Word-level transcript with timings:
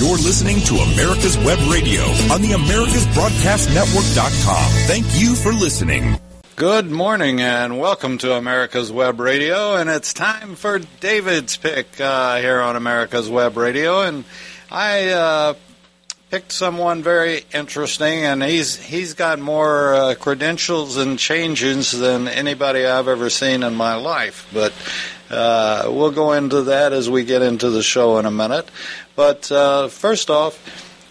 You're 0.00 0.16
listening 0.16 0.60
to 0.60 0.76
America's 0.76 1.36
Web 1.36 1.58
Radio 1.70 2.00
on 2.32 2.40
the 2.40 2.52
AmericasBroadcastNetwork.com. 2.52 4.72
Thank 4.86 5.04
you 5.20 5.34
for 5.34 5.52
listening. 5.52 6.18
Good 6.56 6.90
morning 6.90 7.42
and 7.42 7.78
welcome 7.78 8.16
to 8.18 8.32
America's 8.32 8.90
Web 8.90 9.20
Radio. 9.20 9.76
And 9.76 9.90
it's 9.90 10.14
time 10.14 10.54
for 10.54 10.78
David's 10.78 11.58
pick 11.58 12.00
uh, 12.00 12.38
here 12.38 12.62
on 12.62 12.76
America's 12.76 13.28
Web 13.28 13.58
Radio. 13.58 14.00
And 14.00 14.24
I 14.70 15.10
uh, 15.10 15.52
picked 16.30 16.52
someone 16.52 17.02
very 17.02 17.44
interesting, 17.52 18.24
and 18.24 18.42
he's 18.42 18.78
he's 18.78 19.12
got 19.12 19.38
more 19.38 19.94
uh, 19.94 20.14
credentials 20.14 20.96
and 20.96 21.18
changes 21.18 21.92
than 21.92 22.26
anybody 22.26 22.86
I've 22.86 23.08
ever 23.08 23.28
seen 23.28 23.62
in 23.62 23.74
my 23.74 23.96
life. 23.96 24.48
But 24.50 24.72
uh, 25.28 25.90
we'll 25.92 26.10
go 26.10 26.32
into 26.32 26.62
that 26.62 26.94
as 26.94 27.10
we 27.10 27.24
get 27.24 27.42
into 27.42 27.68
the 27.70 27.82
show 27.82 28.16
in 28.18 28.24
a 28.26 28.30
minute. 28.30 28.70
But 29.20 29.52
uh, 29.52 29.88
first 29.88 30.30
off, 30.30 30.56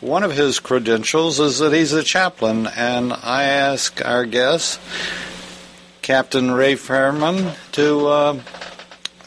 one 0.02 0.24
of 0.24 0.32
his 0.32 0.60
credentials 0.60 1.40
is 1.40 1.60
that 1.60 1.74
he's 1.74 1.94
a 1.94 2.02
chaplain, 2.02 2.66
and 2.66 3.14
I 3.14 3.44
ask 3.44 4.04
our 4.04 4.26
guest, 4.26 4.80
Captain 6.02 6.50
Ray 6.50 6.74
Fairman, 6.74 7.54
to 7.74 8.08
uh, 8.08 8.40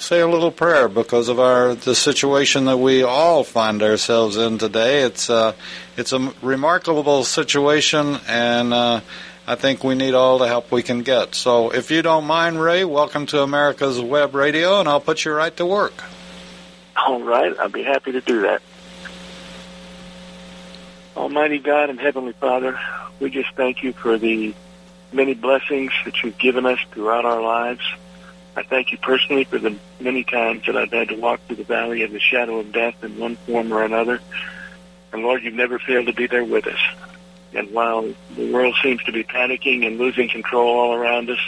say 0.01 0.19
a 0.19 0.27
little 0.27 0.51
prayer 0.51 0.89
because 0.89 1.29
of 1.29 1.39
our 1.39 1.77
the 1.77 1.95
situation 1.95 2.65
that 2.65 2.79
we 2.79 3.05
all 3.05 3.45
find 3.45 3.85
ourselves 3.85 4.37
in 4.37 4.59
today. 4.59 5.03
It's 5.03 5.31
uh, 5.31 5.53
it's 5.97 6.13
a 6.13 6.35
remarkable 6.43 7.23
situation, 7.23 8.19
and 8.27 8.75
uh, 8.75 9.01
I 9.47 9.55
think 9.55 9.85
we 9.85 9.95
need 9.95 10.15
all 10.15 10.39
the 10.39 10.49
help 10.49 10.73
we 10.73 10.83
can 10.83 11.05
get. 11.05 11.37
So, 11.37 11.71
if 11.71 11.93
you 11.93 12.03
don't 12.03 12.25
mind, 12.25 12.61
Ray, 12.61 12.85
welcome 12.85 13.27
to 13.27 13.43
America's 13.43 14.01
Web 14.01 14.35
Radio, 14.35 14.81
and 14.81 14.89
I'll 14.89 15.01
put 15.01 15.25
you 15.25 15.33
right 15.33 15.57
to 15.59 15.67
work. 15.67 16.03
All 16.97 17.23
right, 17.23 17.57
I'll 17.61 17.69
be 17.69 17.85
happy 17.85 18.11
to 18.11 18.21
do 18.21 18.41
that. 18.41 18.61
Almighty 21.17 21.59
God 21.59 21.91
and 21.91 22.01
Heavenly 22.01 22.33
Father, 22.33 22.79
we 23.21 23.31
just 23.31 23.55
thank 23.55 23.83
you 23.83 23.93
for 23.93 24.19
the 24.19 24.55
many 25.13 25.35
blessings 25.35 25.93
that 26.05 26.23
you've 26.23 26.39
given 26.39 26.65
us 26.65 26.79
throughout 26.91 27.25
our 27.25 27.43
lives. 27.43 27.83
I 28.57 28.63
thank 28.63 28.93
you 28.93 28.99
personally 28.99 29.45
for 29.45 29.59
the 29.59 29.77
many 30.01 30.25
times 30.25 30.67
that 30.67 30.77
I've 30.77 30.93
had 30.93 31.09
to 31.09 31.17
walk 31.17 31.41
through 31.47 31.57
the 31.57 31.65
valley 31.65 32.03
of 32.03 32.13
the 32.13 32.21
shadow 32.21 32.59
of 32.59 32.73
death 32.73 33.03
in 33.05 33.19
one 33.19 33.37
form 33.37 33.73
or 33.73 33.83
another. 33.83 34.21
And 35.13 35.23
Lord, 35.23 35.43
you've 35.43 35.55
never 35.55 35.79
failed 35.79 36.07
to 36.07 36.13
be 36.13 36.27
there 36.27 36.45
with 36.45 36.67
us. 36.67 36.81
And 37.55 37.71
while 37.71 38.11
the 38.35 38.53
world 38.53 38.75
seems 38.83 39.03
to 39.05 39.13
be 39.13 39.25
panicking 39.25 39.87
and 39.87 39.99
losing 39.99 40.29
control 40.29 40.69
all 40.69 40.95
around 40.95 41.29
us, 41.29 41.41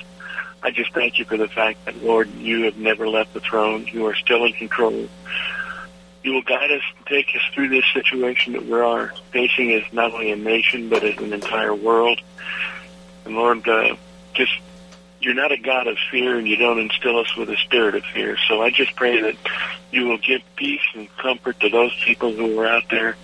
I 0.63 0.71
just 0.71 0.93
thank 0.93 1.19
you 1.19 1.25
for 1.25 1.37
the 1.37 1.49
fact 1.49 1.85
that, 1.87 2.03
Lord, 2.03 2.31
you 2.35 2.65
have 2.65 2.77
never 2.77 3.09
left 3.09 3.33
the 3.33 3.41
throne. 3.41 3.87
You 3.91 4.07
are 4.07 4.15
still 4.15 4.45
in 4.45 4.53
control. 4.53 5.09
You 6.25 6.33
will 6.33 6.43
guide 6.43 6.73
us 6.73 6.83
and 6.97 7.07
take 7.07 7.29
us 7.37 7.43
through 7.55 7.69
this 7.69 7.85
situation 7.93 8.55
that 8.55 8.67
we 8.67 8.81
are 8.81 9.13
facing 9.31 9.73
as 9.73 9.85
not 9.93 10.13
only 10.13 10.33
a 10.33 10.37
nation, 10.37 10.89
but 10.89 11.05
as 11.05 11.17
an 11.19 11.33
entire 11.33 11.75
world. 11.75 12.21
And 13.25 13.37
Lord, 13.37 13.69
uh, 13.69 13.95
just 14.33 14.53
you're 15.21 15.35
not 15.35 15.53
a 15.53 15.57
God 15.57 15.87
of 15.87 15.97
fear 16.11 16.37
and 16.37 16.47
you 16.47 16.57
don't 16.57 16.79
instill 16.79 17.19
us 17.19 17.35
with 17.37 17.49
a 17.49 17.57
spirit 17.57 17.95
of 17.95 18.05
fear. 18.05 18.37
So 18.49 18.63
I 18.63 18.71
just 18.71 18.95
pray 18.95 19.21
that 19.23 19.37
you 19.91 20.07
will 20.07 20.19
give 20.19 20.43
peace 20.57 20.83
and 20.95 21.15
comfort 21.17 21.61
to 21.61 21.71
those 21.71 21.95
people 22.05 22.33
who 22.35 22.59
are 22.61 22.67
out 22.67 22.85
there, 22.91 23.17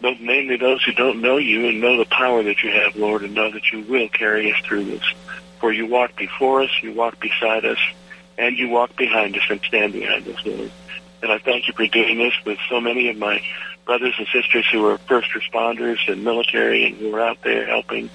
but 0.00 0.20
mainly 0.20 0.56
those 0.56 0.82
who 0.82 0.92
don't 0.92 1.20
know 1.20 1.36
you 1.36 1.66
and 1.66 1.80
know 1.80 1.96
the 1.96 2.06
power 2.06 2.42
that 2.42 2.62
you 2.62 2.70
have, 2.70 2.96
Lord, 2.96 3.22
and 3.22 3.34
know 3.34 3.50
that 3.52 3.70
you 3.72 3.82
will 3.82 4.08
carry 4.08 4.52
us 4.52 4.58
through 4.64 4.84
this. 4.84 5.02
For 5.60 5.72
you 5.72 5.86
walk 5.86 6.16
before 6.16 6.62
us, 6.62 6.70
you 6.82 6.92
walk 6.92 7.20
beside 7.20 7.64
us, 7.64 7.78
and 8.36 8.56
you 8.56 8.68
walk 8.68 8.96
behind 8.96 9.36
us 9.36 9.42
and 9.48 9.60
stand 9.62 9.92
behind 9.92 10.26
us, 10.28 10.44
Lord. 10.44 10.70
And 11.22 11.32
I 11.32 11.38
thank 11.38 11.66
you 11.66 11.74
for 11.74 11.86
doing 11.86 12.18
this 12.18 12.34
with 12.44 12.58
so 12.68 12.80
many 12.80 13.08
of 13.08 13.16
my 13.16 13.42
brothers 13.84 14.14
and 14.18 14.26
sisters 14.32 14.66
who 14.70 14.86
are 14.86 14.98
first 14.98 15.30
responders 15.30 15.98
and 16.10 16.22
military 16.22 16.84
and 16.84 16.96
who 16.96 17.14
are 17.14 17.22
out 17.22 17.38
there 17.42 17.66
helping, 17.66 18.10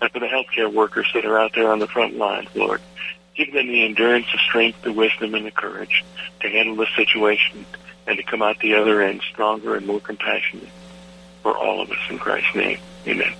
and 0.00 0.10
for 0.10 0.18
the 0.18 0.26
healthcare 0.26 0.72
workers 0.72 1.06
that 1.14 1.24
are 1.24 1.38
out 1.38 1.52
there 1.54 1.70
on 1.70 1.78
the 1.78 1.86
front 1.86 2.16
lines, 2.16 2.48
Lord. 2.54 2.80
Give 3.34 3.52
them 3.52 3.68
the 3.68 3.84
endurance, 3.84 4.26
the 4.32 4.38
strength, 4.38 4.82
the 4.82 4.92
wisdom, 4.92 5.34
and 5.34 5.46
the 5.46 5.50
courage 5.50 6.04
to 6.40 6.48
handle 6.48 6.76
this 6.76 6.90
situation 6.94 7.64
and 8.06 8.18
to 8.18 8.22
come 8.24 8.42
out 8.42 8.58
the 8.58 8.74
other 8.74 9.00
end 9.00 9.22
stronger 9.30 9.76
and 9.76 9.86
more 9.86 10.00
compassionate 10.00 10.68
for 11.42 11.56
all 11.56 11.80
of 11.80 11.90
us 11.90 11.98
in 12.10 12.18
Christ's 12.18 12.54
name. 12.54 12.78
Amen. 13.06 13.32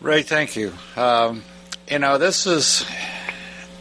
Ray, 0.00 0.22
thank 0.22 0.56
you. 0.56 0.72
Um, 0.96 1.44
you 1.88 1.98
know, 1.98 2.18
this 2.18 2.46
is. 2.46 2.84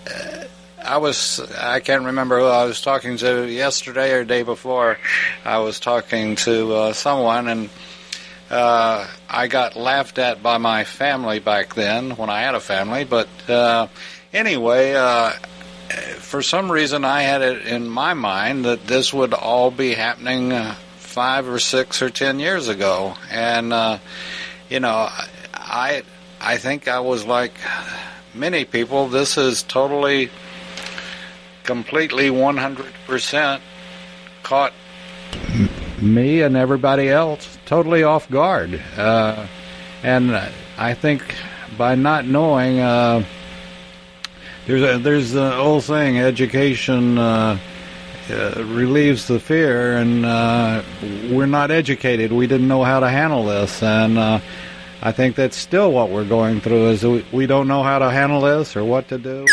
Uh, 0.08 0.41
I 0.84 0.98
was 0.98 1.40
I 1.40 1.80
can't 1.80 2.06
remember 2.06 2.40
who 2.40 2.46
I 2.46 2.66
was 2.66 2.82
talking 2.82 3.18
to 3.18 3.48
yesterday 3.50 4.14
or 4.14 4.24
day 4.24 4.44
before. 4.44 4.98
I 5.46 5.60
was 5.60 5.80
talking 5.80 6.36
to 6.38 6.74
uh, 6.74 6.94
someone 6.94 7.48
and 7.48 7.70
uh, 8.50 9.08
I 9.30 9.48
got 9.48 9.76
laughed 9.76 10.18
at 10.18 10.44
by 10.44 10.58
my 10.58 10.84
family 10.84 11.40
back 11.40 11.74
then 11.74 12.12
when 12.12 12.30
I 12.30 12.42
had 12.42 12.56
a 12.56 12.60
family. 12.60 13.06
But 13.06 13.30
uh, 13.50 13.88
anyway, 14.34 14.94
uh, 14.94 15.32
for 16.18 16.42
some 16.42 16.72
reason 16.72 17.06
I 17.06 17.22
had 17.22 17.42
it 17.42 17.68
in 17.68 17.88
my 17.88 18.14
mind 18.14 18.66
that 18.66 18.88
this 18.88 19.14
would 19.14 19.34
all 19.34 19.72
be 19.72 19.94
happening 19.94 20.52
uh, 20.52 20.76
five 20.98 21.48
or 21.48 21.60
six 21.60 22.02
or 22.02 22.10
ten 22.10 22.40
years 22.40 22.68
ago, 22.68 23.16
and 23.30 23.72
uh, 23.72 24.00
you 24.70 24.80
know 24.80 25.10
I 25.54 26.04
I 26.40 26.58
think 26.58 26.88
I 26.88 27.02
was 27.02 27.26
like 27.26 27.54
many 28.34 28.66
people. 28.66 29.08
This 29.08 29.38
is 29.38 29.64
totally 29.64 30.30
completely 31.64 32.30
100% 32.30 33.62
caught 34.44 34.74
me 36.02 36.42
and 36.42 36.58
everybody 36.58 37.10
else 37.10 37.58
totally 37.66 38.04
off 38.04 38.30
guard. 38.30 38.82
Uh, 38.98 39.48
and 40.04 40.32
I 40.78 40.94
think 40.94 41.36
by 41.78 41.96
not 41.96 42.26
knowing, 42.26 42.80
uh, 42.80 43.24
there's 44.66 44.82
a, 44.82 45.00
there's 45.00 45.32
the 45.32 45.56
old 45.56 45.84
saying, 45.84 46.18
education 46.18 47.18
uh, 47.18 47.58
uh 48.30 48.64
relieves 48.66 49.28
the 49.28 49.40
fear, 49.40 49.98
and 49.98 50.26
uh, 50.26 50.84
we're 51.30 51.48
not 51.48 51.72
educated. 51.72 52.32
We 52.32 52.48
didn't 52.48 52.68
know 52.68 52.84
how 52.84 53.00
to 53.00 53.10
handle 53.10 53.46
this, 53.46 53.82
and 53.82 54.18
uh, 54.18 54.40
I 55.02 55.12
think 55.12 55.36
that's 55.36 55.58
still 55.58 55.92
what 55.92 56.10
we're 56.10 56.28
going 56.28 56.62
through. 56.62 56.90
Is 56.90 57.04
we, 57.04 57.26
we 57.32 57.48
don't 57.48 57.68
know 57.68 57.84
how 57.84 58.00
to 58.00 58.10
handle 58.12 58.42
this 58.42 58.76
or 58.76 58.84
what 58.84 59.08
to 59.10 59.18
do. 59.18 59.46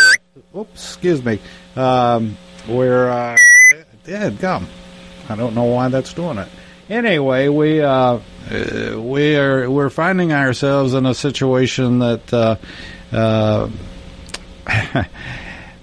Oops, 0.55 0.71
excuse 0.73 1.25
me. 1.25 1.41
Um, 1.79 2.37
we're 2.69 3.09
uh, 3.09 3.37
dead 4.03 4.41
gum. 4.41 4.67
I 5.29 5.37
don't 5.37 5.55
know 5.55 5.65
why 5.65 5.89
that's 5.89 6.13
doing 6.13 6.39
it. 6.39 6.49
Anyway, 6.91 7.47
we 7.47 7.81
uh, 7.81 8.19
uh, 8.51 8.97
we 8.97 9.37
are 9.37 9.71
we're 9.71 9.91
finding 9.91 10.33
ourselves 10.33 10.95
in 10.95 11.07
a 11.07 11.15
situation 11.15 12.01
that 12.01 12.35
uh, 12.35 12.57
uh, 13.13 13.69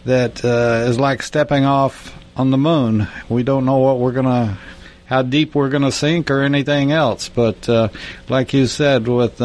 that 0.04 0.44
uh, 0.44 0.90
is 0.90 1.00
like 1.00 1.22
stepping 1.24 1.64
off 1.64 2.14
on 2.36 2.52
the 2.52 2.58
moon. 2.58 3.08
We 3.30 3.44
don't 3.44 3.64
know 3.64 3.78
what 3.78 4.00
we're 4.00 4.12
gonna, 4.12 4.58
how 5.06 5.22
deep 5.22 5.56
we're 5.56 5.70
gonna 5.70 5.94
sink 5.94 6.30
or 6.30 6.42
anything 6.42 6.92
else. 6.92 7.30
But 7.30 7.70
uh, 7.70 7.88
like 8.28 8.54
you 8.54 8.68
said, 8.68 9.08
with 9.08 9.38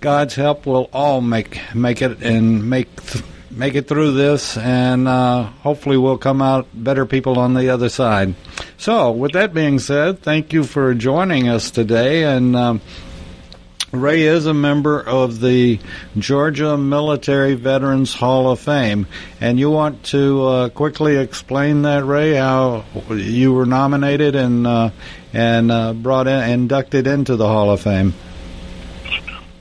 God's 0.00 0.34
help, 0.34 0.66
we'll 0.66 0.90
all 0.92 1.20
make 1.20 1.60
make 1.74 2.02
it 2.02 2.22
and 2.22 2.68
make. 2.68 3.00
Th- 3.06 3.24
make 3.56 3.74
it 3.74 3.88
through 3.88 4.12
this, 4.12 4.56
and 4.56 5.06
uh, 5.08 5.44
hopefully 5.62 5.96
we'll 5.96 6.18
come 6.18 6.42
out 6.42 6.66
better 6.74 7.06
people 7.06 7.38
on 7.38 7.54
the 7.54 7.70
other 7.70 7.88
side. 7.88 8.34
So, 8.76 9.10
with 9.10 9.32
that 9.32 9.54
being 9.54 9.78
said, 9.78 10.20
thank 10.20 10.52
you 10.52 10.64
for 10.64 10.94
joining 10.94 11.48
us 11.48 11.70
today, 11.70 12.24
and. 12.24 12.56
Um, 12.56 12.80
Ray 13.94 14.22
is 14.22 14.46
a 14.46 14.54
member 14.54 15.00
of 15.00 15.40
the 15.40 15.78
Georgia 16.18 16.76
Military 16.76 17.54
Veterans 17.54 18.12
Hall 18.12 18.50
of 18.50 18.58
Fame, 18.58 19.06
and 19.40 19.58
you 19.58 19.70
want 19.70 20.02
to 20.06 20.42
uh, 20.42 20.68
quickly 20.70 21.16
explain 21.16 21.82
that, 21.82 22.04
Ray, 22.04 22.34
how 22.34 22.84
you 23.10 23.52
were 23.52 23.66
nominated 23.66 24.34
and 24.34 24.66
uh, 24.66 24.90
and 25.32 25.70
uh, 25.70 25.92
brought 25.92 26.26
in, 26.26 26.50
inducted 26.50 27.06
into 27.06 27.36
the 27.36 27.46
Hall 27.46 27.70
of 27.70 27.82
Fame. 27.82 28.14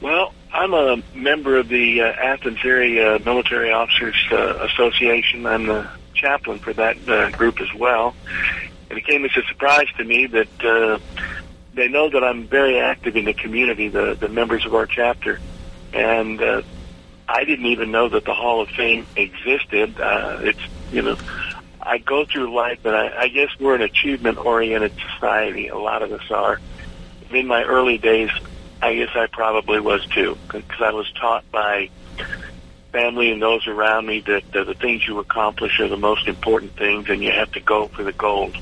Well, 0.01 0.32
I'm 0.63 0.73
a 0.73 1.03
member 1.13 1.57
of 1.57 1.67
the 1.67 1.99
uh, 1.99 2.05
Athens 2.05 2.59
Area 2.63 3.19
Military 3.25 3.73
Officers 3.73 4.15
uh, 4.31 4.65
Association. 4.71 5.45
I'm 5.45 5.65
the 5.65 5.89
chaplain 6.13 6.59
for 6.59 6.71
that 6.71 6.97
uh, 7.09 7.31
group 7.31 7.59
as 7.59 7.67
well. 7.73 8.15
And 8.89 8.97
it 8.97 9.05
came 9.05 9.25
as 9.25 9.31
a 9.35 9.41
surprise 9.49 9.87
to 9.97 10.05
me 10.05 10.25
that 10.27 10.63
uh, 10.63 10.99
they 11.73 11.89
know 11.89 12.09
that 12.09 12.23
I'm 12.23 12.47
very 12.47 12.79
active 12.79 13.17
in 13.17 13.25
the 13.25 13.33
community, 13.33 13.89
the, 13.89 14.15
the 14.17 14.29
members 14.29 14.65
of 14.65 14.73
our 14.73 14.85
chapter. 14.85 15.41
And 15.91 16.41
uh, 16.41 16.61
I 17.27 17.43
didn't 17.43 17.65
even 17.65 17.91
know 17.91 18.07
that 18.07 18.23
the 18.23 18.33
Hall 18.33 18.61
of 18.61 18.69
Fame 18.69 19.05
existed. 19.17 19.99
Uh, 19.99 20.37
it's, 20.43 20.61
you 20.93 21.01
know, 21.01 21.17
I 21.81 21.97
go 21.97 22.23
through 22.23 22.55
life, 22.55 22.85
and 22.85 22.95
I, 22.95 23.23
I 23.23 23.27
guess 23.27 23.49
we're 23.59 23.75
an 23.75 23.81
achievement-oriented 23.81 24.93
society. 25.13 25.67
A 25.67 25.77
lot 25.77 26.03
of 26.03 26.13
us 26.13 26.31
are. 26.31 26.61
In 27.31 27.47
my 27.47 27.63
early 27.63 27.97
days, 27.97 28.29
I 28.83 28.95
guess 28.95 29.15
I 29.15 29.27
probably 29.27 29.79
was 29.79 30.05
too, 30.13 30.37
because 30.51 30.81
I 30.81 30.91
was 30.91 31.09
taught 31.13 31.49
by 31.53 31.89
family 32.91 33.31
and 33.31 33.41
those 33.41 33.65
around 33.65 34.05
me 34.07 34.21
that 34.27 34.43
uh, 34.53 34.65
the 34.65 34.73
things 34.73 35.07
you 35.07 35.19
accomplish 35.19 35.79
are 35.79 35.87
the 35.87 35.95
most 35.95 36.27
important 36.27 36.75
things, 36.75 37.05
and 37.07 37.23
you 37.23 37.31
have 37.31 37.49
to 37.53 37.61
go 37.61 37.89
for 37.95 38.03
the 38.03 38.11
gold. 38.11 38.57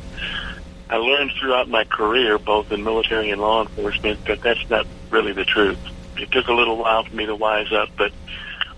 I 0.92 0.98
learned 0.98 1.32
throughout 1.40 1.70
my 1.70 1.86
career, 1.86 2.38
both 2.38 2.72
in 2.72 2.84
military 2.84 3.32
and 3.32 3.42
law 3.42 3.62
enforcement, 3.62 4.20
that 4.28 4.38
that's 4.44 4.64
not 4.70 4.86
really 5.10 5.34
the 5.34 5.44
truth. 5.44 5.80
It 6.18 6.32
took 6.32 6.48
a 6.48 6.54
little 6.54 6.78
while 6.78 7.04
for 7.04 7.16
me 7.16 7.26
to 7.26 7.36
wise 7.36 7.72
up, 7.72 7.90
but 7.98 8.12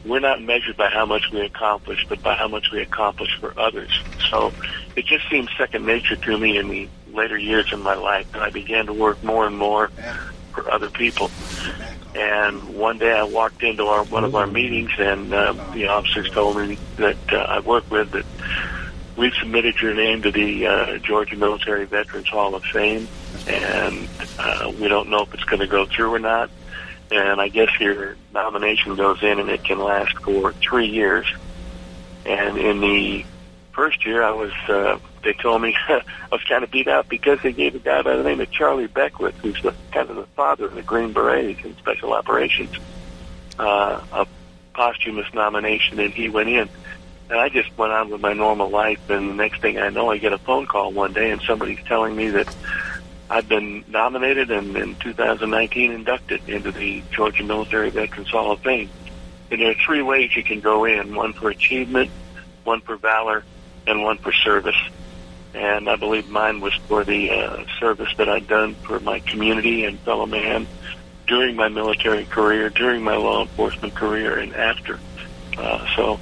we're 0.06 0.22
not 0.22 0.42
measured 0.42 0.78
by 0.78 0.90
how 0.94 1.06
much 1.06 1.24
we 1.34 1.42
accomplish, 1.42 2.06
but 2.08 2.22
by 2.24 2.36
how 2.36 2.48
much 2.48 2.68
we 2.72 2.82
accomplish 2.82 3.32
for 3.42 3.54
others. 3.60 3.90
So 4.32 4.54
it 4.96 5.06
just 5.08 5.30
seemed 5.30 5.50
second 5.58 5.86
nature 5.86 6.16
to 6.16 6.38
me 6.38 6.58
in 6.58 6.70
the 6.70 6.90
later 7.14 7.38
years 7.38 7.68
in 7.74 7.82
my 7.82 7.96
life, 7.96 8.28
and 8.34 8.42
I 8.42 8.50
began 8.50 8.86
to 8.86 8.94
work 8.94 9.22
more 9.22 9.46
and 9.46 9.58
more 9.58 9.92
for 10.54 10.70
other 10.72 10.90
people. 10.90 11.30
And 12.16 12.76
one 12.76 13.00
day 13.00 13.12
I 13.12 13.24
walked 13.24 13.64
into 13.64 13.86
our 13.86 14.04
one 14.06 14.24
of 14.24 14.36
our 14.36 14.46
meetings, 14.46 14.92
and 15.00 15.34
uh, 15.34 15.54
the 15.74 15.88
officers 15.88 16.30
told 16.30 16.58
me 16.58 16.78
that 16.98 17.18
uh, 17.32 17.38
I 17.38 17.60
work 17.60 17.90
with 17.90 18.12
that 18.12 18.26
we've 19.18 19.34
submitted 19.34 19.82
your 19.82 19.94
name 19.94 20.22
to 20.22 20.32
the 20.32 20.68
uh, 20.68 20.98
Georgia 21.00 21.36
Military 21.36 21.86
Veterans 21.86 22.30
Hall 22.30 22.54
of 22.56 22.64
Fame, 22.66 23.08
and 23.48 24.08
uh, 24.38 24.72
we 24.80 24.88
don't 24.88 25.10
know 25.10 25.24
if 25.24 25.34
it's 25.34 25.44
going 25.44 25.62
to 25.62 25.68
go 25.68 25.86
through 25.86 26.14
or 26.14 26.20
not. 26.20 26.50
And 27.12 27.42
I 27.42 27.50
guess 27.50 27.70
your 27.80 28.16
nomination 28.34 28.96
goes 28.96 29.22
in, 29.22 29.40
and 29.40 29.50
it 29.50 29.64
can 29.64 29.80
last 29.80 30.16
for 30.20 30.54
three 30.54 30.88
years. 30.88 31.28
And 32.26 32.58
in 32.58 32.80
the 32.80 33.26
first 33.72 34.06
year, 34.06 34.24
I 34.24 34.32
was. 34.32 34.54
Uh, 34.68 35.00
they 35.24 35.34
told 35.34 35.62
me 35.62 35.76
I 35.88 36.02
was 36.32 36.44
kind 36.44 36.64
of 36.64 36.72
beat 36.72 36.88
out 36.88 37.10
because 37.10 37.40
they 37.42 37.54
gave 37.54 37.76
a 37.76 37.80
guy 37.80 38.02
by 38.02 38.16
the 38.16 38.24
name 38.24 38.42
of 38.42 38.52
Charlie 38.52 38.88
Beckwith, 38.88 39.36
who's 39.36 39.62
the, 39.62 39.74
kind 39.92 40.10
of 40.10 40.16
the 40.16 40.26
father 40.36 40.66
of 40.66 40.76
the 40.76 40.82
Green 40.82 41.14
Berets 41.14 41.64
in 41.64 41.76
special 41.78 42.14
operations, 42.14 42.76
uh, 43.60 44.02
a 44.12 44.28
posthumous 44.74 45.32
nomination, 45.34 46.00
and 46.00 46.14
he 46.14 46.30
went 46.30 46.50
in. 46.50 46.70
And 47.30 47.40
I 47.40 47.50
just 47.50 47.76
went 47.78 47.94
on 47.94 48.10
with 48.10 48.22
my 48.22 48.34
normal 48.34 48.70
life, 48.70 49.10
and 49.10 49.30
the 49.30 49.34
next 49.34 49.62
thing 49.62 49.78
I 49.78 49.90
know, 49.90 50.12
I 50.12 50.18
get 50.18 50.34
a 50.34 50.38
phone 50.38 50.68
call 50.68 50.92
one 50.92 51.14
day, 51.14 51.32
and 51.32 51.42
somebody's 51.42 51.84
telling 51.86 52.16
me 52.16 52.30
that 52.30 52.54
I've 53.30 53.48
been 53.48 53.84
nominated 53.88 54.52
and 54.52 54.76
in 54.76 54.96
2019 54.98 55.92
inducted 55.92 56.48
into 56.48 56.72
the 56.72 57.02
Georgia 57.12 57.44
Military 57.44 57.90
Veterans 57.90 58.30
Hall 58.30 58.52
of 58.52 58.60
Fame. 58.60 58.90
And 59.50 59.62
there 59.62 59.72
are 59.72 59.76
three 59.86 60.02
ways 60.02 60.36
you 60.36 60.44
can 60.44 60.60
go 60.60 60.86
in: 60.86 61.16
one 61.16 61.34
for 61.34 61.50
achievement, 61.50 62.12
one 62.64 62.82
for 62.82 62.96
valor, 62.98 63.44
and 63.88 64.04
one 64.04 64.18
for 64.18 64.32
service. 64.32 64.76
And 65.54 65.90
I 65.90 65.96
believe 65.96 66.30
mine 66.30 66.62
was 66.62 66.74
for 66.88 67.04
the 67.04 67.30
uh, 67.30 67.66
service 67.80 68.10
that 68.18 68.28
I'd 68.28 68.48
done 68.48 68.74
for 68.76 69.00
my 69.00 69.20
community 69.20 69.86
and 69.86 70.00
fellow 70.00 70.26
man 70.26 70.68
during 71.28 71.56
my 71.56 71.70
military 71.70 72.26
career, 72.26 72.70
during 72.70 73.04
my 73.04 73.16
law 73.16 73.44
enforcement 73.44 73.94
career, 73.96 74.38
and 74.40 74.54
after. 74.56 75.00
Uh, 75.58 75.86
so 75.96 76.20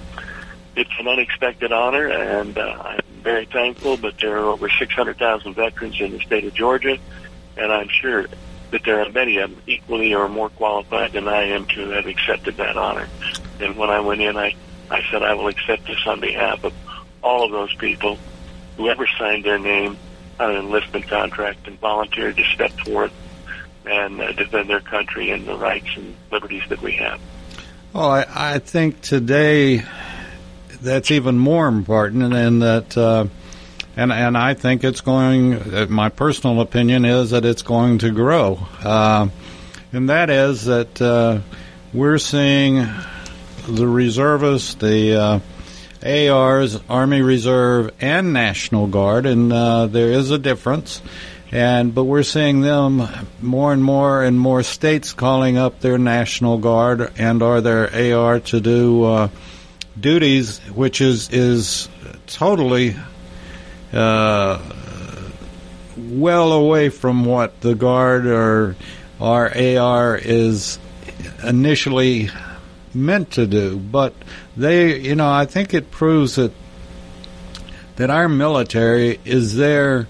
it's 0.75 0.91
an 0.99 1.07
unexpected 1.07 1.71
honor, 1.71 2.07
and 2.07 2.57
uh, 2.57 2.77
I'm 2.79 2.99
very 3.21 3.45
thankful. 3.45 3.97
But 3.97 4.15
there 4.19 4.37
are 4.37 4.49
over 4.49 4.69
600,000 4.69 5.53
veterans 5.53 5.99
in 5.99 6.11
the 6.11 6.19
state 6.19 6.45
of 6.45 6.53
Georgia, 6.53 6.97
and 7.57 7.71
I'm 7.71 7.89
sure 7.89 8.25
that 8.71 8.83
there 8.85 9.01
are 9.01 9.11
many 9.11 9.37
of 9.37 9.51
them 9.51 9.61
equally 9.67 10.13
or 10.13 10.27
more 10.29 10.49
qualified 10.49 11.13
than 11.13 11.27
I 11.27 11.43
am 11.43 11.65
to 11.67 11.89
have 11.89 12.05
accepted 12.05 12.57
that 12.57 12.77
honor. 12.77 13.07
And 13.59 13.77
when 13.77 13.89
I 13.89 13.99
went 13.99 14.21
in, 14.21 14.37
I, 14.37 14.55
I 14.89 15.01
said 15.11 15.23
I 15.23 15.33
will 15.33 15.47
accept 15.47 15.87
this 15.87 15.99
on 16.05 16.19
behalf 16.19 16.63
of 16.63 16.73
all 17.21 17.45
of 17.45 17.51
those 17.51 17.73
people, 17.75 18.17
whoever 18.81 19.05
signed 19.19 19.43
their 19.43 19.59
name 19.59 19.95
on 20.39 20.49
an 20.51 20.57
enlistment 20.57 21.07
contract 21.07 21.67
and 21.67 21.79
volunteered 21.79 22.35
to 22.35 22.43
step 22.45 22.71
forth 22.79 23.13
and 23.85 24.19
uh, 24.19 24.31
defend 24.31 24.69
their 24.69 24.79
country 24.79 25.29
and 25.29 25.47
the 25.47 25.55
rights 25.55 25.87
and 25.95 26.15
liberties 26.31 26.63
that 26.69 26.81
we 26.81 26.93
have. 26.93 27.21
Well, 27.93 28.09
I, 28.09 28.25
I 28.27 28.59
think 28.59 29.01
today 29.01 29.83
that's 30.81 31.11
even 31.11 31.37
more 31.37 31.67
important, 31.67 32.33
and 32.33 32.61
that, 32.63 32.97
uh, 32.97 33.27
and 33.95 34.11
and 34.11 34.37
I 34.37 34.55
think 34.55 34.83
it's 34.83 35.01
going. 35.01 35.53
Uh, 35.53 35.85
my 35.89 36.09
personal 36.09 36.61
opinion 36.61 37.05
is 37.05 37.31
that 37.31 37.45
it's 37.45 37.61
going 37.61 37.99
to 37.99 38.09
grow, 38.09 38.59
uh, 38.83 39.27
and 39.93 40.09
that 40.09 40.29
is 40.29 40.65
that 40.65 40.99
uh, 41.01 41.39
we're 41.93 42.17
seeing 42.17 42.87
the 43.67 43.87
reservists, 43.87 44.75
the 44.75 45.15
uh, 45.15 45.39
ARs, 46.03 46.79
Army 46.89 47.21
Reserve, 47.21 47.91
and 48.01 48.33
National 48.33 48.87
Guard, 48.87 49.25
and 49.25 49.51
uh, 49.51 49.87
there 49.87 50.11
is 50.11 50.31
a 50.31 50.37
difference. 50.37 51.01
And 51.51 51.93
but 51.93 52.05
we're 52.05 52.23
seeing 52.23 52.61
them 52.61 53.07
more 53.41 53.73
and 53.73 53.83
more 53.83 54.23
and 54.23 54.39
more 54.39 54.63
states 54.63 55.13
calling 55.13 55.57
up 55.57 55.81
their 55.81 55.97
National 55.97 56.57
Guard 56.57 57.11
and 57.17 57.43
or 57.43 57.59
their 57.59 58.15
AR 58.15 58.39
to 58.39 58.61
do 58.61 59.03
uh, 59.03 59.27
duties, 59.99 60.59
which 60.69 61.01
is 61.01 61.29
is 61.29 61.89
totally 62.27 62.95
uh, 63.91 64.61
well 65.97 66.53
away 66.53 66.89
from 66.89 67.25
what 67.25 67.59
the 67.59 67.75
Guard 67.75 68.25
or 68.25 68.77
our 69.19 69.51
AR 69.55 70.17
is 70.17 70.79
initially 71.43 72.29
meant 72.93 73.31
to 73.31 73.47
do. 73.47 73.77
But 73.77 74.13
they, 74.55 74.99
you 74.99 75.15
know, 75.15 75.31
I 75.31 75.45
think 75.45 75.73
it 75.73 75.91
proves 75.91 76.35
that 76.35 76.51
that 77.97 78.09
our 78.09 78.27
military 78.29 79.19
is 79.25 79.55
there 79.55 80.07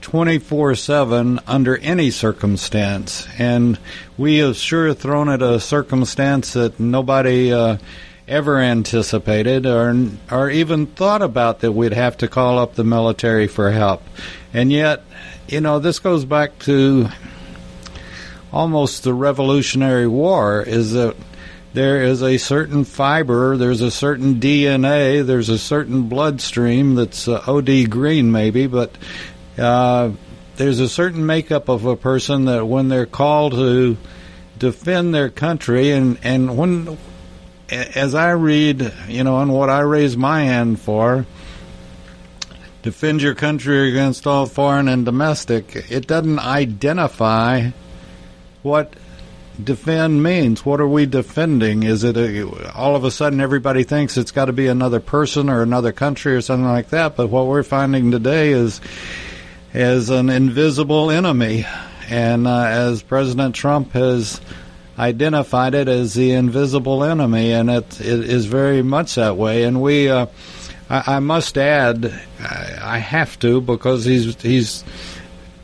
24 0.00 0.74
7 0.74 1.40
under 1.46 1.76
any 1.78 2.10
circumstance. 2.10 3.28
And 3.38 3.78
we 4.16 4.38
have 4.38 4.56
sure 4.56 4.94
thrown 4.94 5.28
at 5.28 5.42
a 5.42 5.60
circumstance 5.60 6.54
that 6.54 6.80
nobody 6.80 7.52
uh, 7.52 7.76
ever 8.26 8.58
anticipated 8.58 9.66
or, 9.66 10.08
or 10.30 10.50
even 10.50 10.86
thought 10.86 11.22
about 11.22 11.60
that 11.60 11.72
we'd 11.72 11.92
have 11.92 12.16
to 12.18 12.28
call 12.28 12.58
up 12.58 12.74
the 12.74 12.84
military 12.84 13.46
for 13.46 13.70
help. 13.70 14.02
And 14.52 14.72
yet, 14.72 15.04
you 15.48 15.60
know, 15.60 15.78
this 15.78 15.98
goes 15.98 16.24
back 16.24 16.58
to 16.60 17.08
almost 18.52 19.04
the 19.04 19.14
Revolutionary 19.14 20.06
War 20.06 20.62
is 20.62 20.92
that 20.92 21.16
there 21.72 22.02
is 22.02 22.22
a 22.22 22.36
certain 22.36 22.84
fiber, 22.84 23.56
there's 23.56 23.80
a 23.80 23.90
certain 23.90 24.36
DNA, 24.36 25.24
there's 25.24 25.48
a 25.48 25.58
certain 25.58 26.08
bloodstream 26.08 26.96
that's 26.96 27.28
uh, 27.28 27.42
OD 27.46 27.88
green 27.88 28.32
maybe, 28.32 28.66
but 28.66 28.96
uh, 29.56 30.10
there's 30.56 30.80
a 30.80 30.88
certain 30.88 31.24
makeup 31.26 31.68
of 31.68 31.84
a 31.84 31.96
person 31.96 32.46
that 32.46 32.66
when 32.66 32.88
they're 32.88 33.06
called 33.06 33.52
to 33.52 33.96
defend 34.58 35.14
their 35.14 35.30
country 35.30 35.92
and, 35.92 36.18
and 36.22 36.56
when 36.56 36.98
as 37.70 38.14
I 38.14 38.32
read, 38.32 38.92
you 39.08 39.22
know, 39.22 39.40
and 39.40 39.52
what 39.52 39.70
I 39.70 39.80
raise 39.80 40.16
my 40.16 40.42
hand 40.42 40.80
for, 40.80 41.24
defend 42.82 43.22
your 43.22 43.34
country 43.34 43.90
against 43.90 44.26
all 44.26 44.46
foreign 44.46 44.88
and 44.88 45.04
domestic, 45.04 45.76
it 45.88 46.06
doesn't 46.06 46.38
identify 46.40 47.70
what 48.62 48.94
defend 49.62 50.22
means. 50.22 50.64
What 50.64 50.80
are 50.80 50.88
we 50.88 51.06
defending? 51.06 51.82
Is 51.82 52.04
it 52.04 52.16
a, 52.16 52.72
all 52.74 52.96
of 52.96 53.04
a 53.04 53.10
sudden 53.10 53.40
everybody 53.40 53.82
thinks 53.84 54.16
it's 54.16 54.30
got 54.30 54.46
to 54.46 54.52
be 54.52 54.66
another 54.66 55.00
person 55.00 55.48
or 55.48 55.62
another 55.62 55.92
country 55.92 56.34
or 56.34 56.40
something 56.40 56.66
like 56.66 56.90
that? 56.90 57.16
But 57.16 57.28
what 57.28 57.46
we're 57.46 57.62
finding 57.62 58.10
today 58.10 58.50
is 58.52 58.80
as 59.72 60.10
an 60.10 60.30
invisible 60.30 61.10
enemy, 61.10 61.66
and 62.08 62.46
uh, 62.46 62.64
as 62.64 63.02
President 63.02 63.54
Trump 63.54 63.92
has 63.92 64.40
identified 64.98 65.74
it 65.74 65.88
as 65.88 66.14
the 66.14 66.32
invisible 66.32 67.04
enemy, 67.04 67.52
and 67.52 67.70
it, 67.70 68.00
it 68.00 68.20
is 68.24 68.46
very 68.46 68.82
much 68.82 69.14
that 69.14 69.36
way. 69.36 69.62
And 69.64 69.80
we, 69.80 70.08
uh, 70.08 70.26
I, 70.88 71.20
must 71.20 71.56
add, 71.56 72.06
I, 72.40 72.78
I 72.82 72.98
have 72.98 73.38
to 73.40 73.60
because 73.60 74.04
he's 74.04 74.40
he's 74.42 74.84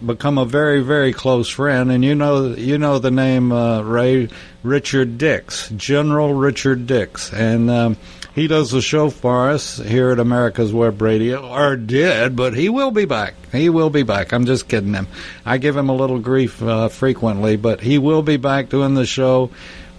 become 0.05 0.39
a 0.39 0.45
very 0.45 0.81
very 0.81 1.13
close 1.13 1.49
friend 1.49 1.91
and 1.91 2.05
you 2.05 2.15
know 2.15 2.55
you 2.55 2.79
know 2.79 2.99
the 2.99 3.11
name 3.11 3.53
uh, 3.53 3.83
Ray 3.83 4.29
Richard 4.63 5.19
Dix 5.19 5.69
General 5.71 6.35
Richard 6.35 6.87
Dix. 6.87 7.33
And 7.33 7.71
um, 7.71 7.97
he 8.35 8.47
does 8.47 8.71
the 8.71 8.83
show 8.83 9.11
for 9.11 9.51
us 9.51 9.79
here 9.79 10.11
at 10.11 10.19
America's 10.19 10.73
Web 10.73 11.01
Radio 11.01 11.47
or 11.47 11.77
did 11.77 12.37
but 12.37 12.55
he 12.55 12.69
will 12.69 12.91
be 12.91 13.05
back. 13.05 13.35
He 13.53 13.69
will 13.69 13.91
be 13.91 14.03
back. 14.03 14.33
I'm 14.33 14.47
just 14.47 14.69
kidding 14.69 14.95
him. 14.95 15.09
I 15.45 15.59
give 15.59 15.77
him 15.77 15.89
a 15.89 15.95
little 15.97 16.19
grief 16.19 16.63
uh, 16.63 16.89
frequently 16.89 17.57
but 17.57 17.81
he 17.81 17.99
will 17.99 18.23
be 18.23 18.37
back 18.37 18.69
doing 18.69 18.95
the 18.95 19.07
show 19.07 19.51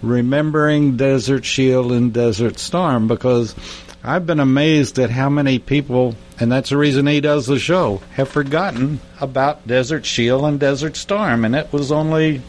remembering 0.02 0.96
Desert 0.96 1.44
Shield 1.44 1.92
and 1.92 2.12
Desert 2.12 2.58
Storm 2.58 3.08
because 3.08 3.54
I've 4.02 4.26
been 4.26 4.40
amazed 4.40 4.98
at 4.98 5.10
how 5.10 5.28
many 5.28 5.58
people, 5.58 6.14
and 6.38 6.50
that's 6.52 6.70
the 6.70 6.76
reason 6.76 7.06
he 7.06 7.20
does 7.20 7.46
the 7.46 7.58
show, 7.58 8.00
have 8.12 8.28
forgotten 8.28 9.00
about 9.20 9.66
Desert 9.66 10.06
Shield 10.06 10.44
and 10.44 10.60
Desert 10.60 10.96
Storm, 10.96 11.44
and 11.44 11.56
it 11.56 11.72
was 11.72 11.90
only 11.90 12.42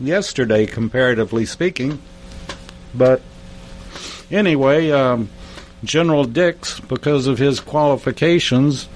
yesterday, 0.00 0.66
comparatively 0.66 1.46
speaking. 1.46 2.00
But 2.92 3.22
anyway, 4.30 4.90
um, 4.90 5.30
General 5.84 6.24
Dix, 6.24 6.80
because 6.80 7.28
of 7.28 7.38
his 7.38 7.60
qualifications, 7.60 8.88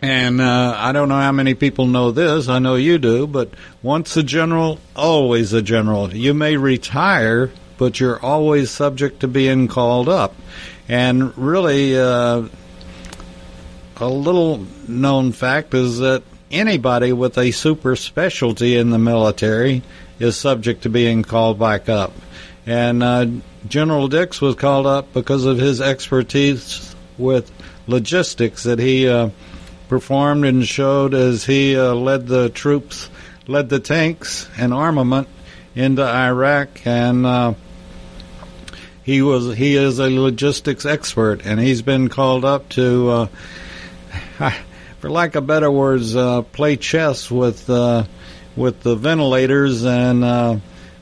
and 0.00 0.40
uh, 0.40 0.74
I 0.76 0.92
don't 0.92 1.08
know 1.08 1.20
how 1.20 1.32
many 1.32 1.54
people 1.54 1.86
know 1.86 2.10
this. 2.10 2.48
I 2.48 2.58
know 2.58 2.74
you 2.74 2.98
do, 2.98 3.26
but 3.26 3.50
once 3.82 4.16
a 4.16 4.22
general, 4.22 4.78
always 4.94 5.52
a 5.52 5.62
general. 5.62 6.14
You 6.14 6.34
may 6.34 6.56
retire, 6.56 7.50
but 7.78 7.98
you're 7.98 8.20
always 8.20 8.70
subject 8.70 9.20
to 9.20 9.28
being 9.28 9.68
called 9.68 10.08
up. 10.08 10.34
And 10.88 11.36
really, 11.36 11.98
uh, 11.98 12.48
a 13.96 14.08
little 14.08 14.66
known 14.86 15.32
fact 15.32 15.74
is 15.74 15.98
that 15.98 16.22
anybody 16.50 17.12
with 17.12 17.36
a 17.36 17.50
super 17.50 17.96
specialty 17.96 18.76
in 18.76 18.90
the 18.90 18.98
military 18.98 19.82
is 20.18 20.36
subject 20.36 20.82
to 20.82 20.88
being 20.88 21.22
called 21.22 21.58
back 21.58 21.88
up. 21.88 22.12
And 22.66 23.02
uh, 23.02 23.26
General 23.66 24.08
Dix 24.08 24.40
was 24.40 24.54
called 24.54 24.86
up 24.86 25.12
because 25.12 25.44
of 25.44 25.58
his 25.58 25.80
expertise 25.80 26.94
with 27.16 27.50
logistics 27.86 28.64
that 28.64 28.78
he 28.78 29.08
uh, 29.08 29.30
performed 29.88 30.44
and 30.44 30.66
showed 30.66 31.14
as 31.14 31.44
he 31.44 31.76
uh, 31.76 31.94
led 31.94 32.26
the 32.26 32.50
troops, 32.50 33.08
led 33.46 33.68
the 33.68 33.80
tanks 33.80 34.48
and 34.58 34.72
armament 34.72 35.28
into 35.74 36.02
Iraq, 36.02 36.86
and 36.86 37.24
uh, 37.24 37.54
he 39.08 39.22
was 39.22 39.56
he 39.56 39.74
is 39.74 40.00
a 40.00 40.10
logistics 40.10 40.84
expert, 40.84 41.40
and 41.46 41.58
he's 41.58 41.80
been 41.80 42.08
called 42.08 42.44
up 42.44 42.68
to, 42.68 43.08
uh, 44.38 44.52
for 44.98 45.08
lack 45.08 45.34
of 45.34 45.46
better 45.46 45.70
words, 45.70 46.14
uh, 46.14 46.42
play 46.42 46.76
chess 46.76 47.30
with 47.30 47.70
uh, 47.70 48.04
with 48.54 48.82
the 48.82 48.94
ventilators 48.96 49.86
and 49.86 50.22
uh, 50.22 50.58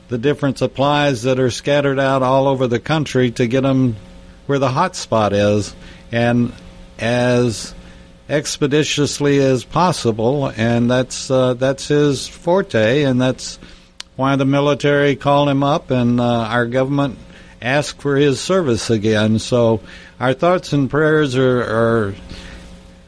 the 0.07 0.17
different 0.17 0.57
supplies 0.57 1.23
that 1.23 1.37
are 1.37 1.51
scattered 1.51 1.99
out 1.99 2.23
all 2.23 2.47
over 2.47 2.65
the 2.65 2.79
country 2.79 3.31
to 3.31 3.45
get 3.45 3.63
them 3.63 3.97
where 4.45 4.57
the 4.57 4.69
hot 4.69 4.95
spot 4.95 5.33
is, 5.33 5.75
and 6.09 6.53
as 6.97 7.75
expeditiously 8.29 9.39
as 9.39 9.65
possible, 9.65 10.47
and 10.55 10.89
that's 10.89 11.29
uh, 11.29 11.55
that's 11.55 11.89
his 11.89 12.25
forte, 12.25 13.03
and 13.03 13.19
that's 13.19 13.59
why 14.15 14.37
the 14.37 14.45
military 14.45 15.17
called 15.17 15.49
him 15.49 15.61
up, 15.61 15.91
and 15.91 16.21
uh, 16.21 16.23
our 16.23 16.65
government 16.67 17.19
asked 17.61 18.01
for 18.01 18.15
his 18.15 18.39
service 18.39 18.89
again. 18.89 19.39
So 19.39 19.81
our 20.19 20.33
thoughts 20.33 20.73
and 20.73 20.89
prayers 20.89 21.35
are, 21.35 21.61
are 21.61 22.15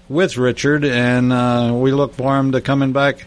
with 0.07 0.37
Richard, 0.37 0.83
and 0.83 1.31
uh, 1.31 1.71
we 1.75 1.91
look 1.91 2.13
for 2.15 2.37
him 2.37 2.51
to 2.53 2.61
coming 2.61 2.91
back. 2.91 3.25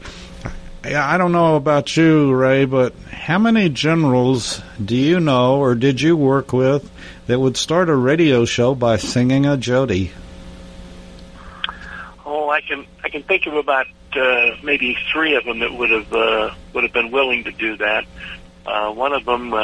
I 0.85 1.17
don't 1.17 1.31
know 1.31 1.55
about 1.55 1.97
you, 1.97 2.35
Ray, 2.35 2.65
but 2.65 2.93
how 3.09 3.39
many 3.39 3.69
generals 3.69 4.61
do 4.85 4.97
you 4.97 5.21
know 5.21 5.61
or 5.61 5.77
did 5.77 6.01
you 6.01 6.17
work 6.17 6.53
with 6.53 6.91
that 7.29 7.39
would 7.39 7.57
start 7.57 7.89
a 7.89 7.95
radio 7.95 8.45
show 8.45 8.75
by 8.75 8.97
singing 8.97 9.47
a 9.47 9.57
Jody? 9.57 10.11
Oh, 12.27 12.51
I 12.51 12.63
can 12.63 12.85
I 13.05 13.11
can 13.11 13.23
think 13.23 13.47
of 13.47 13.55
about 13.55 13.87
uh, 14.17 14.57
maybe 14.65 14.97
three 15.13 15.37
of 15.37 15.45
them 15.45 15.61
that 15.61 15.73
would 15.73 15.91
have 15.91 16.13
uh, 16.13 16.51
would 16.73 16.83
have 16.83 16.93
been 16.93 17.13
willing 17.13 17.45
to 17.45 17.53
do 17.53 17.77
that. 17.77 18.05
Uh, 18.67 18.93
one 18.93 19.13
of 19.13 19.25
them, 19.25 19.55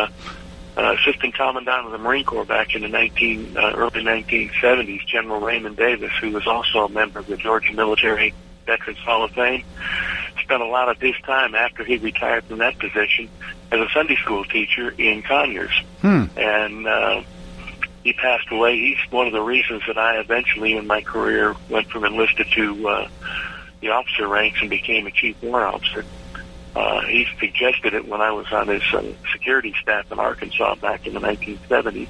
uh, 0.78 0.94
assistant 0.94 1.34
commandant 1.34 1.86
of 1.86 1.92
the 1.92 1.98
Marine 1.98 2.24
Corps 2.24 2.44
back 2.44 2.74
in 2.74 2.82
the 2.82 2.88
19 2.88 3.56
uh, 3.56 3.72
early 3.74 4.02
1970s, 4.02 5.04
General 5.06 5.40
Raymond 5.40 5.76
Davis, 5.76 6.12
who 6.20 6.30
was 6.30 6.46
also 6.46 6.84
a 6.84 6.88
member 6.88 7.18
of 7.18 7.26
the 7.26 7.36
Georgia 7.36 7.72
Military 7.74 8.32
Veterans 8.64 8.98
Hall 9.00 9.24
of 9.24 9.32
Fame, 9.32 9.64
spent 10.42 10.62
a 10.62 10.66
lot 10.66 10.88
of 10.88 11.00
his 11.00 11.14
time 11.24 11.54
after 11.54 11.82
he 11.82 11.96
retired 11.96 12.44
from 12.44 12.58
that 12.58 12.78
position 12.78 13.28
as 13.72 13.80
a 13.80 13.88
Sunday 13.92 14.16
school 14.16 14.44
teacher 14.44 14.90
in 14.96 15.22
Conyers, 15.22 15.82
Hmm. 16.00 16.24
and. 16.36 16.86
Uh, 16.86 17.22
he 18.04 18.12
passed 18.14 18.46
away. 18.50 18.78
He's 18.78 19.12
one 19.12 19.26
of 19.26 19.34
the 19.34 19.42
reasons 19.42 19.82
that 19.86 19.98
I 19.98 20.18
eventually 20.18 20.76
in 20.76 20.86
my 20.86 21.02
career 21.02 21.54
went 21.68 21.90
from 21.90 22.04
enlisted 22.04 22.46
to 22.54 22.88
uh, 22.88 23.08
the 23.80 23.90
officer 23.90 24.26
ranks 24.26 24.60
and 24.62 24.70
became 24.70 25.06
a 25.06 25.10
chief 25.10 25.36
warrant 25.42 25.74
officer. 25.74 26.04
Uh, 26.78 27.00
he 27.06 27.26
suggested 27.40 27.92
it 27.92 28.06
when 28.06 28.20
I 28.20 28.30
was 28.30 28.46
on 28.52 28.68
his 28.68 28.82
uh, 28.92 29.02
security 29.32 29.74
staff 29.82 30.12
in 30.12 30.20
Arkansas 30.20 30.76
back 30.76 31.08
in 31.08 31.14
the 31.14 31.20
1970s. 31.20 32.08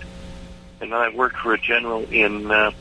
And 0.82 0.92
then 0.92 0.92
I 0.92 1.08
worked 1.08 1.38
for 1.38 1.54
a 1.54 1.58
general 1.58 2.04
in 2.04 2.50
uh, 2.50 2.72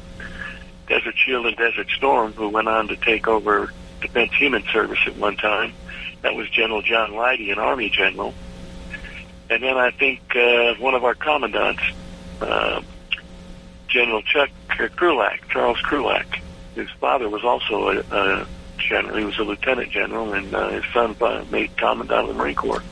Desert 0.89 1.15
Shield 1.15 1.45
and 1.45 1.55
Desert 1.55 1.87
Storm 1.95 2.33
who 2.33 2.49
went 2.49 2.67
on 2.67 2.89
to 2.89 2.97
take 2.97 3.29
over 3.29 3.71
Defense 4.01 4.33
HUMINT 4.33 4.65
Service 4.73 4.99
at 5.07 5.15
one 5.15 5.37
time. 5.37 5.71
That 6.23 6.35
was 6.35 6.49
General 6.49 6.81
John 6.81 7.11
Leide, 7.11 7.53
an 7.53 7.57
Army 7.57 7.89
general. 7.89 8.33
And 9.49 9.63
then 9.63 9.77
I 9.77 9.91
think 9.91 10.19
uh, 10.35 10.73
one 10.81 10.93
of 10.93 11.05
our 11.05 11.15
commandants, 11.15 11.83
uh, 12.41 12.81
General 13.87 14.21
Chuck 14.23 14.49
Krulak, 14.67 15.47
Charles 15.47 15.79
Krulak. 15.83 16.41
His 16.75 16.89
father 16.99 17.29
was 17.29 17.45
also 17.45 17.91
a, 17.91 17.99
a 18.11 18.47
general. 18.77 19.17
He 19.17 19.25
was 19.25 19.37
a 19.37 19.43
lieutenant 19.43 19.91
general, 19.91 20.33
and 20.33 20.53
uh, 20.53 20.69
his 20.69 20.83
son 20.93 21.15
made 21.51 21.75
commandant 21.77 22.11
of 22.11 22.27
the 22.29 22.33
Marine 22.33 22.55
Corps. 22.55 22.83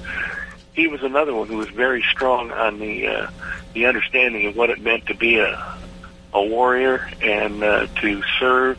He 0.73 0.87
was 0.87 1.03
another 1.03 1.33
one 1.33 1.47
who 1.47 1.57
was 1.57 1.69
very 1.69 2.03
strong 2.11 2.51
on 2.51 2.79
the 2.79 3.07
uh, 3.07 3.29
the 3.73 3.85
understanding 3.85 4.47
of 4.47 4.55
what 4.55 4.69
it 4.69 4.81
meant 4.81 5.05
to 5.07 5.15
be 5.15 5.39
a 5.39 5.77
a 6.33 6.43
warrior 6.43 7.09
and 7.21 7.63
uh, 7.63 7.87
to 8.01 8.21
serve. 8.39 8.77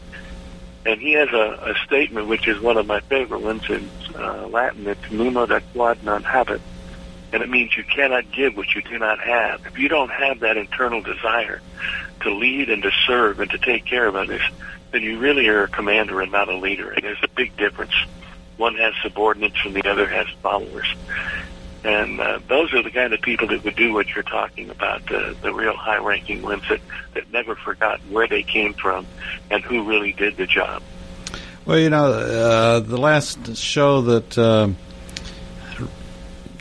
And 0.85 1.01
he 1.01 1.13
has 1.15 1.31
a, 1.31 1.73
a 1.73 1.75
statement 1.87 2.29
which 2.29 2.47
is 2.47 2.61
one 2.61 2.77
of 2.77 2.87
my 2.87 3.01
favorite 3.01 3.41
ones 3.41 3.69
in 3.69 3.91
uh, 4.15 4.47
Latin. 4.47 4.87
It's 4.87 5.11
"Nemo 5.11 5.47
dat 5.47 5.63
quod 5.73 6.05
non 6.05 6.23
habet," 6.23 6.61
and 7.33 7.43
it 7.43 7.49
means 7.49 7.77
you 7.77 7.83
cannot 7.83 8.31
give 8.31 8.57
what 8.57 8.75
you 8.75 8.83
do 8.83 8.99
not 8.99 9.19
have. 9.21 9.67
If 9.67 9.79
you 9.79 9.89
don't 9.89 10.11
have 10.11 10.41
that 10.41 10.57
internal 10.57 11.01
desire 11.01 11.61
to 12.21 12.31
lead 12.31 12.69
and 12.71 12.83
to 12.83 12.91
serve 13.07 13.41
and 13.41 13.51
to 13.51 13.59
take 13.59 13.85
care 13.85 14.07
of 14.07 14.15
others, 14.15 14.43
then 14.93 15.03
you 15.03 15.19
really 15.19 15.49
are 15.49 15.65
a 15.65 15.69
commander 15.69 16.21
and 16.21 16.33
not 16.33 16.49
a 16.49 16.57
leader. 16.57 16.91
And 16.91 17.05
there's 17.05 17.23
a 17.23 17.29
big 17.29 17.57
difference. 17.57 17.93
One 18.57 18.75
has 18.77 18.95
subordinates 19.03 19.59
and 19.65 19.75
the 19.75 19.89
other 19.89 20.07
has 20.07 20.27
followers. 20.43 20.87
And 21.85 22.21
uh, 22.21 22.41
those 22.49 22.73
are 22.75 22.83
the 22.83 22.91
kind 22.91 23.13
of 23.13 23.21
people 23.21 23.47
that 23.49 23.63
would 23.63 23.77
do 23.77 23.93
what 23.93 24.09
you're 24.09 24.25
talking 24.25 24.71
about, 24.71 25.13
uh, 25.13 25.35
the 25.41 25.55
real 25.55 25.77
high-ranking 25.77 26.43
ones 26.43 26.63
that, 26.69 26.81
that 27.15 27.31
never 27.31 27.55
forgot 27.55 28.01
where 28.11 28.27
they 28.27 28.43
came 28.43 28.75
from 28.75 29.07
and 29.51 29.63
who 29.63 29.85
really 29.85 30.13
did 30.13 30.37
the 30.37 30.47
job. 30.47 30.83
Well, 31.65 31.79
you 31.79 31.91
know, 31.91 32.07
uh, 32.07 32.81
the 32.81 32.97
last 32.97 33.57
show 33.57 34.01
that 34.03 34.39
uh, 34.39 34.71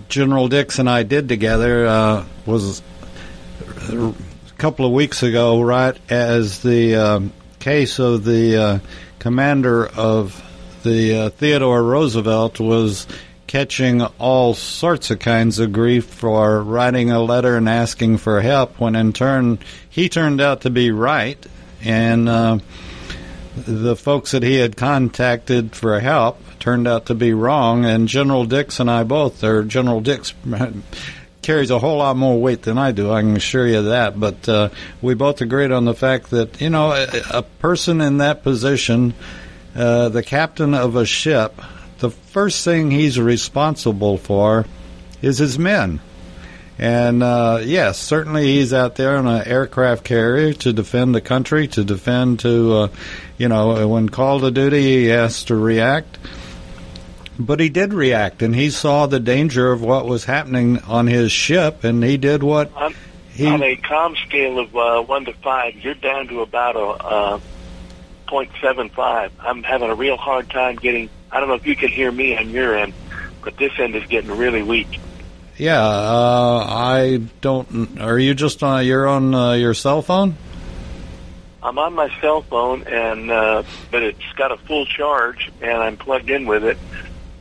General 0.10 0.48
Dix 0.48 0.80
and 0.80 0.90
I 0.90 1.04
did 1.04 1.28
together 1.28 1.86
uh, 1.88 2.26
was 2.46 2.82
a 3.90 4.14
couple 4.58 4.86
of 4.86 4.92
weeks 4.92 5.24
ago, 5.24 5.62
right 5.62 5.98
as 6.10 6.62
the 6.62 6.96
um, 6.96 7.34
case 7.66 7.98
of 7.98 8.24
the 8.24 8.56
uh, 8.56 8.80
commander 9.18 9.88
of 9.88 10.40
the 10.84 11.16
uh, 11.16 11.30
Theodore 11.32 11.82
Roosevelt 11.82 12.60
was 12.60 13.08
catching 13.48 14.04
all 14.04 14.54
sorts 14.54 15.10
of 15.10 15.18
kinds 15.18 15.58
of 15.58 15.74
grief 15.74 16.06
for 16.06 16.62
writing 16.62 17.10
a 17.10 17.20
letter 17.20 17.58
and 17.58 17.68
asking 17.68 18.18
for 18.18 18.40
help, 18.40 18.80
when 18.80 18.96
in 18.96 19.14
turn 19.14 19.58
he 19.90 20.10
turned 20.10 20.42
out 20.42 20.62
to 20.62 20.70
be 20.70 20.92
right, 20.92 21.44
and 21.84 22.30
uh, 22.30 22.60
the 23.56 23.96
folks 23.96 24.30
that 24.30 24.44
he 24.44 24.58
had 24.58 24.78
contacted 24.78 25.76
for 25.76 26.00
help 26.00 26.40
turned 26.60 26.88
out 26.88 27.08
to 27.08 27.16
be 27.16 27.34
wrong. 27.34 27.84
And 27.84 28.08
General 28.08 28.46
Dix 28.46 28.80
and 28.80 28.92
I 28.92 29.04
both, 29.04 29.44
or 29.44 29.64
General 29.64 30.02
Dix 30.02 30.36
carries 31.46 31.70
a 31.70 31.78
whole 31.78 32.00
lot 32.00 32.18
more 32.18 32.42
weight 32.42 32.64
than 32.64 32.78
I 32.78 32.92
do. 32.92 33.12
I 33.12 33.22
can 33.22 33.38
assure 33.38 33.68
you 33.68 33.84
that. 33.84 34.20
But 34.20 34.50
uh, 34.50 34.70
we 35.02 35.14
both 35.14 35.42
agreed 35.42 35.72
on 35.72 35.86
the 35.86 35.94
fact 35.94 36.32
that 36.32 36.60
you 36.60 36.70
know 36.70 36.92
a, 36.92 37.08
a 37.30 37.42
person 37.44 38.02
in 38.02 38.18
that 38.18 38.44
position, 38.44 39.14
uh, 39.76 40.10
the 40.10 40.24
captain 40.24 40.74
of 40.74 40.96
a 40.96 41.06
ship, 41.06 41.62
the 42.00 42.10
first 42.10 42.66
thing 42.66 42.90
he's 42.90 43.20
responsible 43.20 44.18
for 44.18 44.66
is 45.22 45.38
his 45.38 45.60
men. 45.60 46.02
And 46.78 47.24
uh, 47.24 47.62
yes, 47.64 48.00
certainly 48.00 48.48
he's 48.48 48.74
out 48.74 48.96
there 48.96 49.16
on 49.16 49.28
an 49.28 49.48
aircraft 49.48 50.04
carrier 50.04 50.52
to 50.54 50.74
defend 50.74 51.16
the 51.16 51.22
country, 51.22 51.68
to 51.70 51.84
defend 51.86 52.42
to, 52.42 52.74
uh, 52.74 52.88
you 53.38 53.48
know, 53.48 53.88
when 53.88 54.10
called 54.10 54.42
to 54.42 54.52
duty, 54.52 54.82
he 54.82 55.06
has 55.06 55.46
to 55.46 55.56
react. 55.56 56.18
But 57.38 57.60
he 57.60 57.70
did 57.70 57.94
react, 57.94 58.42
and 58.42 58.56
he 58.56 58.70
saw 58.70 59.08
the 59.08 59.20
danger 59.20 59.72
of 59.72 59.82
what 59.82 60.06
was 60.06 60.26
happening 60.26 60.80
on 60.84 61.08
his 61.08 61.32
ship, 61.32 61.84
and 61.84 62.04
he 62.04 62.18
did 62.18 62.44
what 62.44 62.72
On, 62.76 62.96
he. 63.30 63.48
on 63.48 63.62
a 63.62 63.76
calm 63.76 64.16
scale 64.28 64.60
of 64.60 64.76
uh, 64.76 65.02
1 65.04 65.26
to 65.26 65.34
5, 65.34 65.76
you're 65.76 65.96
down 65.96 66.28
to 66.30 66.42
about 66.42 66.76
a 66.78 66.80
uh, 66.80 67.40
0.75. 68.28 69.32
I'm 69.40 69.64
having 69.64 69.90
a 69.90 69.96
real 69.96 70.18
hard 70.18 70.50
time 70.50 70.78
getting, 70.78 71.10
I 71.32 71.40
don't 71.40 71.50
know 71.50 71.56
if 71.56 71.68
you 71.68 71.76
can 71.76 71.90
hear 71.90 72.12
me 72.12 72.38
on 72.38 72.50
your 72.50 72.78
end, 72.78 72.94
but 73.44 73.58
this 73.58 73.74
end 73.80 73.96
is 73.96 74.06
getting 74.08 74.32
really 74.32 74.64
weak. 74.64 75.00
Yeah, 75.58 75.82
uh, 75.82 76.66
I 76.68 77.22
don't. 77.40 78.02
Are 78.02 78.20
you 78.20 78.34
just 78.34 78.62
on? 78.62 78.86
You're 78.86 79.08
on 79.08 79.34
uh, 79.34 79.54
your 79.54 79.74
cell 79.74 80.02
phone? 80.02 80.36
I'm 81.64 81.80
on 81.80 81.94
my 81.94 82.10
cell 82.20 82.42
phone, 82.42 82.84
and 82.84 83.32
uh, 83.32 83.64
but 83.90 84.04
it's 84.04 84.34
got 84.36 84.52
a 84.52 84.58
full 84.58 84.86
charge, 84.86 85.50
and 85.62 85.78
I'm 85.78 85.96
plugged 85.96 86.30
in 86.30 86.46
with 86.46 86.66
it. 86.66 86.78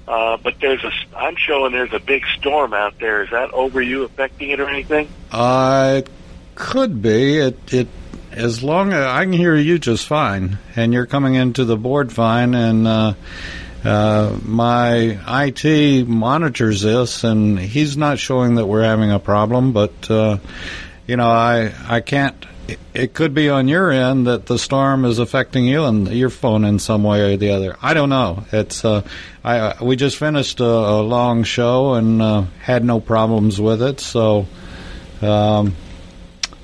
Uh, 0.07 0.37
but 0.37 0.61
there's 0.61 0.85
a, 0.85 0.93
I'm 1.17 1.37
showing 1.37 1.73
there's 1.73 1.93
a 1.93 1.99
big 1.99 2.25
storm 2.37 2.75
out 2.75 2.99
there. 2.99 3.23
Is 3.23 3.31
that 3.31 3.53
over 3.53 3.81
you 3.81 4.03
affecting 4.03 4.51
it 4.51 4.61
or 4.61 4.69
anything? 4.69 5.09
Uh, 5.33 6.03
it 6.05 6.11
could 6.55 7.01
be. 7.01 7.39
It 7.39 7.73
it 7.73 7.89
as 8.33 8.63
long 8.63 8.93
as 8.93 9.05
I 9.05 9.25
can 9.25 9.33
hear 9.33 9.55
you 9.55 9.79
just 9.79 10.07
fine, 10.07 10.59
and 10.77 10.93
you're 10.93 11.07
coming 11.07 11.35
into 11.35 11.65
the 11.65 11.77
board 11.77 12.13
fine, 12.13 12.55
and 12.55 12.87
uh, 12.87 13.15
uh, 13.85 14.37
my 14.43 15.19
IT 15.27 16.07
monitors 16.07 16.83
this, 16.83 17.25
and 17.25 17.59
he's 17.59 17.97
not 17.97 18.19
showing 18.19 18.57
that 18.57 18.67
we're 18.67 18.83
having 18.83 19.11
a 19.11 19.19
problem. 19.19 19.73
But 19.73 20.11
uh, 20.11 20.39
you 21.07 21.17
know, 21.17 21.29
I 21.29 21.73
I 21.89 22.01
can't 22.01 22.35
it, 22.95 23.15
could 23.15 23.35
be 23.35 23.49
on 23.49 23.69
your 23.69 23.91
end 23.91 24.27
that 24.27 24.47
the 24.47 24.59
storm 24.59 25.05
is 25.05 25.19
affecting 25.19 25.65
you 25.65 25.85
and 25.85 26.09
your 26.09 26.31
phone 26.31 26.65
in 26.65 26.79
some 26.79 27.03
way 27.03 27.33
or 27.33 27.37
the 27.37 27.51
other. 27.51 27.77
I 27.83 27.95
don't 27.95 28.09
know. 28.09 28.45
It's 28.53 28.85
uh, 28.85 29.03
I 29.43 29.59
uh, 29.59 29.77
we 29.83 29.97
just 29.97 30.17
finished 30.17 30.61
a, 30.61 30.65
a 30.65 31.03
long 31.03 31.45
show 31.45 31.95
and 31.95 32.23
uh, 32.23 32.43
had 32.61 32.85
no 32.85 33.01
problems 33.01 33.61
with 33.61 33.83
it, 33.83 34.01
so 34.01 34.47
um, 35.23 35.75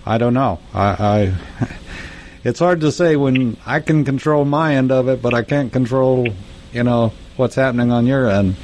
I 0.06 0.18
don't 0.18 0.34
know. 0.34 0.58
I, 0.72 1.34
I 1.60 1.68
it's 2.44 2.58
hard 2.58 2.80
to 2.82 2.92
say 2.92 3.16
when 3.16 3.56
I 3.66 3.80
can 3.80 4.04
control 4.04 4.44
my 4.44 4.76
end 4.76 4.92
of 4.92 5.08
it, 5.08 5.20
but 5.20 5.34
I 5.34 5.42
can't 5.42 5.72
control 5.72 6.28
you 6.72 6.82
know 6.82 7.12
what's 7.36 7.54
happening 7.54 7.90
on 7.92 8.06
your 8.06 8.28
end. 8.28 8.56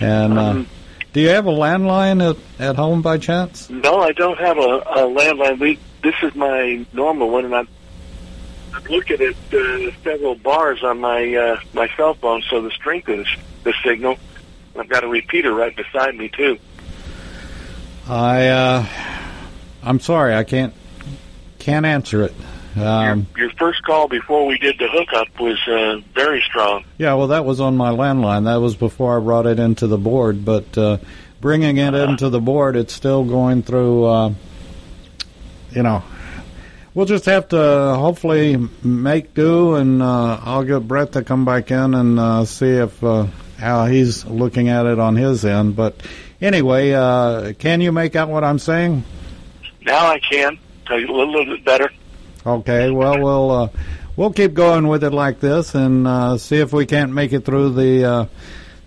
And 0.00 0.38
uh, 0.38 0.42
Um, 0.42 0.68
do 1.12 1.20
you 1.20 1.28
have 1.28 1.46
a 1.46 1.52
landline 1.52 2.28
at, 2.28 2.36
at 2.58 2.76
home 2.76 3.02
by 3.02 3.18
chance? 3.18 3.68
No, 3.68 4.00
I 4.00 4.12
don't 4.12 4.38
have 4.38 4.56
a, 4.56 4.60
a 4.60 5.06
landline. 5.06 5.58
We 5.60 5.78
this 6.02 6.14
is 6.22 6.34
my 6.34 6.84
normal 6.92 7.30
one, 7.30 7.44
and 7.44 7.54
I'm, 7.54 7.68
I'm 8.74 8.84
looking 8.84 9.20
at 9.20 9.34
uh, 9.54 9.90
several 10.02 10.34
bars 10.34 10.82
on 10.82 11.00
my 11.00 11.34
uh, 11.34 11.60
my 11.72 11.88
cell 11.96 12.14
phone, 12.14 12.42
so 12.42 12.60
the 12.60 12.70
strength 12.70 13.08
is 13.08 13.26
the 13.64 13.72
signal. 13.84 14.18
I've 14.76 14.88
got 14.88 15.04
a 15.04 15.08
repeater 15.08 15.54
right 15.54 15.74
beside 15.74 16.16
me 16.16 16.28
too. 16.28 16.58
I 18.08 18.48
uh, 18.48 18.86
I'm 19.82 20.00
sorry, 20.00 20.34
I 20.34 20.44
can't 20.44 20.74
can't 21.58 21.86
answer 21.86 22.22
it. 22.22 22.34
Um, 22.74 23.26
your, 23.36 23.48
your 23.48 23.50
first 23.58 23.82
call 23.82 24.08
before 24.08 24.46
we 24.46 24.56
did 24.56 24.78
the 24.78 24.88
hookup 24.88 25.38
was 25.38 25.60
uh, 25.68 26.00
very 26.14 26.40
strong. 26.40 26.84
yeah, 26.96 27.12
well, 27.14 27.26
that 27.28 27.44
was 27.44 27.60
on 27.60 27.76
my 27.76 27.90
landline. 27.90 28.44
That 28.44 28.56
was 28.56 28.76
before 28.76 29.18
I 29.18 29.20
brought 29.20 29.46
it 29.46 29.58
into 29.58 29.86
the 29.86 29.98
board. 29.98 30.42
But 30.42 30.78
uh, 30.78 30.96
bringing 31.42 31.76
it 31.76 31.92
into 31.94 32.30
the 32.30 32.40
board, 32.40 32.76
it's 32.76 32.94
still 32.94 33.24
going 33.24 33.62
through. 33.62 34.34
Uh, 35.72 35.76
you 35.76 35.82
know, 35.82 36.02
we'll 36.94 37.06
just 37.06 37.24
have 37.26 37.48
to 37.48 37.56
hopefully 37.96 38.56
make 38.82 39.34
do, 39.34 39.74
and 39.74 40.02
uh, 40.02 40.40
I'll 40.42 40.64
get 40.64 40.86
Brett 40.86 41.12
to 41.12 41.24
come 41.24 41.44
back 41.44 41.70
in 41.70 41.94
and 41.94 42.18
uh, 42.18 42.44
see 42.44 42.68
if 42.68 43.02
uh, 43.02 43.26
how 43.58 43.86
he's 43.86 44.24
looking 44.24 44.68
at 44.68 44.86
it 44.86 44.98
on 44.98 45.16
his 45.16 45.44
end. 45.44 45.76
But 45.76 45.96
anyway, 46.40 46.92
uh, 46.92 47.52
can 47.58 47.80
you 47.80 47.92
make 47.92 48.16
out 48.16 48.28
what 48.28 48.44
I'm 48.44 48.58
saying? 48.58 49.04
Now 49.84 50.06
I 50.06 50.18
can 50.20 50.58
a 50.90 50.94
little, 50.94 51.30
little 51.30 51.56
bit 51.56 51.64
better. 51.64 51.90
Okay, 52.44 52.90
well, 52.90 53.20
we'll 53.20 53.50
uh, 53.50 53.68
we'll 54.16 54.32
keep 54.32 54.54
going 54.54 54.88
with 54.88 55.04
it 55.04 55.12
like 55.12 55.40
this 55.40 55.74
and 55.74 56.06
uh, 56.06 56.38
see 56.38 56.56
if 56.56 56.72
we 56.72 56.86
can't 56.86 57.12
make 57.12 57.32
it 57.32 57.44
through 57.44 57.74
the 57.74 58.04
uh, 58.04 58.26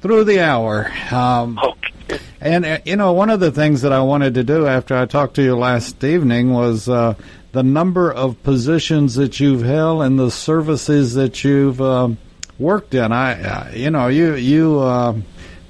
through 0.02 0.26
the 0.26 0.42
hour. 0.42 0.92
Um, 1.12 1.58
Okay. 1.58 1.95
And 2.42 2.66
uh, 2.66 2.78
you 2.86 2.96
know, 2.96 3.14
one 3.14 3.30
of 3.30 3.40
the 3.40 3.52
things 3.52 3.82
that 3.82 3.94
I 3.94 4.02
wanted 4.02 4.34
to 4.36 4.44
do 4.44 4.68
after 4.68 4.96
I 4.96 5.06
talked 5.06 5.36
to 5.36 5.44
you 5.44 5.56
last 5.56 6.04
evening 6.04 6.54
was 6.54 6.88
uh, 6.90 7.16
the 7.52 7.64
number 7.64 8.12
of 8.12 8.42
positions 8.44 9.16
that 9.16 9.40
you've 9.40 9.64
held 9.64 10.04
and 10.04 10.20
the 10.20 10.32
services 10.32 11.14
that 11.16 11.44
you've 11.44 11.82
um, 11.82 12.18
worked 12.60 12.94
in. 12.94 13.12
I, 13.12 13.42
uh, 13.42 13.72
you 13.74 13.90
know, 13.90 14.08
you 14.08 14.36
you. 14.36 14.80
Uh, 14.80 15.18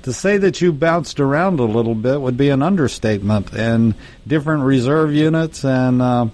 to 0.04 0.14
say 0.14 0.38
that 0.38 0.62
you 0.62 0.72
bounced 0.72 1.20
around 1.20 1.60
a 1.60 1.64
little 1.64 1.96
bit 1.96 2.22
would 2.22 2.38
be 2.38 2.50
an 2.50 2.62
understatement, 2.62 3.52
and 3.54 3.96
different 4.28 4.62
reserve 4.62 5.12
units, 5.12 5.66
and 5.66 6.00
uh, 6.00 6.28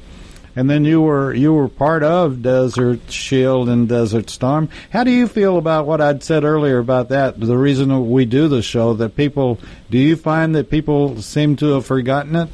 and 0.55 0.69
then 0.69 0.85
you 0.85 1.01
were 1.01 1.33
you 1.33 1.53
were 1.53 1.67
part 1.67 2.03
of 2.03 2.41
Desert 2.41 3.11
Shield 3.11 3.69
and 3.69 3.87
Desert 3.87 4.29
Storm. 4.29 4.69
How 4.91 5.03
do 5.03 5.11
you 5.11 5.27
feel 5.27 5.57
about 5.57 5.85
what 5.85 6.01
I'd 6.01 6.23
said 6.23 6.43
earlier 6.43 6.79
about 6.79 7.09
that? 7.09 7.39
The 7.39 7.57
reason 7.57 8.09
we 8.09 8.25
do 8.25 8.47
the 8.47 8.61
show 8.61 8.93
that 8.95 9.15
people 9.15 9.59
do 9.89 9.97
you 9.97 10.15
find 10.15 10.55
that 10.55 10.69
people 10.69 11.21
seem 11.21 11.55
to 11.57 11.73
have 11.73 11.85
forgotten 11.85 12.35
it? 12.35 12.49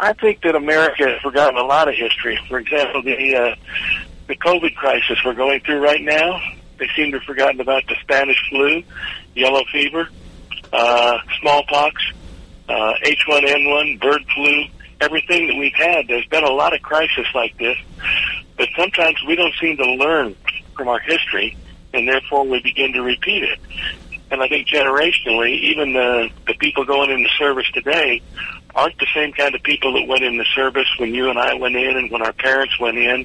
I 0.00 0.12
think 0.12 0.42
that 0.42 0.54
America 0.54 1.08
has 1.08 1.20
forgotten 1.20 1.58
a 1.58 1.64
lot 1.64 1.88
of 1.88 1.94
history. 1.94 2.38
For 2.48 2.58
example, 2.58 3.02
the 3.02 3.36
uh, 3.36 3.54
the 4.28 4.36
COVID 4.36 4.74
crisis 4.76 5.18
we're 5.24 5.34
going 5.34 5.60
through 5.60 5.82
right 5.82 6.02
now. 6.02 6.40
They 6.78 6.88
seem 6.94 7.10
to 7.10 7.18
have 7.18 7.26
forgotten 7.26 7.60
about 7.60 7.86
the 7.88 7.96
Spanish 8.02 8.38
flu, 8.48 8.84
yellow 9.34 9.64
fever, 9.72 10.08
uh, 10.72 11.18
smallpox, 11.40 12.12
uh, 12.68 12.92
H1N1, 13.04 14.00
bird 14.00 14.24
flu, 14.32 14.64
everything 15.00 15.48
that 15.48 15.56
we've 15.56 15.74
had. 15.74 16.08
There's 16.08 16.26
been 16.26 16.44
a 16.44 16.50
lot 16.50 16.74
of 16.74 16.82
crisis 16.82 17.26
like 17.34 17.56
this, 17.58 17.76
but 18.56 18.68
sometimes 18.76 19.16
we 19.26 19.36
don't 19.36 19.54
seem 19.60 19.76
to 19.76 19.94
learn 19.94 20.36
from 20.76 20.88
our 20.88 21.00
history, 21.00 21.56
and 21.94 22.08
therefore 22.08 22.46
we 22.46 22.60
begin 22.62 22.92
to 22.92 23.02
repeat 23.02 23.44
it. 23.44 23.58
And 24.30 24.42
I 24.42 24.48
think 24.48 24.68
generationally, 24.68 25.58
even 25.60 25.94
the 25.94 26.28
the 26.46 26.54
people 26.54 26.84
going 26.84 27.10
into 27.10 27.28
service 27.38 27.66
today 27.72 28.20
aren't 28.74 28.98
the 28.98 29.06
same 29.14 29.32
kind 29.32 29.54
of 29.54 29.62
people 29.62 29.94
that 29.94 30.06
went 30.06 30.22
into 30.22 30.44
service 30.54 30.88
when 30.98 31.14
you 31.14 31.30
and 31.30 31.38
I 31.38 31.54
went 31.54 31.76
in 31.76 31.96
and 31.96 32.10
when 32.10 32.22
our 32.22 32.34
parents 32.34 32.78
went 32.78 32.98
in 32.98 33.24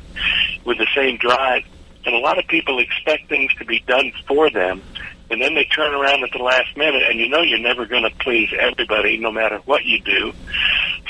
with 0.66 0.78
the 0.78 0.88
same 0.96 1.18
drive. 1.18 1.64
And 2.06 2.16
a 2.16 2.20
lot 2.20 2.38
of 2.38 2.48
people 2.48 2.80
expect 2.80 3.30
things 3.30 3.54
to 3.56 3.66
be 3.66 3.80
done 3.86 4.12
for 4.28 4.50
them, 4.50 4.82
and 5.30 5.42
then 5.42 5.56
they 5.56 5.66
turn 5.66 5.94
around 5.94 6.24
at 6.24 6.32
the 6.32 6.44
last 6.44 6.76
minute, 6.78 7.04
and 7.10 7.20
you 7.20 7.30
know 7.30 7.42
you're 7.42 7.60
never 7.60 7.86
going 7.86 8.04
to 8.04 8.16
please 8.20 8.50
everybody, 8.60 9.18
no 9.18 9.32
matter 9.32 9.58
what 9.66 9.84
you 9.86 10.00
do. 10.02 10.34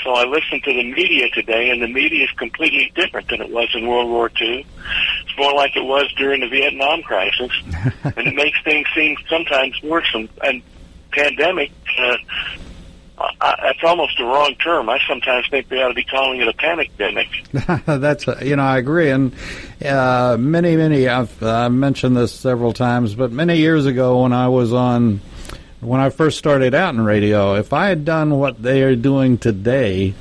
So 0.04 0.12
I 0.12 0.26
listen 0.26 0.60
to 0.62 0.74
the 0.74 0.92
media 0.92 1.30
today, 1.30 1.70
and 1.70 1.82
the 1.82 1.88
media 1.88 2.26
is 2.26 2.32
completely 2.32 2.92
different 2.94 3.30
than 3.30 3.42
it 3.42 3.50
was 3.50 3.70
in 3.74 3.88
World 3.88 4.10
War 4.10 4.30
II. 4.40 4.66
It's 5.26 5.38
more 5.38 5.54
like 5.54 5.76
it 5.78 5.84
was 5.86 6.12
during 6.18 6.42
the 6.42 6.50
Vietnam 6.50 7.04
crisis, 7.04 7.52
and 8.04 8.28
it 8.28 8.36
makes 8.36 8.62
things 8.64 8.86
seem 8.94 9.16
sometimes 9.30 9.82
worse. 9.82 10.10
And, 10.14 10.28
and 10.44 10.62
pandemic, 11.12 11.72
uh, 11.98 12.18
I, 13.40 13.56
that's 13.62 13.84
almost 13.84 14.18
the 14.18 14.26
wrong 14.26 14.56
term. 14.56 14.90
I 14.90 15.00
sometimes 15.08 15.48
think 15.50 15.70
they 15.70 15.82
ought 15.82 15.90
to 15.90 15.94
be 15.94 16.04
calling 16.04 16.42
it 16.42 16.48
a 16.48 16.54
panic 16.54 16.92
demic. 16.98 17.30
That's 18.02 18.28
you 18.44 18.56
know 18.56 18.64
I 18.64 18.80
agree, 18.80 19.12
and 19.12 19.34
uh, 19.86 20.36
many 20.38 20.76
many 20.76 21.08
I've 21.08 21.42
uh, 21.42 21.70
mentioned 21.70 22.18
this 22.18 22.34
several 22.34 22.74
times, 22.74 23.16
but 23.16 23.32
many 23.32 23.58
years 23.58 23.86
ago 23.86 24.24
when 24.24 24.34
I 24.34 24.50
was 24.50 24.74
on 24.74 25.22
when 25.84 26.00
I 26.00 26.10
first 26.10 26.38
started 26.38 26.74
out 26.74 26.96
in 26.96 27.02
radio, 27.02 27.56
if 27.56 27.74
I 27.74 27.88
had 27.88 28.06
done 28.06 28.40
what 28.40 28.62
they 28.62 28.84
are 28.84 28.96
doing 28.96 29.38
today, 29.38 30.14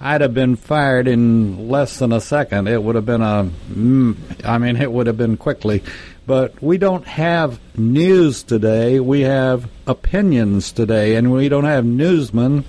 I'd 0.00 0.20
have 0.20 0.34
been 0.34 0.56
fired 0.56 1.08
in 1.08 1.68
less 1.68 1.98
than 1.98 2.12
a 2.12 2.20
second. 2.20 2.68
It 2.68 2.82
would 2.82 2.94
have 2.94 3.06
been 3.06 3.22
a, 3.22 3.50
mm, 3.70 4.16
I 4.44 4.58
mean, 4.58 4.76
it 4.76 4.92
would 4.92 5.06
have 5.06 5.16
been 5.16 5.36
quickly. 5.36 5.82
But 6.26 6.62
we 6.62 6.78
don't 6.78 7.06
have 7.06 7.58
news 7.76 8.42
today. 8.42 9.00
We 9.00 9.22
have 9.22 9.68
opinions 9.86 10.72
today, 10.72 11.16
and 11.16 11.32
we 11.32 11.48
don't 11.48 11.64
have 11.64 11.84
newsmen. 11.84 12.64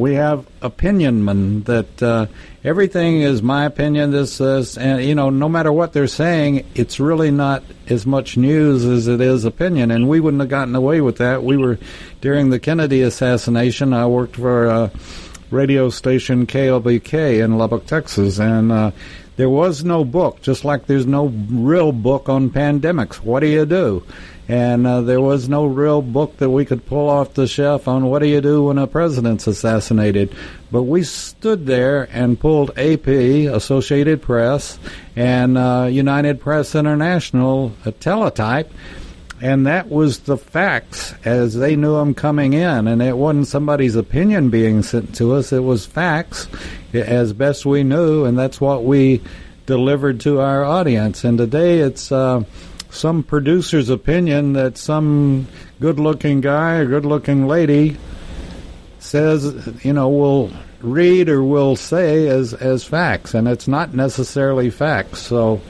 We 0.00 0.14
have 0.14 0.46
opinion 0.62 1.26
men 1.26 1.62
that 1.64 2.02
uh, 2.02 2.26
everything 2.64 3.20
is 3.20 3.42
my 3.42 3.66
opinion. 3.66 4.12
This 4.12 4.40
is, 4.40 4.78
and 4.78 5.04
you 5.04 5.14
know, 5.14 5.28
no 5.28 5.46
matter 5.46 5.70
what 5.70 5.92
they're 5.92 6.06
saying, 6.06 6.64
it's 6.74 6.98
really 6.98 7.30
not 7.30 7.62
as 7.86 8.06
much 8.06 8.38
news 8.38 8.86
as 8.86 9.08
it 9.08 9.20
is 9.20 9.44
opinion. 9.44 9.90
And 9.90 10.08
we 10.08 10.18
wouldn't 10.18 10.40
have 10.40 10.48
gotten 10.48 10.74
away 10.74 11.02
with 11.02 11.18
that. 11.18 11.44
We 11.44 11.58
were 11.58 11.78
during 12.22 12.48
the 12.48 12.58
Kennedy 12.58 13.02
assassination. 13.02 13.92
I 13.92 14.06
worked 14.06 14.36
for 14.36 14.66
a 14.66 14.90
radio 15.50 15.90
station 15.90 16.46
KLBK 16.46 17.44
in 17.44 17.58
Lubbock, 17.58 17.84
Texas, 17.84 18.40
and 18.40 18.72
uh, 18.72 18.92
there 19.36 19.50
was 19.50 19.84
no 19.84 20.04
book, 20.04 20.40
just 20.40 20.64
like 20.64 20.86
there's 20.86 21.06
no 21.06 21.26
real 21.50 21.92
book 21.92 22.30
on 22.30 22.48
pandemics. 22.48 23.16
What 23.16 23.40
do 23.40 23.48
you 23.48 23.66
do? 23.66 24.02
And 24.50 24.84
uh, 24.84 25.02
there 25.02 25.20
was 25.20 25.48
no 25.48 25.64
real 25.64 26.02
book 26.02 26.38
that 26.38 26.50
we 26.50 26.64
could 26.64 26.84
pull 26.84 27.08
off 27.08 27.34
the 27.34 27.46
shelf 27.46 27.86
on 27.86 28.06
what 28.06 28.18
do 28.18 28.26
you 28.26 28.40
do 28.40 28.64
when 28.64 28.78
a 28.78 28.88
president's 28.88 29.46
assassinated. 29.46 30.34
But 30.72 30.82
we 30.82 31.04
stood 31.04 31.66
there 31.66 32.08
and 32.10 32.40
pulled 32.40 32.76
AP, 32.76 33.06
Associated 33.06 34.20
Press, 34.20 34.76
and 35.14 35.56
uh, 35.56 35.86
United 35.88 36.40
Press 36.40 36.74
International, 36.74 37.72
a 37.84 37.92
teletype, 37.92 38.72
and 39.40 39.68
that 39.68 39.88
was 39.88 40.18
the 40.18 40.36
facts 40.36 41.14
as 41.24 41.54
they 41.54 41.76
knew 41.76 41.94
them 41.98 42.12
coming 42.12 42.52
in. 42.52 42.88
And 42.88 43.00
it 43.00 43.16
wasn't 43.16 43.46
somebody's 43.46 43.94
opinion 43.94 44.50
being 44.50 44.82
sent 44.82 45.14
to 45.14 45.34
us. 45.34 45.52
It 45.52 45.62
was 45.62 45.86
facts 45.86 46.48
as 46.92 47.32
best 47.32 47.64
we 47.64 47.84
knew. 47.84 48.24
And 48.24 48.36
that's 48.36 48.60
what 48.60 48.82
we 48.82 49.22
delivered 49.66 50.18
to 50.22 50.40
our 50.40 50.64
audience. 50.64 51.22
And 51.22 51.38
today 51.38 51.78
it's 51.78 52.10
uh, 52.10 52.42
some 52.90 53.22
producer's 53.22 53.88
opinion 53.88 54.54
that 54.54 54.76
some 54.76 55.46
good-looking 55.80 56.40
guy 56.40 56.76
or 56.76 56.86
good-looking 56.86 57.46
lady 57.46 57.96
says 58.98 59.84
you 59.84 59.92
know 59.92 60.08
will 60.08 60.50
read 60.80 61.28
or 61.28 61.42
will 61.42 61.76
say 61.76 62.28
as 62.28 62.54
as 62.54 62.84
facts 62.84 63.34
and 63.34 63.48
it's 63.48 63.68
not 63.68 63.94
necessarily 63.94 64.70
facts. 64.70 65.20
So 65.20 65.60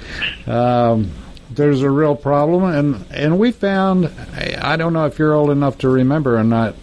um, 0.47 1.11
there's 1.51 1.83
a 1.83 1.91
real 1.91 2.15
problem, 2.15 2.65
and 2.65 3.05
and 3.11 3.39
we 3.39 3.53
found 3.53 4.07
I 4.07 4.77
don't 4.77 4.93
know 4.93 5.07
if 5.07 5.19
you're 5.19 5.35
old 5.35 5.51
enough 5.51 5.79
to 5.79 5.89
remember 5.89 6.39
or 6.39 6.45
not, 6.45 6.75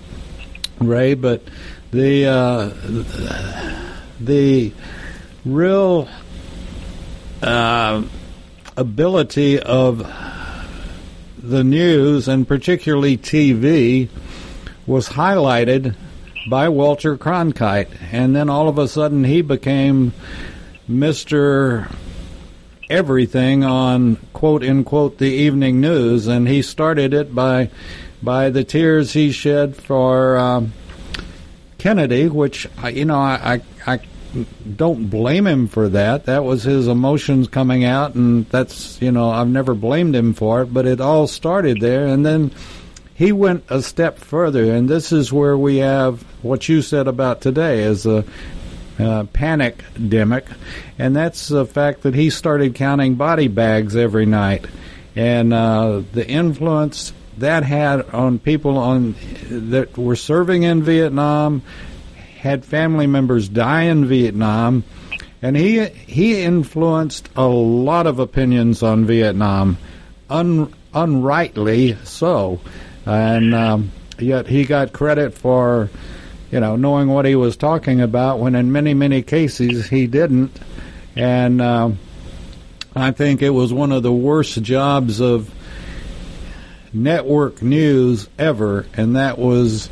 Ray, 0.79 1.13
but 1.13 1.41
the 1.91 2.25
uh, 2.25 2.69
the 4.19 4.73
real 5.45 6.09
uh, 7.41 8.03
ability 8.75 9.59
of 9.59 10.01
the 11.49 11.63
news 11.63 12.27
and 12.27 12.47
particularly 12.47 13.17
TV 13.17 14.09
was 14.85 15.09
highlighted 15.09 15.95
by 16.49 16.67
Walter 16.67 17.17
Cronkite, 17.17 17.89
and 18.11 18.35
then 18.35 18.49
all 18.49 18.67
of 18.67 18.77
a 18.77 18.87
sudden 18.87 19.23
he 19.23 19.41
became 19.41 20.13
Mister 20.87 21.89
everything 22.89 23.63
on 23.63 24.17
quote 24.33 24.63
unquote 24.63 25.17
the 25.17 25.29
evening 25.29 25.79
news, 25.79 26.27
and 26.27 26.47
he 26.47 26.61
started 26.61 27.13
it 27.13 27.33
by 27.33 27.69
by 28.21 28.49
the 28.49 28.63
tears 28.63 29.13
he 29.13 29.31
shed 29.31 29.75
for 29.75 30.37
um, 30.37 30.73
Kennedy, 31.77 32.27
which 32.27 32.67
you 32.91 33.05
know 33.05 33.17
I 33.17 33.61
I 33.85 33.99
don't 34.75 35.09
blame 35.09 35.47
him 35.47 35.67
for 35.67 35.89
that. 35.89 36.25
That 36.25 36.43
was 36.43 36.63
his 36.63 36.87
emotions 36.87 37.47
coming 37.47 37.83
out, 37.83 38.15
and 38.15 38.45
that's 38.49 39.01
you 39.01 39.11
know 39.11 39.29
I've 39.29 39.47
never 39.47 39.73
blamed 39.73 40.15
him 40.15 40.33
for 40.33 40.61
it. 40.61 40.73
But 40.73 40.85
it 40.85 41.01
all 41.01 41.27
started 41.27 41.79
there, 41.79 42.05
and 42.05 42.25
then 42.25 42.51
he 43.15 43.31
went 43.31 43.63
a 43.69 43.81
step 43.81 44.19
further, 44.19 44.71
and 44.71 44.87
this 44.87 45.11
is 45.11 45.33
where 45.33 45.57
we 45.57 45.77
have 45.77 46.21
what 46.43 46.69
you 46.69 46.81
said 46.81 47.07
about 47.07 47.41
today 47.41 47.83
as 47.83 48.05
a 48.05 48.23
uh, 48.99 49.23
panic 49.25 49.83
demic, 49.95 50.45
and 50.99 51.15
that's 51.15 51.47
the 51.47 51.65
fact 51.65 52.01
that 52.01 52.15
he 52.15 52.29
started 52.29 52.75
counting 52.75 53.15
body 53.15 53.47
bags 53.47 53.95
every 53.95 54.25
night, 54.25 54.65
and 55.15 55.53
uh, 55.53 56.01
the 56.13 56.27
influence 56.27 57.13
that 57.37 57.63
had 57.63 58.01
on 58.09 58.39
people 58.39 58.77
on 58.77 59.15
that 59.49 59.97
were 59.97 60.15
serving 60.15 60.63
in 60.63 60.83
Vietnam, 60.83 61.61
had 62.37 62.63
family 62.65 63.07
members 63.07 63.49
die 63.49 63.83
in 63.83 64.05
Vietnam, 64.05 64.83
and 65.41 65.55
he 65.55 65.85
he 65.85 66.41
influenced 66.41 67.29
a 67.35 67.47
lot 67.47 68.07
of 68.07 68.19
opinions 68.19 68.83
on 68.83 69.05
Vietnam, 69.05 69.77
un, 70.29 70.73
unrightly 70.93 71.97
so, 72.03 72.59
and 73.05 73.53
um, 73.53 73.91
yet 74.19 74.47
he 74.47 74.65
got 74.65 74.93
credit 74.93 75.33
for 75.33 75.89
you 76.51 76.59
know, 76.59 76.75
knowing 76.75 77.09
what 77.09 77.25
he 77.25 77.35
was 77.35 77.57
talking 77.57 78.01
about 78.01 78.39
when 78.39 78.55
in 78.55 78.71
many, 78.71 78.93
many 78.93 79.21
cases 79.21 79.87
he 79.87 80.07
didn't. 80.07 80.57
And 81.15 81.61
uh, 81.61 81.91
I 82.95 83.11
think 83.11 83.41
it 83.41 83.49
was 83.49 83.73
one 83.73 83.91
of 83.91 84.03
the 84.03 84.13
worst 84.13 84.61
jobs 84.61 85.19
of 85.19 85.53
network 86.93 87.61
news 87.61 88.29
ever. 88.39 88.85
And 88.93 89.15
that 89.15 89.37
was, 89.37 89.89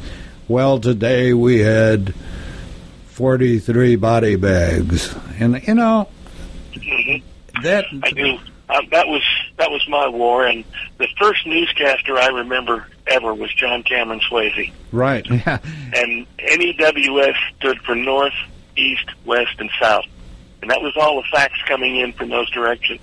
well, 0.47 0.79
today 0.79 1.33
we 1.33 1.59
had 1.59 2.13
43 3.15 3.95
body 3.95 4.35
bags. 4.35 5.15
And, 5.39 5.65
you 5.67 5.73
know, 5.73 6.09
Mm-hmm. 6.73 7.61
that. 7.63 7.85
I 8.03 8.11
do. 8.11 8.37
Um, 8.67 8.87
that 8.91 9.07
was 9.07 9.21
that 9.57 9.71
was 9.71 9.87
my 9.87 10.09
war, 10.09 10.45
and 10.45 10.65
the 10.97 11.07
first 11.17 11.47
newscaster 11.47 12.17
I 12.17 12.27
remember 12.27 12.85
ever 13.07 13.33
was 13.33 13.53
John 13.53 13.81
Cameron 13.83 14.19
Swayze. 14.19 14.71
Right, 14.91 15.25
yeah. 15.29 15.59
And 15.93 16.27
NEWS 16.39 17.35
stood 17.57 17.79
for 17.83 17.95
North, 17.95 18.33
East, 18.75 19.05
West, 19.23 19.55
and 19.59 19.69
South, 19.81 20.03
and 20.61 20.69
that 20.69 20.81
was 20.81 20.97
all 20.97 21.15
the 21.21 21.27
facts 21.31 21.59
coming 21.65 21.95
in 21.95 22.11
from 22.11 22.29
those 22.29 22.49
directions. 22.51 22.99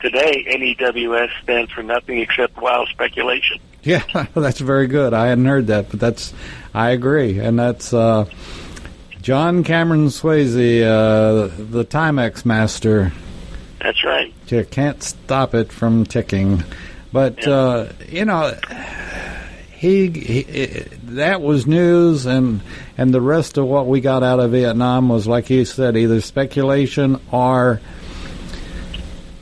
Today, 0.00 0.44
NEWS 0.48 1.30
stands 1.44 1.70
for 1.70 1.84
nothing 1.84 2.18
except 2.18 2.56
wild 2.56 2.88
speculation. 2.88 3.58
Yeah, 3.84 4.02
that's 4.34 4.58
very 4.60 4.88
good. 4.88 5.14
I 5.14 5.28
hadn't 5.28 5.44
heard 5.46 5.68
that, 5.68 5.90
but 5.90 6.00
that's 6.00 6.34
I 6.74 6.90
agree, 6.90 7.38
and 7.38 7.56
that's 7.58 7.94
uh, 7.94 8.24
John 9.22 9.62
Cameron 9.62 10.08
Swayze, 10.08 10.82
uh, 10.82 11.46
the 11.56 11.84
Timex 11.84 12.44
master. 12.44 13.12
That's 13.80 14.02
right. 14.04 14.34
You 14.48 14.64
can't 14.64 15.00
stop 15.00 15.54
it 15.54 15.72
from 15.72 16.04
ticking, 16.04 16.64
but 17.12 17.46
uh, 17.46 17.90
you 18.08 18.24
know, 18.24 18.52
he, 19.70 20.08
he 20.10 20.42
that 21.04 21.40
was 21.40 21.68
news, 21.68 22.26
and 22.26 22.62
and 22.98 23.14
the 23.14 23.20
rest 23.20 23.58
of 23.58 23.66
what 23.66 23.86
we 23.86 24.00
got 24.00 24.24
out 24.24 24.40
of 24.40 24.50
Vietnam 24.50 25.08
was 25.08 25.28
like 25.28 25.50
you 25.50 25.64
said, 25.64 25.96
either 25.96 26.20
speculation 26.20 27.20
or 27.30 27.80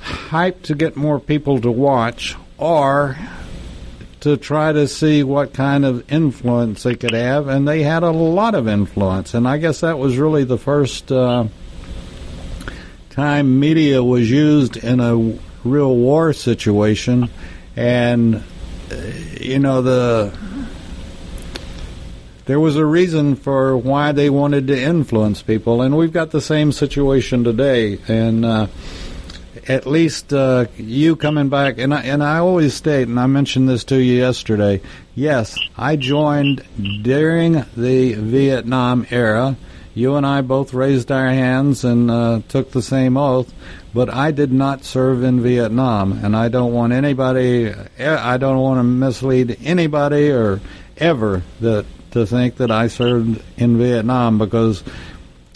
hype 0.00 0.62
to 0.64 0.74
get 0.74 0.94
more 0.94 1.18
people 1.18 1.58
to 1.58 1.70
watch, 1.70 2.36
or 2.58 3.16
to 4.20 4.36
try 4.36 4.72
to 4.72 4.86
see 4.86 5.22
what 5.22 5.54
kind 5.54 5.84
of 5.84 6.10
influence 6.12 6.82
they 6.82 6.94
could 6.94 7.14
have, 7.14 7.48
and 7.48 7.66
they 7.66 7.82
had 7.82 8.02
a 8.02 8.10
lot 8.10 8.54
of 8.54 8.68
influence. 8.68 9.34
And 9.34 9.48
I 9.48 9.58
guess 9.58 9.80
that 9.80 9.98
was 9.98 10.18
really 10.18 10.44
the 10.44 10.58
first 10.58 11.10
uh, 11.10 11.46
time 13.10 13.58
media 13.58 14.02
was 14.04 14.30
used 14.30 14.76
in 14.76 15.00
a 15.00 15.38
real 15.64 15.96
war 15.96 16.32
situation. 16.32 17.28
And, 17.76 18.36
uh, 18.90 18.96
you 19.40 19.58
know, 19.58 19.82
the. 19.82 20.38
There 22.46 22.58
was 22.58 22.74
a 22.74 22.84
reason 22.84 23.36
for 23.36 23.76
why 23.76 24.10
they 24.10 24.28
wanted 24.28 24.66
to 24.68 24.80
influence 24.80 25.40
people, 25.40 25.82
and 25.82 25.96
we've 25.96 26.12
got 26.12 26.32
the 26.32 26.40
same 26.40 26.72
situation 26.72 27.44
today. 27.44 28.00
And 28.08 28.44
uh, 28.44 28.66
at 29.68 29.86
least 29.86 30.32
uh, 30.32 30.66
you 30.76 31.16
coming 31.16 31.48
back, 31.48 31.78
and 31.78 31.94
I, 31.94 32.02
and 32.02 32.22
I 32.22 32.38
always 32.38 32.74
state, 32.74 33.08
and 33.08 33.18
I 33.18 33.26
mentioned 33.26 33.68
this 33.68 33.84
to 33.84 33.96
you 33.96 34.18
yesterday. 34.18 34.80
Yes, 35.14 35.58
I 35.76 35.96
joined 35.96 36.64
during 37.02 37.64
the 37.76 38.14
Vietnam 38.14 39.06
era. 39.10 39.56
You 39.94 40.14
and 40.14 40.24
I 40.24 40.40
both 40.40 40.72
raised 40.72 41.10
our 41.10 41.28
hands 41.28 41.84
and 41.84 42.10
uh, 42.10 42.40
took 42.48 42.70
the 42.70 42.82
same 42.82 43.16
oath, 43.16 43.52
but 43.92 44.08
I 44.08 44.30
did 44.30 44.52
not 44.52 44.84
serve 44.84 45.24
in 45.24 45.42
Vietnam, 45.42 46.12
and 46.24 46.36
I 46.36 46.48
don't 46.48 46.72
want 46.72 46.92
anybody. 46.92 47.72
I 47.98 48.36
don't 48.36 48.60
want 48.60 48.78
to 48.78 48.84
mislead 48.84 49.58
anybody 49.62 50.30
or 50.30 50.60
ever 50.96 51.42
that 51.60 51.86
to 52.12 52.26
think 52.26 52.56
that 52.56 52.70
I 52.70 52.88
served 52.88 53.42
in 53.56 53.78
Vietnam 53.78 54.38
because 54.38 54.82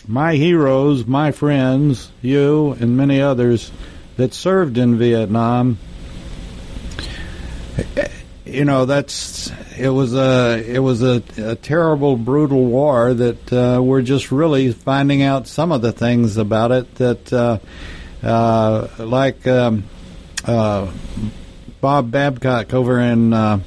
my 0.07 0.35
heroes, 0.35 1.07
my 1.07 1.33
friends, 1.33 2.11
you 2.21 2.73
and 2.81 2.97
many 2.97 3.21
others 3.21 3.71
that 4.17 4.35
served 4.35 4.79
in 4.79 4.99
Vietnam. 4.99 5.79
You 8.45 8.65
know, 8.65 8.85
that's 8.85 9.51
it 9.79 9.89
was 9.89 10.15
a 10.15 10.63
it 10.65 10.79
was 10.79 11.03
a, 11.03 11.23
a 11.39 11.57
terrible, 11.57 12.17
brutal 12.17 12.65
war 12.65 13.13
that 13.13 13.53
uh, 13.53 13.83
we're 13.83 14.03
just 14.03 14.31
really 14.31 14.73
finding 14.73 15.23
out 15.23 15.49
some 15.49 15.73
of 15.73 15.83
the 15.83 15.93
things 15.93 16.37
about 16.37 16.71
it 16.71 16.95
that, 16.97 17.33
uh, 17.33 17.59
uh, 18.23 18.89
like 18.99 19.47
um, 19.47 19.85
uh, 20.45 20.93
Bob 21.81 22.11
Babcock 22.11 22.75
over 22.75 23.01
in 23.01 23.33
uh, 23.33 23.61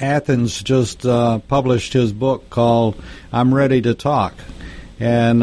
Athens 0.00 0.62
just 0.62 1.06
uh, 1.06 1.38
published 1.38 1.92
his 1.94 2.12
book 2.12 2.50
called 2.50 3.02
"I'm 3.32 3.54
Ready 3.54 3.80
to 3.82 3.94
Talk," 3.94 4.34
and 5.00 5.42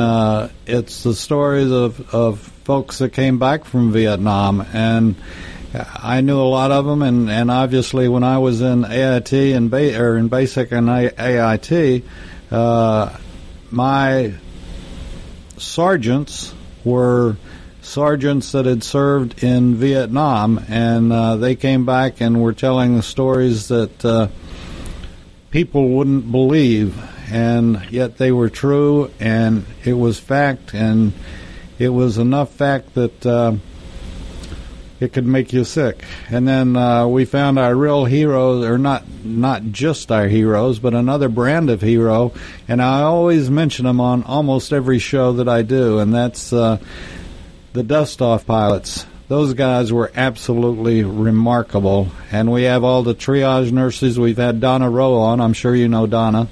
it's 0.68 1.02
the 1.02 1.16
stories 1.16 1.72
of 1.72 2.14
of 2.14 2.52
folks 2.66 2.98
that 2.98 3.14
came 3.14 3.40
back 3.40 3.66
from 3.66 3.92
Vietnam 3.92 4.66
and. 4.74 5.16
I 6.02 6.22
knew 6.22 6.40
a 6.40 6.44
lot 6.48 6.72
of 6.72 6.86
them, 6.86 7.02
and, 7.02 7.30
and 7.30 7.52
obviously 7.52 8.08
when 8.08 8.24
I 8.24 8.38
was 8.38 8.62
in 8.62 8.86
AIT 8.86 9.34
and 9.34 9.70
ba- 9.70 10.00
or 10.00 10.16
in 10.16 10.30
basic 10.30 10.72
and 10.72 10.90
AIT, 10.90 12.02
uh, 12.50 13.18
my 13.72 14.36
sergeants 15.58 16.54
were 16.86 17.36
sergeants 17.82 18.52
that 18.54 18.66
had 18.66 18.84
served 18.84 19.44
in 19.44 19.76
Vietnam, 19.76 20.64
and 20.70 21.12
uh, 21.12 21.36
they 21.36 21.56
came 21.56 21.86
back 21.86 22.22
and 22.22 22.42
were 22.42 22.54
telling 22.54 22.96
the 22.96 23.04
stories 23.04 23.68
that 23.68 24.06
uh, 24.06 24.28
people 25.52 25.90
wouldn't 25.90 26.32
believe, 26.32 26.98
and 27.32 27.86
yet 27.92 28.18
they 28.18 28.32
were 28.32 28.50
true, 28.50 29.12
and 29.20 29.66
it 29.84 29.94
was 29.94 30.20
fact, 30.20 30.74
and 30.74 31.14
it 31.78 31.90
was 31.90 32.18
enough 32.18 32.52
fact 32.52 32.94
that 32.96 33.26
uh, 33.26 33.56
it 35.00 35.14
could 35.14 35.26
make 35.26 35.52
you 35.52 35.64
sick. 35.64 36.04
And 36.30 36.48
then 36.48 36.76
uh, 36.76 37.08
we 37.08 37.26
found 37.26 37.60
our 37.60 37.76
real 37.76 38.06
heroes, 38.06 38.66
or 38.66 38.78
not 38.78 39.04
not 39.24 39.64
just 39.72 40.12
our 40.12 40.28
heroes, 40.28 40.80
but 40.80 40.94
another 40.94 41.30
brand 41.30 41.70
of 41.70 41.82
hero. 41.82 42.34
And 42.68 42.82
I 42.82 43.02
always 43.02 43.50
mention 43.50 43.86
them 43.86 44.00
on 44.00 44.24
almost 44.24 44.72
every 44.72 45.00
show 45.00 45.34
that 45.34 45.50
I 45.50 45.62
do, 45.64 46.00
and 46.00 46.14
that's 46.14 46.54
uh, 46.54 46.78
the 47.74 47.84
dust 47.84 48.22
off 48.22 48.46
pilots. 48.46 49.06
Those 49.28 49.56
guys 49.56 49.92
were 49.92 50.12
absolutely 50.16 51.04
remarkable. 51.04 52.10
And 52.32 52.52
we 52.52 52.64
have 52.64 52.84
all 52.84 53.02
the 53.02 53.16
triage 53.16 53.72
nurses. 53.72 54.20
We've 54.20 54.38
had 54.38 54.62
Donna 54.62 54.88
Rowe 54.90 55.16
on. 55.16 55.42
I'm 55.42 55.54
sure 55.54 55.76
you 55.76 55.88
know 55.88 56.06
Donna. 56.06 56.48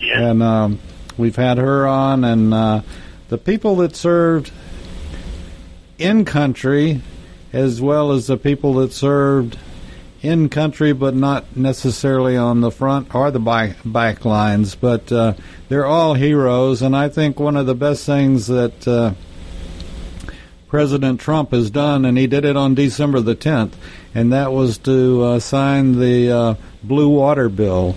Yeah. 0.00 0.30
And 0.30 0.42
um, 0.42 0.80
we've 1.16 1.36
had 1.36 1.58
her 1.58 1.86
on, 1.86 2.24
and 2.24 2.52
uh, 2.52 2.82
the 3.28 3.38
people 3.38 3.76
that 3.76 3.94
served 3.94 4.50
in 5.98 6.24
country 6.24 7.02
as 7.52 7.80
well 7.80 8.12
as 8.12 8.26
the 8.26 8.36
people 8.36 8.74
that 8.74 8.92
served 8.92 9.58
in 10.20 10.48
country 10.48 10.92
but 10.92 11.14
not 11.14 11.56
necessarily 11.56 12.36
on 12.36 12.60
the 12.60 12.70
front 12.70 13.14
or 13.14 13.30
the 13.30 13.38
back, 13.38 13.76
back 13.84 14.24
lines. 14.24 14.74
But 14.74 15.10
uh, 15.12 15.34
they're 15.68 15.86
all 15.86 16.14
heroes, 16.14 16.82
and 16.82 16.96
I 16.96 17.08
think 17.08 17.38
one 17.38 17.56
of 17.56 17.66
the 17.66 17.74
best 17.74 18.04
things 18.04 18.46
that 18.48 18.86
uh, 18.86 19.14
President 20.68 21.20
Trump 21.20 21.52
has 21.52 21.70
done, 21.70 22.04
and 22.04 22.18
he 22.18 22.26
did 22.26 22.44
it 22.44 22.56
on 22.56 22.74
December 22.74 23.20
the 23.20 23.36
10th, 23.36 23.72
and 24.14 24.32
that 24.32 24.52
was 24.52 24.78
to 24.78 25.22
uh, 25.22 25.40
sign 25.40 25.98
the 25.98 26.30
uh, 26.30 26.54
Blue 26.82 27.08
Water 27.08 27.48
Bill. 27.48 27.96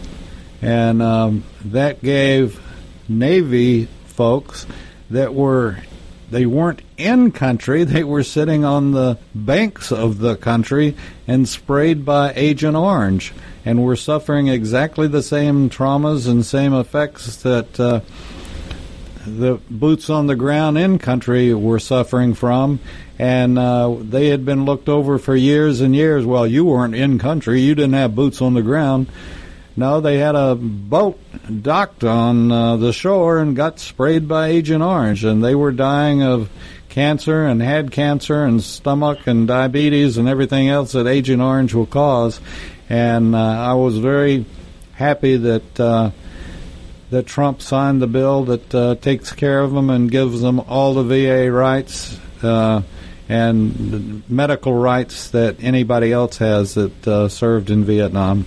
And 0.61 1.01
um, 1.01 1.43
that 1.65 2.01
gave 2.01 2.61
Navy 3.09 3.87
folks 4.05 4.67
that 5.11 5.33
were 5.33 5.77
they 6.29 6.45
weren't 6.45 6.81
in 6.97 7.31
country; 7.31 7.83
they 7.85 8.03
were 8.03 8.23
sitting 8.23 8.65
on 8.65 8.91
the 8.91 9.17
banks 9.35 9.91
of 9.91 10.19
the 10.19 10.35
country 10.35 10.95
and 11.27 11.47
sprayed 11.47 12.05
by 12.05 12.33
Agent 12.35 12.75
Orange, 12.75 13.33
and 13.63 13.83
were 13.83 13.95
suffering 13.95 14.47
exactly 14.47 15.07
the 15.07 15.23
same 15.23 15.69
traumas 15.69 16.27
and 16.27 16.45
same 16.45 16.73
effects 16.73 17.37
that. 17.37 17.79
Uh, 17.79 18.01
the 19.23 19.59
boots 19.69 20.09
on 20.09 20.25
the 20.25 20.35
ground 20.35 20.79
in 20.79 20.97
country 20.97 21.53
were 21.53 21.77
suffering 21.77 22.33
from, 22.33 22.79
and 23.19 23.57
uh, 23.59 23.95
they 23.99 24.29
had 24.29 24.43
been 24.43 24.65
looked 24.65 24.89
over 24.89 25.19
for 25.19 25.35
years 25.35 25.79
and 25.79 25.95
years. 25.95 26.25
Well, 26.25 26.47
you 26.47 26.65
weren't 26.65 26.95
in 26.95 27.19
country; 27.19 27.61
you 27.61 27.75
didn't 27.75 27.93
have 27.93 28.15
boots 28.15 28.41
on 28.41 28.55
the 28.55 28.63
ground. 28.63 29.07
No, 29.81 29.99
they 29.99 30.19
had 30.19 30.35
a 30.35 30.53
boat 30.53 31.19
docked 31.63 32.03
on 32.03 32.51
uh, 32.51 32.77
the 32.77 32.93
shore 32.93 33.39
and 33.39 33.55
got 33.55 33.79
sprayed 33.79 34.27
by 34.27 34.49
Agent 34.49 34.83
Orange, 34.83 35.23
and 35.23 35.43
they 35.43 35.55
were 35.55 35.71
dying 35.71 36.21
of 36.21 36.51
cancer 36.89 37.47
and 37.47 37.59
had 37.59 37.91
cancer 37.91 38.43
and 38.43 38.61
stomach 38.61 39.25
and 39.25 39.47
diabetes 39.47 40.19
and 40.19 40.29
everything 40.29 40.69
else 40.69 40.91
that 40.91 41.07
Agent 41.07 41.41
Orange 41.41 41.73
will 41.73 41.87
cause. 41.87 42.39
And 42.89 43.33
uh, 43.33 43.39
I 43.39 43.73
was 43.73 43.97
very 43.97 44.45
happy 44.93 45.37
that 45.37 45.79
uh, 45.79 46.11
that 47.09 47.25
Trump 47.25 47.63
signed 47.63 48.03
the 48.03 48.07
bill 48.07 48.43
that 48.45 48.75
uh, 48.75 48.93
takes 49.01 49.33
care 49.33 49.61
of 49.61 49.71
them 49.71 49.89
and 49.89 50.11
gives 50.11 50.41
them 50.41 50.59
all 50.59 50.93
the 50.93 51.03
VA 51.03 51.51
rights 51.51 52.19
uh, 52.43 52.83
and 53.27 54.29
medical 54.29 54.75
rights 54.75 55.31
that 55.31 55.63
anybody 55.63 56.11
else 56.11 56.37
has 56.37 56.75
that 56.75 57.07
uh, 57.07 57.27
served 57.27 57.71
in 57.71 57.83
Vietnam. 57.83 58.45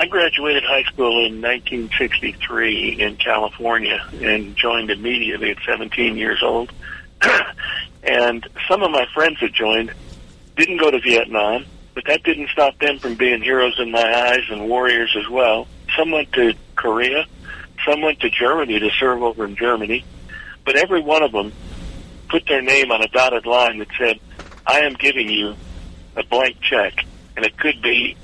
I 0.00 0.06
graduated 0.06 0.64
high 0.64 0.84
school 0.84 1.26
in 1.26 1.42
1963 1.42 3.02
in 3.02 3.16
California 3.16 4.02
and 4.22 4.56
joined 4.56 4.90
immediately 4.90 5.50
at 5.50 5.58
17 5.66 6.16
years 6.16 6.42
old. 6.42 6.72
and 8.02 8.48
some 8.66 8.82
of 8.82 8.90
my 8.92 9.04
friends 9.12 9.40
that 9.42 9.52
joined 9.52 9.92
didn't 10.56 10.78
go 10.78 10.90
to 10.90 11.00
Vietnam, 11.00 11.66
but 11.92 12.04
that 12.06 12.22
didn't 12.22 12.48
stop 12.48 12.78
them 12.78 12.98
from 12.98 13.16
being 13.16 13.42
heroes 13.42 13.78
in 13.78 13.90
my 13.90 14.30
eyes 14.30 14.40
and 14.48 14.70
warriors 14.70 15.14
as 15.18 15.28
well. 15.28 15.66
Some 15.94 16.12
went 16.12 16.32
to 16.32 16.54
Korea, 16.76 17.26
some 17.84 18.00
went 18.00 18.20
to 18.20 18.30
Germany 18.30 18.78
to 18.78 18.88
serve 18.98 19.22
over 19.22 19.44
in 19.44 19.54
Germany, 19.54 20.02
but 20.64 20.76
every 20.76 21.02
one 21.02 21.22
of 21.22 21.32
them 21.32 21.52
put 22.30 22.46
their 22.46 22.62
name 22.62 22.90
on 22.90 23.02
a 23.02 23.08
dotted 23.08 23.44
line 23.44 23.76
that 23.80 23.88
said, 23.98 24.18
I 24.66 24.78
am 24.78 24.94
giving 24.94 25.28
you 25.28 25.56
a 26.16 26.24
blank 26.24 26.58
check, 26.62 27.04
and 27.36 27.44
it 27.44 27.58
could 27.58 27.82
be 27.82 28.16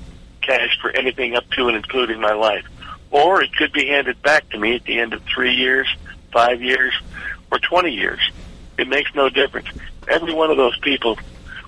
cash 0.47 0.77
for 0.81 0.89
anything 0.91 1.35
up 1.35 1.49
to 1.51 1.67
and 1.67 1.75
including 1.75 2.19
my 2.19 2.33
life. 2.33 2.65
Or 3.11 3.41
it 3.41 3.55
could 3.55 3.71
be 3.71 3.87
handed 3.87 4.21
back 4.21 4.49
to 4.49 4.59
me 4.59 4.75
at 4.75 4.83
the 4.85 4.99
end 4.99 5.13
of 5.13 5.21
three 5.23 5.53
years, 5.53 5.87
five 6.31 6.61
years, 6.61 6.93
or 7.51 7.59
20 7.59 7.91
years. 7.91 8.19
It 8.77 8.87
makes 8.87 9.13
no 9.15 9.29
difference. 9.29 9.67
Every 10.07 10.33
one 10.33 10.51
of 10.51 10.57
those 10.57 10.77
people, 10.79 11.17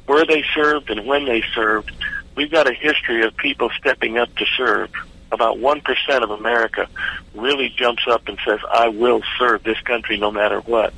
where 0.06 0.26
they 0.26 0.44
served 0.54 0.89
and 0.89 1.06
when 1.06 1.26
they 1.26 1.44
served, 1.54 1.92
we've 2.36 2.52
got 2.52 2.70
a 2.70 2.74
history 2.74 3.24
of 3.26 3.36
people 3.38 3.70
stepping 3.80 4.18
up 4.18 4.34
to 4.36 4.46
serve. 4.58 4.92
About 5.32 5.58
1% 5.58 6.24
of 6.24 6.32
America 6.32 6.88
really 7.36 7.70
jumps 7.70 8.04
up 8.08 8.28
and 8.28 8.38
says, 8.46 8.60
I 8.72 8.89
will 8.89 9.22
serve 9.38 9.63
this 9.63 9.80
country 9.82 10.18
no 10.18 10.32
matter 10.32 10.60
what. 10.62 10.94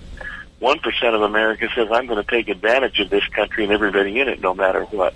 1% 0.62 1.16
of 1.16 1.22
America 1.22 1.68
says, 1.76 1.88
I'm 1.92 2.06
going 2.06 2.24
to 2.24 2.30
take 2.30 2.48
advantage 2.48 3.00
of 3.00 3.10
this 3.10 3.26
country 3.28 3.64
and 3.64 3.74
everybody 3.74 4.20
in 4.20 4.30
it 4.30 4.42
no 4.42 4.54
matter 4.54 4.86
what 4.86 5.14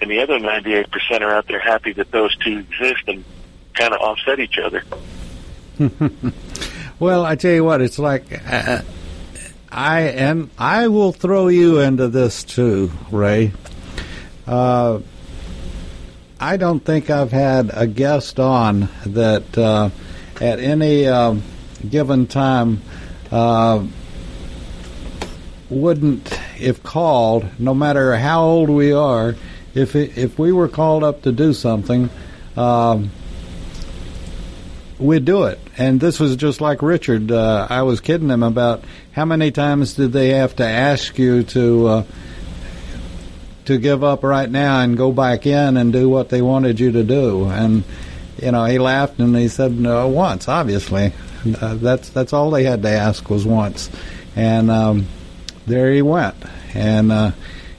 and 0.00 0.10
the 0.10 0.20
other 0.20 0.38
98% 0.38 1.20
are 1.20 1.30
out 1.30 1.46
there 1.46 1.58
happy 1.58 1.92
that 1.94 2.10
those 2.10 2.36
two 2.36 2.58
exist 2.58 3.02
and 3.06 3.24
kind 3.74 3.94
of 3.94 4.00
offset 4.00 4.38
each 4.40 4.58
other. 4.58 4.82
well, 6.98 7.24
I 7.24 7.36
tell 7.36 7.52
you 7.52 7.64
what, 7.64 7.80
it's 7.80 7.98
like 7.98 8.24
uh, 8.46 8.82
I 9.70 10.00
and 10.00 10.50
I 10.58 10.88
will 10.88 11.12
throw 11.12 11.48
you 11.48 11.78
into 11.80 12.08
this 12.08 12.42
too, 12.42 12.90
Ray. 13.10 13.52
Uh, 14.46 15.00
I 16.40 16.56
don't 16.56 16.80
think 16.80 17.10
I've 17.10 17.32
had 17.32 17.70
a 17.72 17.86
guest 17.86 18.40
on 18.40 18.88
that 19.06 19.58
uh, 19.58 19.90
at 20.40 20.60
any 20.60 21.06
um, 21.06 21.42
given 21.88 22.26
time 22.26 22.80
uh, 23.30 23.84
wouldn't, 25.68 26.38
if 26.58 26.82
called, 26.82 27.46
no 27.58 27.74
matter 27.74 28.16
how 28.16 28.42
old 28.42 28.70
we 28.70 28.92
are, 28.92 29.34
if 29.74 29.96
it, 29.96 30.16
if 30.16 30.38
we 30.38 30.52
were 30.52 30.68
called 30.68 31.04
up 31.04 31.22
to 31.22 31.32
do 31.32 31.52
something, 31.52 32.10
um, 32.56 33.10
we'd 34.98 35.24
do 35.24 35.44
it. 35.44 35.60
And 35.76 36.00
this 36.00 36.18
was 36.18 36.36
just 36.36 36.60
like 36.60 36.82
Richard. 36.82 37.30
Uh, 37.30 37.66
I 37.68 37.82
was 37.82 38.00
kidding 38.00 38.28
him 38.28 38.42
about 38.42 38.84
how 39.12 39.24
many 39.24 39.50
times 39.50 39.94
did 39.94 40.12
they 40.12 40.30
have 40.30 40.56
to 40.56 40.66
ask 40.66 41.18
you 41.18 41.42
to 41.44 41.86
uh, 41.86 42.04
to 43.66 43.78
give 43.78 44.02
up 44.02 44.24
right 44.24 44.50
now 44.50 44.80
and 44.80 44.96
go 44.96 45.12
back 45.12 45.46
in 45.46 45.76
and 45.76 45.92
do 45.92 46.08
what 46.08 46.30
they 46.30 46.40
wanted 46.40 46.80
you 46.80 46.92
to 46.92 47.02
do. 47.02 47.44
And 47.44 47.84
you 48.40 48.52
know, 48.52 48.64
he 48.64 48.78
laughed 48.78 49.18
and 49.18 49.36
he 49.36 49.48
said, 49.48 49.72
"No, 49.78 50.08
once, 50.08 50.48
obviously." 50.48 51.12
Uh, 51.60 51.74
that's 51.76 52.10
that's 52.10 52.32
all 52.32 52.50
they 52.50 52.64
had 52.64 52.82
to 52.82 52.88
ask 52.88 53.30
was 53.30 53.46
once, 53.46 53.90
and 54.34 54.70
um, 54.70 55.06
there 55.66 55.92
he 55.92 56.02
went. 56.02 56.34
And 56.74 57.12
uh, 57.12 57.30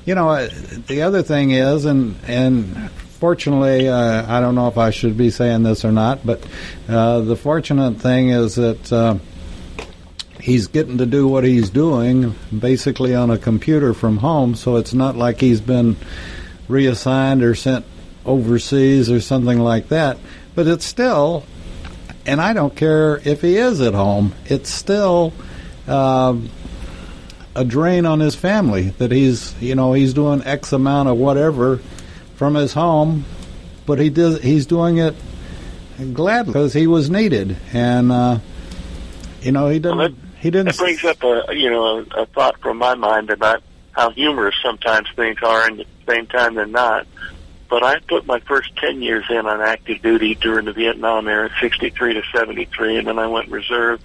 you 0.06 0.16
know, 0.16 0.30
uh, 0.30 0.50
the 0.88 1.02
other 1.04 1.24
thing 1.24 1.52
is, 1.52 1.86
and 1.86 2.16
and 2.28 2.92
fortunately, 2.92 3.88
uh, 3.88 4.26
I 4.28 4.40
don't 4.40 4.56
know 4.56 4.68
if 4.68 4.78
I 4.78 4.92
should 4.92 5.18
be 5.18 5.30
saying 5.30 5.64
this 5.64 5.84
or 5.84 5.92
not, 5.92 6.26
but 6.26 6.46
uh, 6.88 7.22
the 7.22 7.36
fortunate 7.36 7.98
thing 7.98 8.30
is 8.30 8.56
that 8.56 8.92
uh, 8.92 9.18
he's 10.42 10.68
getting 10.68 10.98
to 11.00 11.06
do 11.06 11.28
what 11.28 11.44
he's 11.44 11.70
doing 11.70 12.34
basically 12.58 13.14
on 13.14 13.30
a 13.30 13.38
computer 13.38 13.94
from 13.94 14.18
home, 14.18 14.56
so 14.56 14.78
it's 14.78 14.94
not 14.94 15.16
like 15.16 15.42
he's 15.42 15.62
been 15.62 15.98
reassigned 16.68 17.44
or 17.44 17.56
sent 17.56 17.86
overseas 18.26 19.10
or 19.12 19.20
something 19.20 19.60
like 19.60 19.90
that. 19.90 20.18
But 20.56 20.68
it's 20.68 20.86
still, 20.86 21.46
and 22.26 22.42
I 22.42 22.54
don't 22.54 22.76
care 22.76 23.18
if 23.18 23.42
he 23.42 23.58
is 23.58 23.82
at 23.82 23.94
home, 23.94 24.34
it's 24.46 24.70
still. 24.70 25.34
Uh, 25.88 26.36
a 27.60 27.66
drain 27.66 28.06
on 28.06 28.22
his 28.22 28.36
family 28.36 28.90
that 29.00 29.12
he's 29.12 29.54
you 29.62 29.76
know 29.76 29.92
he's 29.92 30.14
doing 30.14 30.42
X 30.46 30.72
amount 30.72 31.10
of 31.10 31.18
whatever 31.18 31.78
from 32.36 32.56
his 32.56 32.72
home, 32.72 33.26
but 33.86 34.00
he 34.00 34.10
does 34.10 34.42
he's 34.42 34.66
doing 34.66 34.98
it 34.98 35.14
gladly 36.14 36.54
because 36.54 36.72
he 36.72 36.88
was 36.88 37.10
needed, 37.10 37.58
and 37.74 38.14
uh, 38.14 38.40
you 39.42 39.52
know 39.52 39.68
he 39.68 39.78
didn't 39.78 39.98
well, 39.98 40.08
that, 40.08 40.18
he 40.40 40.50
didn't. 40.50 40.68
That 40.68 40.78
brings 40.78 41.04
up 41.04 41.22
a 41.22 41.54
you 41.54 41.70
know 41.70 41.98
a, 41.98 42.22
a 42.22 42.26
thought 42.28 42.58
from 42.62 42.78
my 42.78 42.96
mind 42.96 43.30
about 43.30 43.62
how 43.92 44.12
humorous 44.12 44.56
sometimes 44.64 45.10
things 45.18 45.40
are, 45.44 45.68
and 45.68 45.82
at 45.82 45.88
the 46.06 46.14
same 46.14 46.28
time 46.28 46.56
they're 46.56 46.66
not. 46.66 47.08
But 47.70 47.84
I 47.84 48.00
put 48.00 48.26
my 48.26 48.40
first 48.40 48.74
ten 48.78 49.02
years 49.02 49.26
in 49.30 49.46
on 49.46 49.60
active 49.60 50.02
duty 50.02 50.36
during 50.36 50.64
the 50.64 50.72
Vietnam 50.74 51.28
era, 51.28 51.50
'63 51.60 52.14
to 52.14 52.24
'73, 52.34 53.00
and 53.00 53.08
then 53.08 53.20
I 53.20 53.28
went 53.28 53.50
reserve 53.50 54.02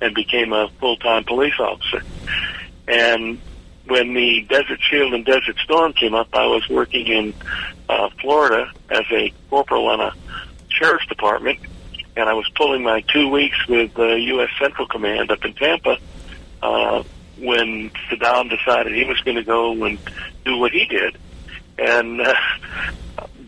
and 0.00 0.16
became 0.16 0.52
a 0.52 0.68
full-time 0.80 1.22
police 1.24 1.58
officer. 1.60 2.02
And 2.88 3.38
when 3.86 4.14
the 4.14 4.42
Desert 4.48 4.80
Shield 4.80 5.14
and 5.14 5.24
Desert 5.24 5.56
Storm 5.58 5.92
came 5.92 6.14
up, 6.14 6.28
I 6.32 6.46
was 6.46 6.66
working 6.68 7.06
in 7.06 7.34
uh, 7.88 8.08
Florida 8.20 8.70
as 8.90 9.04
a 9.10 9.32
corporal 9.50 9.88
on 9.88 10.00
a 10.00 10.12
sheriff's 10.68 11.06
department, 11.06 11.58
and 12.16 12.28
I 12.28 12.32
was 12.32 12.48
pulling 12.54 12.82
my 12.82 13.02
two 13.02 13.28
weeks 13.28 13.66
with 13.68 13.94
the 13.94 14.14
U.S. 14.20 14.50
Central 14.58 14.86
Command 14.86 15.30
up 15.30 15.44
in 15.44 15.54
Tampa 15.54 15.98
uh, 16.62 17.02
when 17.38 17.90
Saddam 18.10 18.50
decided 18.50 18.94
he 18.94 19.04
was 19.04 19.20
going 19.20 19.36
to 19.36 19.44
go 19.44 19.84
and 19.84 19.98
do 20.44 20.56
what 20.56 20.72
he 20.72 20.86
did. 20.86 21.16
And 21.78 22.20
uh, 22.20 22.34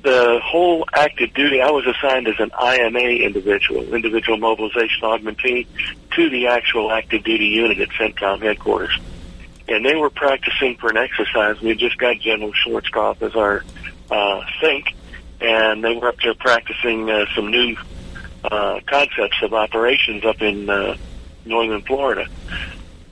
the 0.03 0.41
whole 0.43 0.87
active 0.93 1.35
duty, 1.35 1.61
I 1.61 1.71
was 1.71 1.87
assigned 1.87 2.29
as 2.29 2.39
an 2.39 2.51
IMA 2.59 3.25
individual, 3.25 3.95
individual 3.95 4.39
mobilization 4.39 5.03
augmentee, 5.03 5.67
to 6.13 6.31
the 6.31 6.47
actual 6.47 6.93
active 6.93 7.25
duty 7.25 7.47
unit 7.47 7.79
at 7.81 7.89
CENTCOM 7.91 8.43
headquarters 8.43 8.99
and 9.71 9.85
they 9.85 9.95
were 9.95 10.11
practicing 10.11 10.77
for 10.77 10.91
an 10.91 10.97
exercise. 10.97 11.61
We 11.61 11.75
just 11.75 11.97
got 11.97 12.19
General 12.19 12.53
Schwarzkopf 12.53 13.23
as 13.23 13.37
our 13.37 13.65
uh, 14.11 14.43
CINC, 14.61 14.93
and 15.41 15.83
they 15.85 15.95
were 15.95 16.09
up 16.09 16.17
there 16.23 16.35
practicing 16.35 17.09
uh, 17.09 17.25
some 17.35 17.51
new 17.51 17.77
uh, 18.45 18.81
concepts 18.87 19.41
of 19.43 19.55
operations 19.55 20.25
up 20.25 20.43
in 20.43 20.69
uh, 20.69 20.97
northern 21.45 21.83
Florida. 21.83 22.27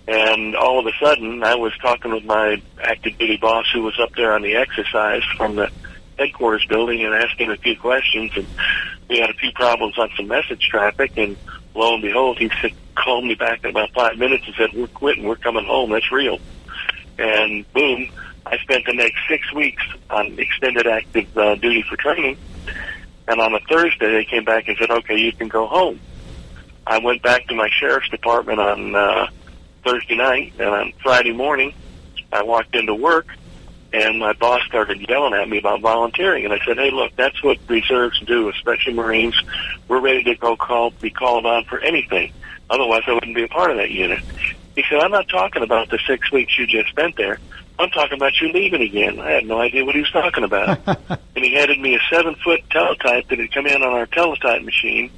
And 0.08 0.56
all 0.56 0.80
of 0.80 0.86
a 0.86 0.92
sudden, 0.98 1.44
I 1.44 1.54
was 1.54 1.72
talking 1.78 2.12
with 2.12 2.24
my 2.24 2.60
active 2.82 3.18
duty 3.18 3.36
boss 3.36 3.70
who 3.72 3.82
was 3.82 3.98
up 4.00 4.10
there 4.16 4.32
on 4.32 4.42
the 4.42 4.56
exercise 4.56 5.22
from 5.36 5.56
the 5.56 5.70
headquarters 6.18 6.64
building 6.66 7.04
and 7.04 7.14
asking 7.14 7.50
a 7.50 7.56
few 7.56 7.78
questions. 7.78 8.32
And 8.34 8.46
we 9.08 9.18
had 9.18 9.30
a 9.30 9.34
few 9.34 9.52
problems 9.52 9.98
on 9.98 10.10
some 10.16 10.26
message 10.26 10.66
traffic. 10.68 11.12
And 11.18 11.36
lo 11.74 11.94
and 11.94 12.02
behold, 12.02 12.38
he 12.38 12.50
said, 12.60 12.72
called 12.94 13.24
me 13.24 13.34
back 13.34 13.64
in 13.64 13.70
about 13.70 13.92
five 13.92 14.18
minutes 14.18 14.44
and 14.46 14.54
said, 14.56 14.70
we're 14.74 14.86
quitting, 14.88 15.24
we're 15.24 15.36
coming 15.36 15.64
home, 15.64 15.90
that's 15.90 16.10
real. 16.10 16.38
And 17.18 17.70
boom, 17.72 18.10
I 18.46 18.58
spent 18.58 18.86
the 18.86 18.94
next 18.94 19.20
six 19.28 19.52
weeks 19.52 19.82
on 20.10 20.38
extended 20.38 20.86
active 20.86 21.36
uh, 21.36 21.54
duty 21.56 21.82
for 21.82 21.96
training. 21.96 22.36
And 23.26 23.40
on 23.40 23.54
a 23.54 23.60
Thursday, 23.60 24.10
they 24.10 24.24
came 24.24 24.44
back 24.44 24.68
and 24.68 24.76
said, 24.78 24.90
okay, 24.90 25.18
you 25.18 25.32
can 25.32 25.48
go 25.48 25.66
home. 25.66 26.00
I 26.86 26.98
went 26.98 27.22
back 27.22 27.46
to 27.48 27.54
my 27.54 27.68
sheriff's 27.68 28.08
department 28.08 28.58
on 28.58 28.94
uh, 28.94 29.28
Thursday 29.84 30.16
night, 30.16 30.54
and 30.58 30.68
on 30.68 30.92
Friday 31.02 31.32
morning, 31.32 31.74
I 32.32 32.42
walked 32.42 32.74
into 32.74 32.94
work, 32.94 33.26
and 33.92 34.18
my 34.18 34.32
boss 34.34 34.62
started 34.66 35.04
yelling 35.08 35.34
at 35.34 35.48
me 35.48 35.58
about 35.58 35.80
volunteering. 35.80 36.44
And 36.44 36.52
I 36.52 36.58
said, 36.64 36.76
"Hey, 36.76 36.90
look, 36.90 37.12
that's 37.16 37.42
what 37.42 37.58
reserves 37.68 38.20
do, 38.20 38.48
especially 38.50 38.94
Marines. 38.94 39.34
We're 39.88 40.00
ready 40.00 40.22
to 40.24 40.34
go 40.34 40.56
call, 40.56 40.90
be 40.90 41.10
called 41.10 41.46
on 41.46 41.64
for 41.64 41.80
anything. 41.80 42.32
Otherwise, 42.70 43.02
I 43.06 43.14
wouldn't 43.14 43.34
be 43.34 43.44
a 43.44 43.48
part 43.48 43.70
of 43.70 43.78
that 43.78 43.90
unit." 43.90 44.20
He 44.74 44.84
said, 44.88 45.00
"I'm 45.00 45.10
not 45.10 45.28
talking 45.28 45.62
about 45.62 45.90
the 45.90 45.98
six 46.06 46.30
weeks 46.30 46.58
you 46.58 46.66
just 46.66 46.90
spent 46.90 47.16
there. 47.16 47.38
I'm 47.78 47.90
talking 47.90 48.16
about 48.18 48.40
you 48.40 48.52
leaving 48.52 48.82
again." 48.82 49.20
I 49.20 49.30
had 49.30 49.46
no 49.46 49.60
idea 49.60 49.84
what 49.84 49.94
he 49.94 50.02
was 50.02 50.10
talking 50.10 50.44
about. 50.44 50.80
and 51.08 51.44
he 51.44 51.54
handed 51.54 51.80
me 51.80 51.94
a 51.94 52.00
seven 52.10 52.34
foot 52.44 52.60
teletype 52.70 53.28
that 53.28 53.38
had 53.38 53.52
come 53.52 53.66
in 53.66 53.82
on 53.82 53.92
our 53.92 54.06
teletype 54.06 54.62
machine 54.62 55.10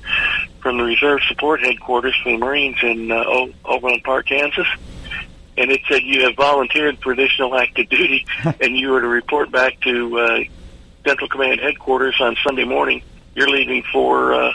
from 0.61 0.79
the 0.79 0.85
Reserve 0.85 1.21
Support 1.29 1.61
Headquarters 1.61 2.15
for 2.23 2.33
the 2.33 2.39
Marines 2.39 2.77
in 2.83 3.11
uh, 3.11 3.25
o- 3.27 3.53
Overland 3.65 4.03
Park, 4.05 4.27
Kansas. 4.27 4.67
And 5.61 5.71
it 5.71 5.83
said 5.91 6.05
you 6.05 6.23
have 6.23 6.37
volunteered 6.37 7.03
for 7.03 7.13
additional 7.13 7.55
active 7.55 7.91
duty, 7.91 8.25
and 8.63 8.79
you 8.79 8.93
were 8.93 9.03
to 9.03 9.07
report 9.07 9.53
back 9.53 9.79
to 9.83 10.19
uh, 10.19 10.41
Central 11.07 11.29
Command 11.29 11.61
Headquarters 11.61 12.17
on 12.19 12.35
Sunday 12.43 12.65
morning. 12.65 13.03
You're 13.35 13.51
leaving 13.51 13.83
for 13.93 14.33
uh, 14.33 14.53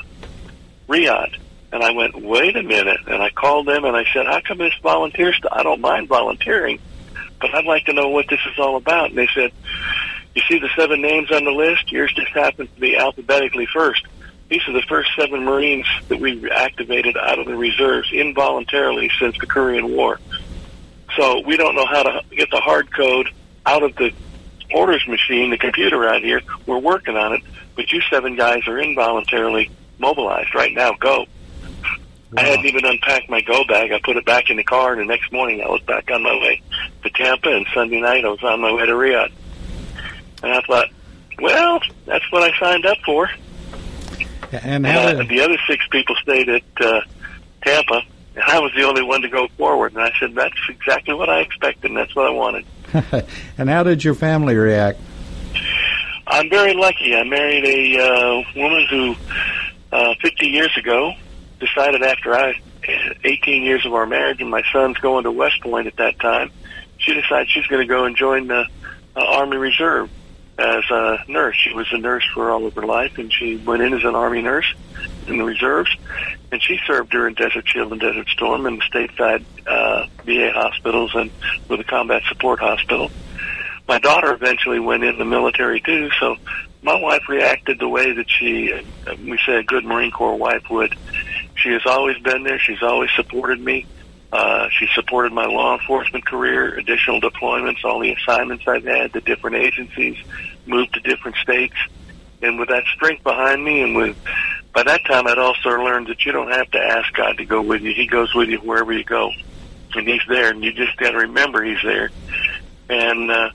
Riyadh. 0.90 1.38
And 1.72 1.84
I 1.84 1.92
went, 1.92 2.20
wait 2.20 2.56
a 2.56 2.64
minute. 2.64 3.02
And 3.06 3.22
I 3.22 3.30
called 3.30 3.68
them 3.68 3.86
and 3.86 3.96
I 3.96 4.06
said, 4.14 4.26
how 4.26 4.42
come 4.42 4.58
this 4.58 4.74
volunteer 4.82 5.32
stuff? 5.32 5.52
I 5.54 5.62
don't 5.62 5.80
mind 5.80 6.08
volunteering, 6.08 6.80
but 7.40 7.54
I'd 7.54 7.66
like 7.66 7.86
to 7.86 7.94
know 7.94 8.10
what 8.10 8.28
this 8.28 8.40
is 8.52 8.58
all 8.58 8.76
about. 8.76 9.10
And 9.10 9.18
they 9.20 9.28
said, 9.36 9.52
you 10.34 10.42
see 10.50 10.58
the 10.58 10.70
seven 10.76 11.04
names 11.04 11.32
on 11.32 11.44
the 11.46 11.52
list? 11.52 11.92
Yours 11.92 12.12
just 12.16 12.32
happens 12.32 12.70
to 12.74 12.82
be 12.82 12.98
alphabetically 12.98 13.68
first. 13.68 14.08
These 14.50 14.68
are 14.68 14.74
the 14.74 14.84
first 14.88 15.10
seven 15.16 15.44
Marines 15.44 15.86
that 16.08 16.20
we 16.20 16.50
activated 16.50 17.16
out 17.16 17.38
of 17.38 17.46
the 17.46 17.56
reserves 17.56 18.12
involuntarily 18.12 19.12
since 19.20 19.38
the 19.38 19.46
Korean 19.46 19.90
War. 19.90 20.20
So 21.16 21.42
we 21.46 21.58
don't 21.58 21.76
know 21.76 21.86
how 21.86 22.04
to 22.04 22.22
get 22.32 22.50
the 22.52 22.60
hard 22.60 22.92
code 22.94 23.30
out 23.66 23.84
of 23.84 23.96
the 23.96 24.12
orders 24.74 25.08
machine, 25.08 25.52
the 25.52 25.58
computer 25.58 26.08
out 26.08 26.22
here. 26.22 26.42
We're 26.66 26.80
working 26.80 27.16
on 27.16 27.34
it, 27.34 27.42
but 27.76 27.92
you 27.92 28.02
seven 28.10 28.36
guys 28.36 28.68
are 28.68 28.78
involuntarily 28.80 29.70
mobilized 29.98 30.54
right 30.54 30.74
now. 30.74 30.94
Go. 30.94 31.26
I 32.38 32.42
hadn't 32.42 32.66
even 32.66 32.84
unpacked 32.84 33.30
my 33.30 33.42
go 33.42 33.64
bag. 33.66 33.92
I 33.94 34.00
put 34.04 34.18
it 34.18 34.26
back 34.26 34.50
in 34.50 34.58
the 34.58 34.64
car, 34.64 34.92
and 34.92 35.02
the 35.02 35.06
next 35.06 35.32
morning 35.32 35.62
I 35.62 35.70
was 35.70 35.82
back 35.82 36.12
on 36.12 36.22
my 36.22 36.34
way 36.34 36.62
to 37.04 37.10
Tampa, 37.12 37.50
and 37.50 37.66
Sunday 37.74 38.02
night 38.02 38.26
I 38.26 38.30
was 38.30 38.44
on 38.44 38.60
my 38.60 38.74
way 38.74 38.86
to 38.86 38.92
Riyadh. 38.92 39.32
And 40.44 40.52
I 40.52 40.62
thought, 40.62 40.90
well, 41.40 41.80
that's 42.06 42.30
what 42.32 42.44
I 42.44 42.58
signed 42.60 42.86
up 42.86 42.98
for. 43.06 43.30
And 44.52 44.86
And 44.86 44.86
how 44.86 45.08
I, 45.08 45.26
the 45.26 45.42
other 45.42 45.58
six 45.68 45.88
people 45.90 46.16
stayed 46.16 46.50
at 46.50 46.64
uh, 46.82 47.02
Tampa, 47.64 48.02
and 48.36 48.44
I 48.44 48.60
was 48.60 48.72
the 48.76 48.84
only 48.84 49.04
one 49.04 49.22
to 49.22 49.30
go 49.30 49.48
forward. 49.58 49.94
And 49.94 50.02
I 50.02 50.12
said, 50.20 50.36
that's 50.36 50.58
exactly 50.70 51.14
what 51.14 51.30
I 51.30 51.40
expected, 51.40 51.92
and 51.92 51.98
that's 51.98 52.16
what 52.16 52.26
I 52.26 52.32
wanted. 52.32 52.66
and 53.58 53.70
how 53.70 53.84
did 53.84 54.04
your 54.04 54.14
family 54.14 54.56
react? 54.56 55.00
I'm 56.28 56.50
very 56.50 56.74
lucky. 56.74 57.16
I 57.16 57.24
married 57.24 57.66
a 57.66 58.04
uh, 58.04 58.44
woman 58.56 58.88
who, 58.90 59.16
uh, 59.92 60.16
50 60.22 60.48
years 60.48 60.76
ago, 60.78 61.14
decided 61.60 62.02
after 62.04 62.36
I, 62.36 62.60
18 63.24 63.64
years 63.64 63.86
of 63.86 63.94
our 63.94 64.06
marriage, 64.06 64.42
and 64.42 64.50
my 64.50 64.64
son's 64.72 64.98
going 64.98 65.24
to 65.24 65.32
West 65.32 65.62
Point 65.62 65.88
at 65.88 65.96
that 65.98 66.20
time, 66.20 66.52
she 66.98 67.14
decided 67.14 67.50
she's 67.50 67.68
going 67.68 67.82
to 67.82 67.88
go 67.88 68.06
and 68.06 68.16
join 68.16 68.48
the 68.48 68.66
uh, 69.16 69.20
Army 69.20 69.58
Reserve 69.58 70.10
as 70.58 70.84
a 70.90 71.20
nurse. 71.28 71.56
She 71.56 71.74
was 71.74 71.88
a 71.92 71.98
nurse 71.98 72.26
for 72.34 72.52
all 72.52 72.66
of 72.66 72.74
her 72.76 72.86
life, 72.86 73.18
and 73.18 73.32
she 73.32 73.58
went 73.58 73.82
in 73.82 73.94
as 73.94 74.04
an 74.04 74.16
Army 74.16 74.42
nurse 74.42 74.74
in 75.28 75.38
the 75.38 75.44
reserves, 75.44 75.96
and 76.52 76.62
she 76.62 76.80
served 76.86 77.12
during 77.12 77.34
Desert 77.34 77.68
Shield 77.68 77.92
and 77.92 78.02
Desert 78.02 78.28
Storm 78.30 78.66
in 78.66 78.78
the 78.78 78.82
stateside 78.82 79.44
uh, 79.68 80.08
VA 80.26 80.52
hospitals 80.54 81.12
and 81.16 81.32
with 81.68 81.80
a 81.80 81.84
combat 81.84 82.24
support 82.28 82.60
hospital. 82.60 83.12
My 83.88 84.00
daughter 84.00 84.34
eventually 84.34 84.80
went 84.80 85.04
in 85.04 85.18
the 85.18 85.26
military 85.26 85.80
too, 85.82 86.10
so 86.20 86.38
my 86.82 86.96
wife 87.00 87.28
reacted 87.28 87.80
the 87.80 87.90
way 87.90 88.12
that 88.14 88.30
she, 88.30 88.72
uh, 88.74 89.16
we 89.24 89.40
say, 89.46 89.58
a 89.58 89.64
good 89.64 89.86
Marine 89.86 90.12
Corps 90.12 90.38
wife 90.38 90.70
would. 90.70 90.96
She 91.56 91.70
has 91.70 91.82
always 91.86 92.18
been 92.20 92.44
there. 92.44 92.60
She's 92.60 92.82
always 92.84 93.10
supported 93.16 93.60
me. 93.60 93.86
Uh, 94.32 94.70
she 94.70 94.88
supported 94.94 95.32
my 95.32 95.46
law 95.46 95.78
enforcement 95.80 96.26
career, 96.26 96.76
additional 96.76 97.22
deployments, 97.22 97.84
all 97.84 98.00
the 98.00 98.12
assignments 98.12 98.68
I've 98.68 98.84
had 98.84 99.14
to 99.14 99.22
different 99.22 99.56
agencies, 99.56 100.18
moved 100.66 100.94
to 100.96 101.00
different 101.00 101.38
states. 101.38 101.76
And 102.46 102.60
with 102.60 102.70
that 102.70 102.84
strength 102.96 103.24
behind 103.24 103.64
me 103.64 103.82
and 103.82 103.96
with, 103.96 104.18
by 104.74 104.84
that 104.84 105.06
time 105.06 105.28
I'd 105.28 105.38
also 105.38 105.70
learned 105.70 106.08
that 106.08 106.26
you 106.26 106.32
don't 106.32 106.52
have 106.52 106.70
to 106.72 106.80
ask 106.80 107.14
God 107.14 107.38
to 107.38 107.46
go 107.46 107.62
with 107.62 107.82
you. 107.82 107.94
He 107.94 108.08
goes 108.08 108.34
with 108.34 108.50
you 108.50 108.60
wherever 108.60 108.94
you 108.94 109.04
go. 109.04 109.32
And 109.96 110.08
He's 110.08 110.22
there 110.28 110.52
and 110.52 110.64
you 110.64 110.74
just 110.74 110.96
gotta 110.98 111.18
remember 111.18 111.64
He's 111.64 111.82
there. 111.84 112.10
And, 112.90 113.32
uh, 113.32 113.50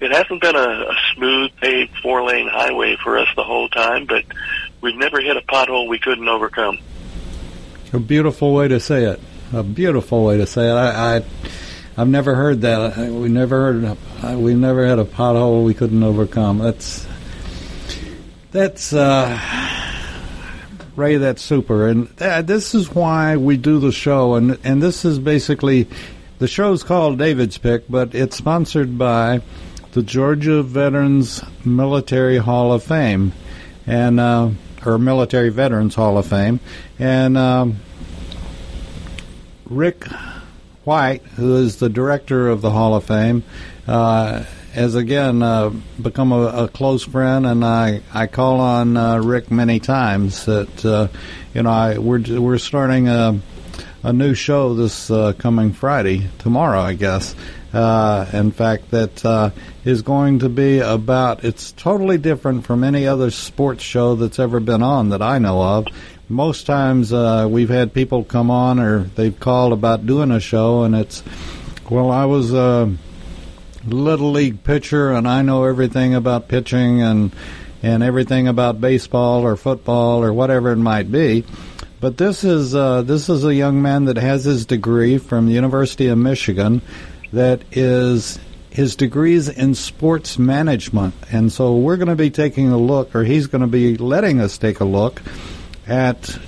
it 0.00 0.12
hasn't 0.12 0.40
been 0.40 0.56
a, 0.56 0.58
a 0.58 0.96
smooth 1.14 1.50
paved 1.60 1.94
four 2.02 2.22
lane 2.22 2.48
highway 2.48 2.96
for 3.02 3.18
us 3.18 3.28
the 3.36 3.44
whole 3.44 3.68
time, 3.68 4.06
but 4.06 4.24
we've 4.80 4.96
never 4.96 5.20
hit 5.20 5.36
a 5.36 5.42
pothole 5.42 5.88
we 5.88 5.98
couldn't 5.98 6.26
overcome. 6.26 6.78
A 7.92 7.98
beautiful 7.98 8.54
way 8.54 8.68
to 8.68 8.80
say 8.80 9.04
it. 9.04 9.20
A 9.52 9.62
beautiful 9.62 10.24
way 10.24 10.38
to 10.38 10.46
say 10.46 10.70
it. 10.70 10.72
I, 10.72 11.16
I 11.16 11.24
I've 11.96 12.08
never 12.08 12.34
heard 12.34 12.62
that. 12.62 12.96
We 12.96 13.28
never 13.28 13.72
heard. 13.72 14.38
We 14.38 14.54
never 14.54 14.86
had 14.86 14.98
a 14.98 15.04
pothole 15.04 15.64
we 15.64 15.74
couldn't 15.74 16.02
overcome. 16.02 16.58
That's 16.58 17.06
that's 18.50 18.92
uh, 18.92 19.38
Ray. 20.96 21.16
That's 21.16 21.42
super. 21.42 21.88
And 21.88 22.08
that, 22.16 22.46
this 22.46 22.74
is 22.74 22.94
why 22.94 23.36
we 23.36 23.56
do 23.56 23.78
the 23.78 23.92
show. 23.92 24.34
And 24.34 24.58
and 24.64 24.82
this 24.82 25.04
is 25.04 25.18
basically 25.18 25.88
the 26.38 26.48
show's 26.48 26.82
called 26.82 27.18
David's 27.18 27.58
Pick, 27.58 27.88
but 27.88 28.14
it's 28.14 28.36
sponsored 28.36 28.98
by 28.98 29.42
the 29.92 30.02
Georgia 30.02 30.62
Veterans 30.62 31.42
Military 31.64 32.38
Hall 32.38 32.72
of 32.72 32.82
Fame, 32.82 33.32
and 33.86 34.20
uh, 34.20 34.50
or 34.84 34.98
Military 34.98 35.50
Veterans 35.50 35.94
Hall 35.94 36.18
of 36.18 36.26
Fame, 36.26 36.60
and. 36.98 37.36
Um, 37.36 37.76
Rick 39.70 40.04
White, 40.84 41.22
who 41.22 41.56
is 41.56 41.76
the 41.76 41.88
director 41.88 42.48
of 42.48 42.60
the 42.60 42.70
Hall 42.70 42.94
of 42.96 43.04
Fame, 43.04 43.44
uh, 43.86 44.44
has 44.72 44.94
again 44.94 45.42
uh, 45.42 45.70
become 46.00 46.32
a, 46.32 46.64
a 46.64 46.68
close 46.68 47.04
friend, 47.04 47.46
and 47.46 47.64
I, 47.64 48.02
I 48.14 48.26
call 48.26 48.60
on 48.60 48.96
uh, 48.96 49.18
Rick 49.18 49.50
many 49.50 49.80
times. 49.80 50.46
That 50.46 50.84
uh, 50.84 51.08
you 51.54 51.62
know, 51.62 51.70
I, 51.70 51.98
we're 51.98 52.40
we're 52.40 52.58
starting 52.58 53.08
a 53.08 53.40
a 54.02 54.12
new 54.12 54.34
show 54.34 54.74
this 54.74 55.10
uh, 55.10 55.32
coming 55.34 55.72
Friday, 55.72 56.28
tomorrow, 56.38 56.80
I 56.80 56.94
guess. 56.94 57.34
Uh, 57.72 58.26
in 58.32 58.50
fact, 58.50 58.90
that 58.90 59.24
uh, 59.24 59.50
is 59.84 60.02
going 60.02 60.40
to 60.40 60.48
be 60.48 60.78
about. 60.78 61.44
It's 61.44 61.72
totally 61.72 62.18
different 62.18 62.64
from 62.64 62.82
any 62.82 63.06
other 63.06 63.30
sports 63.30 63.82
show 63.82 64.14
that's 64.14 64.38
ever 64.38 64.60
been 64.60 64.82
on 64.82 65.10
that 65.10 65.22
I 65.22 65.38
know 65.38 65.62
of 65.62 65.86
most 66.28 66.64
times 66.64 67.12
we've 67.12 67.68
had 67.68 67.92
people 67.92 68.22
come 68.22 68.52
on 68.52 68.78
or 68.78 69.00
they've 69.00 69.40
called 69.40 69.72
about 69.72 70.06
doing 70.06 70.30
a 70.30 70.38
show 70.38 70.84
and 70.84 70.94
it's 70.94 71.24
well 71.90 72.12
i 72.12 72.24
was 72.24 72.54
little 73.86 74.30
league 74.30 74.62
pitcher 74.62 75.10
and 75.12 75.26
i 75.26 75.42
know 75.42 75.64
everything 75.64 76.14
about 76.14 76.48
pitching 76.48 77.00
and 77.02 77.32
and 77.82 78.02
everything 78.02 78.48
about 78.48 78.80
baseball 78.80 79.42
or 79.42 79.56
football 79.56 80.22
or 80.22 80.32
whatever 80.32 80.72
it 80.72 80.76
might 80.76 81.10
be. 81.10 81.44
But 82.00 82.16
this 82.16 82.44
is 82.44 82.74
uh, 82.74 83.02
this 83.02 83.28
is 83.28 83.44
a 83.44 83.54
young 83.54 83.82
man 83.82 84.06
that 84.06 84.16
has 84.16 84.44
his 84.44 84.66
degree 84.66 85.18
from 85.18 85.46
the 85.46 85.52
university 85.52 86.08
of 86.08 86.18
michigan 86.18 86.82
that 87.32 87.62
is 87.72 88.38
his 88.70 88.96
degrees 88.96 89.48
in 89.48 89.74
sports 89.74 90.38
management. 90.38 91.14
And 91.30 91.52
so 91.52 91.76
we're 91.76 91.96
going 91.96 92.08
to 92.08 92.16
be 92.16 92.30
taking 92.30 92.70
a 92.70 92.78
look 92.78 93.14
or 93.14 93.24
he's 93.24 93.48
going 93.48 93.62
to 93.62 93.66
be 93.66 93.96
letting 93.96 94.40
us 94.40 94.58
take 94.58 94.80
a 94.80 94.84
look 94.84 95.20
at 95.86 96.38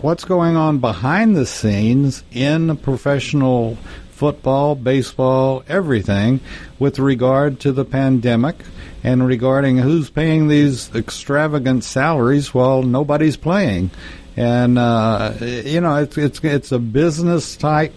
what's 0.00 0.24
going 0.24 0.56
on 0.56 0.78
behind 0.78 1.36
the 1.36 1.44
scenes 1.44 2.22
in 2.32 2.76
professional 2.78 3.76
football, 4.20 4.74
baseball, 4.74 5.64
everything 5.66 6.38
with 6.78 6.98
regard 6.98 7.58
to 7.58 7.72
the 7.72 7.86
pandemic 7.86 8.54
and 9.02 9.26
regarding 9.26 9.78
who's 9.78 10.10
paying 10.10 10.46
these 10.46 10.94
extravagant 10.94 11.82
salaries 11.82 12.52
while 12.52 12.82
nobody's 12.82 13.38
playing. 13.38 13.90
And 14.36 14.78
uh, 14.78 15.32
you 15.40 15.80
know, 15.80 15.96
it's 15.96 16.18
it's 16.18 16.38
it's 16.44 16.70
a 16.70 16.78
business 16.78 17.56
type 17.56 17.94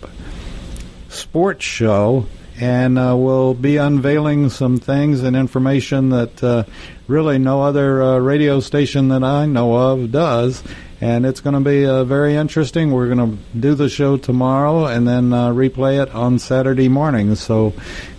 sports 1.10 1.66
show, 1.66 2.26
and 2.58 2.98
uh, 2.98 3.18
we'll 3.18 3.54
be 3.54 3.76
unveiling 3.76 4.50
some 4.50 4.78
things 4.78 5.24
and 5.24 5.36
information 5.36 6.08
that 6.12 6.42
uh, 6.42 6.64
really 7.06 7.38
no 7.38 7.64
other 7.64 8.02
uh, 8.02 8.18
radio 8.20 8.62
station 8.62 9.10
that 9.10 9.26
I 9.26 9.46
know 9.46 9.76
of 9.76 10.14
does. 10.14 10.64
And 11.04 11.26
it's 11.26 11.42
going 11.42 11.56
to 11.56 11.60
be 11.60 11.86
uh, 11.86 12.06
very 12.06 12.38
interesting. 12.38 12.94
We're 12.94 13.14
going 13.14 13.32
to 13.32 13.60
do 13.60 13.76
the 13.76 13.90
show 13.90 14.16
tomorrow 14.16 14.86
and 14.86 15.06
then 15.06 15.34
uh, 15.34 15.50
replay 15.50 16.02
it 16.02 16.10
on 16.16 16.40
Saturday 16.40 16.88
morning. 16.88 17.36
So 17.36 17.74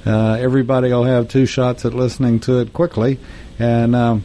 uh, 0.05 0.32
everybody 0.32 0.91
will 0.91 1.05
have 1.05 1.28
two 1.28 1.47
shots 1.47 1.87
at 1.87 1.95
listening 1.95 2.41
to 2.41 2.59
it 2.59 2.74
quickly. 2.74 3.18
And 3.59 3.97
um, 3.97 4.22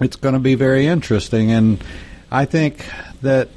it's 0.00 0.16
going 0.16 0.32
to 0.32 0.40
be 0.40 0.56
very 0.56 0.88
interesting. 0.88 1.52
And 1.52 1.80
I 2.28 2.44
think 2.44 2.84
that 3.22 3.50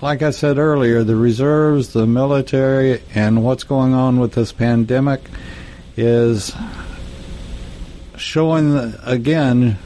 like 0.00 0.22
I 0.22 0.30
said 0.30 0.56
earlier, 0.56 1.04
the 1.04 1.16
reserves, 1.16 1.92
the 1.92 2.06
military, 2.06 3.02
and 3.14 3.44
what's 3.44 3.64
going 3.64 3.92
on 3.92 4.20
with 4.20 4.32
this 4.32 4.52
pandemic 4.52 5.20
is 5.98 6.56
showing 8.16 8.94
again, 9.04 9.76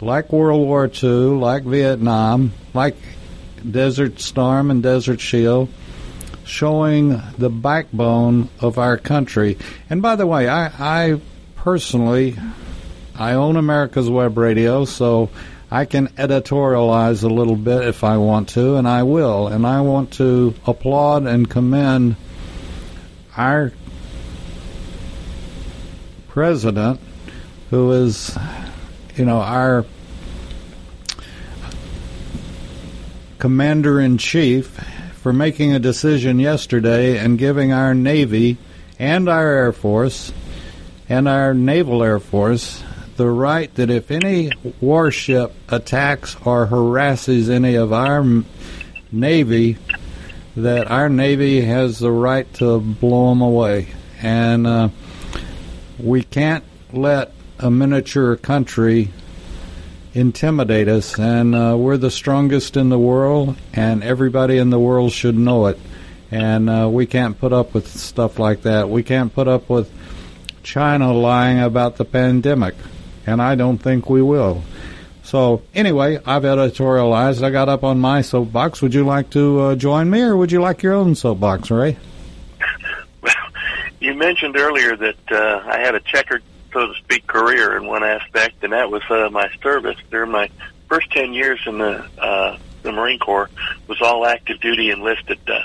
like 0.00 0.32
World 0.32 0.66
War 0.66 0.90
II, 0.90 1.36
like 1.36 1.64
Vietnam, 1.64 2.54
like 2.72 2.96
Desert 3.58 4.20
Storm 4.20 4.70
and 4.70 4.82
Desert 4.82 5.20
Shield, 5.20 5.68
showing 6.44 7.20
the 7.36 7.50
backbone 7.50 8.48
of 8.60 8.78
our 8.78 8.96
country. 8.96 9.58
And 9.90 10.00
by 10.02 10.16
the 10.16 10.26
way, 10.26 10.48
I, 10.48 10.66
I 10.66 11.20
personally, 11.56 12.36
I 13.14 13.34
own 13.34 13.56
America's 13.56 14.08
Web 14.08 14.38
Radio, 14.38 14.84
so 14.84 15.30
I 15.70 15.84
can 15.84 16.08
editorialize 16.08 17.24
a 17.24 17.28
little 17.28 17.56
bit 17.56 17.86
if 17.86 18.02
I 18.02 18.16
want 18.16 18.50
to, 18.50 18.76
and 18.76 18.88
I 18.88 19.02
will. 19.02 19.48
And 19.48 19.66
I 19.66 19.82
want 19.82 20.12
to 20.14 20.54
applaud 20.66 21.26
and 21.26 21.48
commend 21.48 22.16
our 23.36 23.72
president, 26.28 27.00
who 27.70 27.92
is, 27.92 28.36
you 29.16 29.26
know, 29.26 29.40
our 29.40 29.84
commander 33.38 34.00
in 34.00 34.18
chief, 34.18 34.80
for 35.14 35.32
making 35.32 35.72
a 35.74 35.78
decision 35.78 36.38
yesterday 36.38 37.18
and 37.18 37.38
giving 37.38 37.72
our 37.72 37.94
Navy 37.94 38.56
and 38.98 39.28
our 39.28 39.46
Air 39.46 39.72
Force 39.72 40.32
and 41.08 41.28
our 41.28 41.52
Naval 41.54 42.02
Air 42.02 42.20
Force 42.20 42.82
the 43.16 43.28
right 43.28 43.74
that 43.74 43.90
if 43.90 44.10
any 44.10 44.50
warship 44.80 45.52
attacks 45.68 46.36
or 46.44 46.66
harasses 46.66 47.50
any 47.50 47.74
of 47.74 47.92
our 47.92 48.24
Navy, 49.10 49.76
that 50.56 50.90
our 50.90 51.08
Navy 51.08 51.60
has 51.62 51.98
the 51.98 52.12
right 52.12 52.52
to 52.54 52.78
blow 52.80 53.30
them 53.30 53.42
away. 53.42 53.88
And 54.22 54.66
uh, 54.66 54.88
we 55.98 56.22
can't 56.22 56.64
let 56.92 57.32
a 57.58 57.70
miniature 57.70 58.36
country 58.36 59.10
intimidate 60.18 60.88
us. 60.88 61.18
And 61.18 61.54
uh, 61.54 61.76
we're 61.78 61.96
the 61.96 62.10
strongest 62.10 62.76
in 62.76 62.88
the 62.88 62.98
world, 62.98 63.56
and 63.72 64.02
everybody 64.02 64.58
in 64.58 64.70
the 64.70 64.80
world 64.80 65.12
should 65.12 65.36
know 65.36 65.66
it. 65.66 65.78
And 66.30 66.68
uh, 66.68 66.88
we 66.90 67.06
can't 67.06 67.38
put 67.38 67.52
up 67.52 67.74
with 67.74 67.88
stuff 67.88 68.38
like 68.38 68.62
that. 68.62 68.88
We 68.88 69.02
can't 69.02 69.32
put 69.32 69.48
up 69.48 69.70
with 69.70 69.90
China 70.62 71.12
lying 71.12 71.60
about 71.60 71.96
the 71.96 72.04
pandemic 72.04 72.74
and 73.28 73.42
I 73.42 73.54
don't 73.54 73.78
think 73.78 74.08
we 74.08 74.22
will. 74.22 74.62
So 75.22 75.62
anyway, 75.74 76.16
I've 76.24 76.44
editorialized. 76.44 77.42
I 77.42 77.50
got 77.50 77.68
up 77.68 77.84
on 77.84 78.00
my 78.00 78.22
soapbox. 78.22 78.80
Would 78.80 78.94
you 78.94 79.04
like 79.04 79.28
to 79.30 79.60
uh, 79.60 79.74
join 79.74 80.08
me, 80.08 80.22
or 80.22 80.36
would 80.36 80.50
you 80.50 80.60
like 80.60 80.82
your 80.82 80.94
own 80.94 81.14
soapbox, 81.14 81.70
Ray? 81.70 81.96
Well, 83.20 83.34
you 84.00 84.14
mentioned 84.14 84.56
earlier 84.56 84.96
that 84.96 85.16
uh, 85.30 85.62
I 85.66 85.78
had 85.78 85.96
a 85.96 86.00
checkered, 86.00 86.42
so 86.78 86.92
to 86.92 86.98
speak, 86.98 87.26
career 87.26 87.76
in 87.76 87.86
one 87.86 88.04
aspect, 88.04 88.62
and 88.62 88.72
that 88.72 88.90
was 88.90 89.02
uh, 89.10 89.28
my 89.30 89.50
service. 89.62 89.96
During 90.10 90.30
my 90.30 90.48
first 90.88 91.10
ten 91.10 91.32
years 91.32 91.60
in 91.66 91.78
the 91.78 92.06
uh, 92.18 92.56
the 92.82 92.92
Marine 92.92 93.18
Corps, 93.18 93.50
was 93.88 94.00
all 94.00 94.24
active 94.24 94.60
duty 94.60 94.90
enlisted. 94.90 95.40
Uh, 95.48 95.60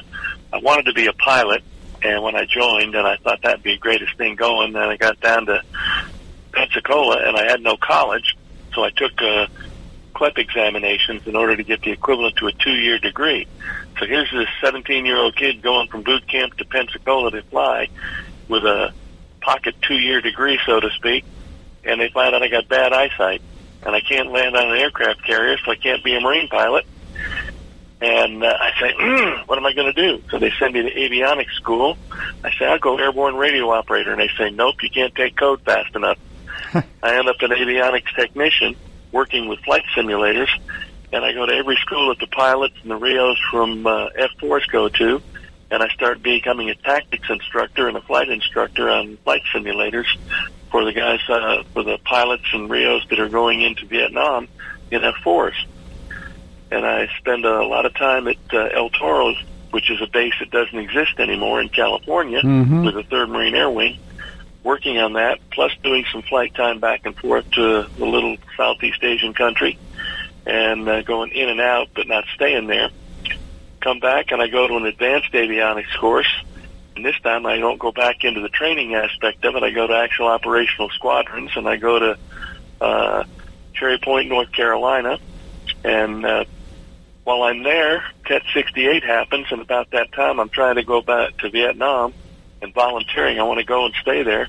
I 0.52 0.58
wanted 0.58 0.88
to 0.88 0.94
be 0.94 1.06
a 1.06 1.14
pilot, 1.14 1.64
and 2.02 2.24
when 2.24 2.36
I 2.36 2.46
joined, 2.46 2.96
and 2.96 3.06
I 3.06 3.18
thought 3.18 3.44
that'd 3.44 3.62
be 3.62 3.74
the 3.74 3.80
greatest 3.80 4.18
thing 4.18 4.36
going, 4.36 4.74
then 4.74 4.82
I 4.82 4.98
got 4.98 5.20
down 5.20 5.46
to 5.46 5.62
Pensacola, 6.52 7.28
and 7.28 7.38
I 7.38 7.44
had 7.44 7.62
no 7.62 7.78
college, 7.78 8.36
so 8.74 8.84
I 8.84 8.90
took 8.90 9.12
uh, 9.22 9.46
CLEP 10.16 10.40
examinations 10.40 11.28
in 11.28 11.36
order 11.36 11.56
to 11.56 11.64
get 11.64 11.84
the 11.84 11.92
equivalent 11.92 12.38
to 12.38 12.48
a 12.48 12.52
two-year 12.52 12.98
degree. 12.98 13.48
So 14.00 14.08
here's 14.08 14.32
this 14.32 14.48
17-year-old 14.64 15.36
kid 15.36 15.62
going 15.62 15.90
from 15.90 16.02
boot 16.02 16.28
camp 16.28 16.58
to 16.58 16.66
Pensacola 16.66 17.30
to 17.32 17.44
fly 17.44 17.90
with 18.48 18.64
a 18.66 18.94
pocket 19.44 19.76
two-year 19.82 20.22
degree, 20.22 20.60
so 20.66 20.80
to 20.80 20.90
speak, 20.92 21.26
and 21.84 22.00
they 22.00 22.10
find 22.10 22.34
out 22.34 22.42
I 22.42 22.48
got 22.48 22.68
bad 22.68 22.94
eyesight, 22.94 23.42
and 23.86 23.96
I 23.96 24.02
can't 24.02 24.32
land 24.32 24.56
on 24.56 24.70
an 24.70 24.78
aircraft 24.78 25.24
carrier, 25.26 25.58
so 25.64 25.72
I 25.72 25.76
can't 25.76 26.04
be 26.04 26.16
a 26.16 26.22
Marine 26.22 26.48
pilot. 26.48 26.86
And 28.02 28.44
uh, 28.44 28.58
I 28.60 28.72
say, 28.82 28.94
mm, 28.94 29.44
what 29.48 29.58
am 29.58 29.66
I 29.66 29.74
going 29.74 29.94
to 29.94 30.02
do? 30.02 30.24
So 30.30 30.38
they 30.38 30.52
send 30.60 30.74
me 30.74 30.82
to 30.82 30.94
avionics 30.94 31.54
school. 31.54 31.98
I 32.44 32.52
say, 32.58 32.66
I'll 32.66 32.80
go 32.80 32.98
airborne 32.98 33.36
radio 33.36 33.70
operator. 33.70 34.12
And 34.12 34.20
they 34.20 34.30
say, 34.38 34.50
nope, 34.50 34.76
you 34.82 34.90
can't 34.90 35.16
take 35.16 35.38
code 35.38 35.62
fast 35.62 35.96
enough. 35.96 36.18
I 36.74 37.18
end 37.18 37.30
up 37.30 37.42
an 37.42 37.52
avionics 37.52 38.14
technician 38.16 38.76
working 39.14 39.48
with 39.48 39.60
flight 39.60 39.84
simulators, 39.96 40.50
and 41.14 41.24
I 41.24 41.32
go 41.34 41.46
to 41.46 41.54
every 41.54 41.78
school 41.78 42.10
that 42.10 42.20
the 42.20 42.28
pilots 42.28 42.76
and 42.82 42.92
the 42.92 43.00
RIOs 43.00 43.38
from 43.50 43.86
uh, 43.86 44.10
F4s 44.10 44.68
go 44.70 44.90
to, 44.90 45.22
and 45.74 45.82
I 45.82 45.88
start 45.90 46.22
becoming 46.22 46.70
a 46.70 46.76
tactics 46.76 47.28
instructor 47.32 47.88
and 47.88 47.98
a 47.98 48.02
flight 48.02 48.30
instructor 48.30 48.92
on 48.92 49.18
flight 49.24 49.42
simulators 49.52 50.06
for 50.70 50.86
the 50.86 50.94
guys, 50.94 51.20
uh, 51.28 51.64
for 51.74 51.82
the 51.82 51.98
pilots 52.06 52.44
and 52.54 52.70
RIOs 52.70 53.10
that 53.10 53.20
are 53.20 53.28
going 53.28 53.62
into 53.62 53.88
Vietnam 53.88 54.48
in 54.92 55.02
F4s. 55.02 55.56
And 56.70 56.86
I 56.86 57.08
spend 57.18 57.46
a 57.46 57.66
lot 57.66 57.88
of 57.88 57.96
time 57.96 58.28
at 58.28 58.38
uh, 58.54 58.70
El 58.72 58.92
Toro, 58.92 59.34
which 59.72 59.90
is 59.90 60.00
a 60.00 60.06
base 60.08 60.34
that 60.40 60.52
doesn't 60.52 60.78
exist 60.78 61.14
anymore 61.18 61.60
in 61.60 61.70
California, 61.70 62.42
Mhm. 62.42 62.86
with 62.86 62.94
the 62.94 63.04
Third 63.04 63.30
Marine 63.30 63.56
Air 63.56 63.72
Wing 63.72 63.98
working 64.64 65.00
on 65.00 65.14
that, 65.14 65.40
plus 65.50 65.72
doing 65.84 66.06
some 66.12 66.22
flight 66.22 66.54
time 66.54 66.80
back 66.80 67.02
and 67.06 67.18
forth 67.18 67.50
to 67.52 67.88
the 67.98 68.06
little 68.06 68.38
Southeast 68.56 69.04
Asian 69.04 69.34
country 69.34 69.78
and 70.46 70.88
uh, 70.88 71.02
going 71.02 71.32
in 71.32 71.50
and 71.50 71.60
out, 71.60 71.88
but 71.96 72.08
not 72.08 72.24
staying 72.36 72.68
there. 72.68 72.90
Come 73.84 74.00
back 74.00 74.32
and 74.32 74.42
I 74.42 74.48
go 74.48 74.66
to 74.66 74.78
an 74.78 74.86
advanced 74.86 75.34
avionics 75.34 75.94
course. 76.00 76.34
And 76.96 77.04
this 77.04 77.20
time 77.22 77.46
I 77.46 77.58
don't 77.58 77.78
go 77.78 77.92
back 77.92 78.24
into 78.24 78.40
the 78.40 78.48
training 78.48 78.96
aspect 78.96 79.44
of 79.44 79.56
it. 79.56 79.64
I 79.64 79.72
go 79.72 79.86
to 79.86 79.94
actual 79.94 80.28
operational 80.28 80.90
squadrons 80.92 81.52
and 81.58 81.68
I 81.68 81.76
go 81.76 82.00
to 82.00 82.18
uh, 82.80 83.24
Cherry 83.74 83.98
Point, 83.98 84.30
North 84.30 84.54
Carolina. 84.54 85.20
And 85.84 86.26
uh, 86.26 86.46
while 87.26 87.44
I'm 87.44 87.64
there, 87.64 88.06
TET 88.26 88.44
68 88.54 89.04
happens. 89.04 89.48
And 89.52 89.62
about 89.62 89.92
that 89.92 90.14
time, 90.14 90.40
I'm 90.40 90.48
trying 90.48 90.76
to 90.76 90.84
go 90.84 91.02
back 91.02 91.36
to 91.40 91.50
Vietnam 91.50 92.14
and 92.62 92.74
volunteering. 92.74 93.38
I 93.38 93.44
want 93.44 93.60
to 93.60 93.66
go 93.66 93.84
and 93.84 93.94
stay 94.02 94.24
there. 94.24 94.48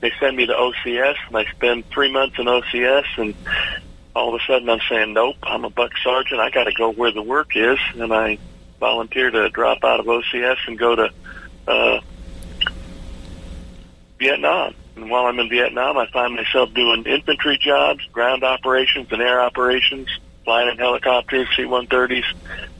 They 0.00 0.12
send 0.18 0.34
me 0.34 0.46
to 0.46 0.54
OCS, 0.54 1.16
and 1.28 1.36
I 1.36 1.44
spend 1.52 1.90
three 1.90 2.10
months 2.10 2.38
in 2.38 2.46
OCS, 2.46 3.04
and 3.18 3.34
all 4.16 4.34
of 4.34 4.40
a 4.40 4.44
sudden 4.46 4.68
I'm 4.70 4.80
saying, 4.88 5.12
nope, 5.12 5.36
I'm 5.42 5.66
a 5.66 5.70
buck 5.70 5.92
sergeant. 6.02 6.40
I 6.40 6.48
got 6.48 6.64
to 6.64 6.72
go 6.72 6.90
where 6.90 7.12
the 7.12 7.22
work 7.22 7.54
is, 7.54 7.78
and 7.94 8.12
I 8.14 8.38
volunteer 8.82 9.30
to 9.30 9.48
drop 9.48 9.84
out 9.84 10.00
of 10.00 10.06
OCS 10.06 10.56
and 10.66 10.76
go 10.76 10.96
to 10.96 11.10
uh, 11.68 12.00
Vietnam. 14.18 14.74
And 14.96 15.08
while 15.08 15.26
I'm 15.26 15.38
in 15.38 15.48
Vietnam, 15.48 15.96
I 15.96 16.10
find 16.10 16.34
myself 16.34 16.74
doing 16.74 17.04
infantry 17.04 17.58
jobs, 17.58 18.04
ground 18.12 18.42
operations, 18.42 19.06
and 19.12 19.22
air 19.22 19.40
operations, 19.40 20.08
flying 20.44 20.68
in 20.68 20.78
helicopters, 20.78 21.46
C-130s, 21.56 22.24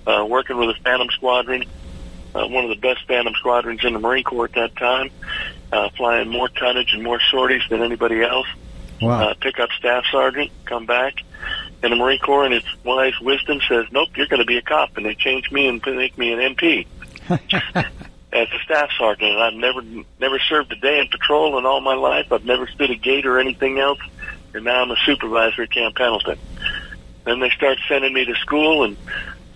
uh, 0.09 0.27
working 0.27 0.57
with 0.57 0.71
a 0.71 0.75
Phantom 0.83 1.09
Squadron, 1.13 1.65
uh, 2.35 2.49
one 2.49 2.65
of 2.65 2.71
the 2.71 2.83
best 2.83 3.07
Phantom 3.07 3.33
Squadrons 3.35 3.85
in 3.85 3.93
the 3.93 4.01
Marine 4.01 4.25
Corps 4.25 4.47
at 4.47 4.55
that 4.55 4.75
time, 4.75 5.09
uh, 5.71 5.89
flying 5.97 6.29
more 6.29 6.49
tonnage 6.49 6.95
and 6.95 7.05
more 7.05 7.21
sorties 7.31 7.63
than 7.71 7.81
anybody 7.81 8.23
else. 8.23 8.49
Wow. 9.01 9.29
Uh, 9.31 9.35
pick 9.41 9.61
up 9.61 9.71
staff 9.79 10.05
sergeant, 10.11 10.51
come 10.65 10.85
back, 10.85 11.15
and 11.83 11.93
the 11.93 11.97
Marine 11.97 12.21
Corps, 12.21 12.47
in 12.47 12.53
its 12.53 12.67
wise 12.85 13.19
wisdom, 13.21 13.61
says, 13.69 13.87
"Nope, 13.91 14.11
you're 14.17 14.27
going 14.27 14.41
to 14.41 14.47
be 14.47 14.57
a 14.57 14.63
cop," 14.63 14.97
and 14.97 15.05
they 15.05 15.15
change 15.15 15.51
me 15.51 15.67
and 15.67 15.83
make 15.85 16.17
me 16.17 16.33
an 16.33 16.55
MP 16.55 16.87
as 18.33 18.49
a 18.49 18.59
staff 18.65 18.91
sergeant. 18.97 19.33
And 19.33 19.43
I've 19.43 19.55
never 19.55 19.83
never 20.21 20.39
served 20.39 20.73
a 20.73 20.77
day 20.77 21.01
in 21.01 21.09
patrol 21.09 21.59
in 21.59 21.67
all 21.67 21.81
my 21.81 21.95
life. 21.95 22.33
I've 22.33 22.45
never 22.45 22.67
stood 22.69 22.91
a 22.91 22.95
gate 22.95 23.27
or 23.27 23.39
anything 23.39 23.79
else, 23.79 24.01
and 24.55 24.65
now 24.65 24.83
I'm 24.83 24.91
a 24.91 24.97
supervisor 25.05 25.63
at 25.63 25.71
Camp 25.71 25.97
Pendleton. 25.97 26.39
Then 27.25 27.41
they 27.41 27.51
start 27.51 27.79
sending 27.89 28.13
me 28.13 28.25
to 28.25 28.35
school, 28.37 28.85
and 28.85 28.97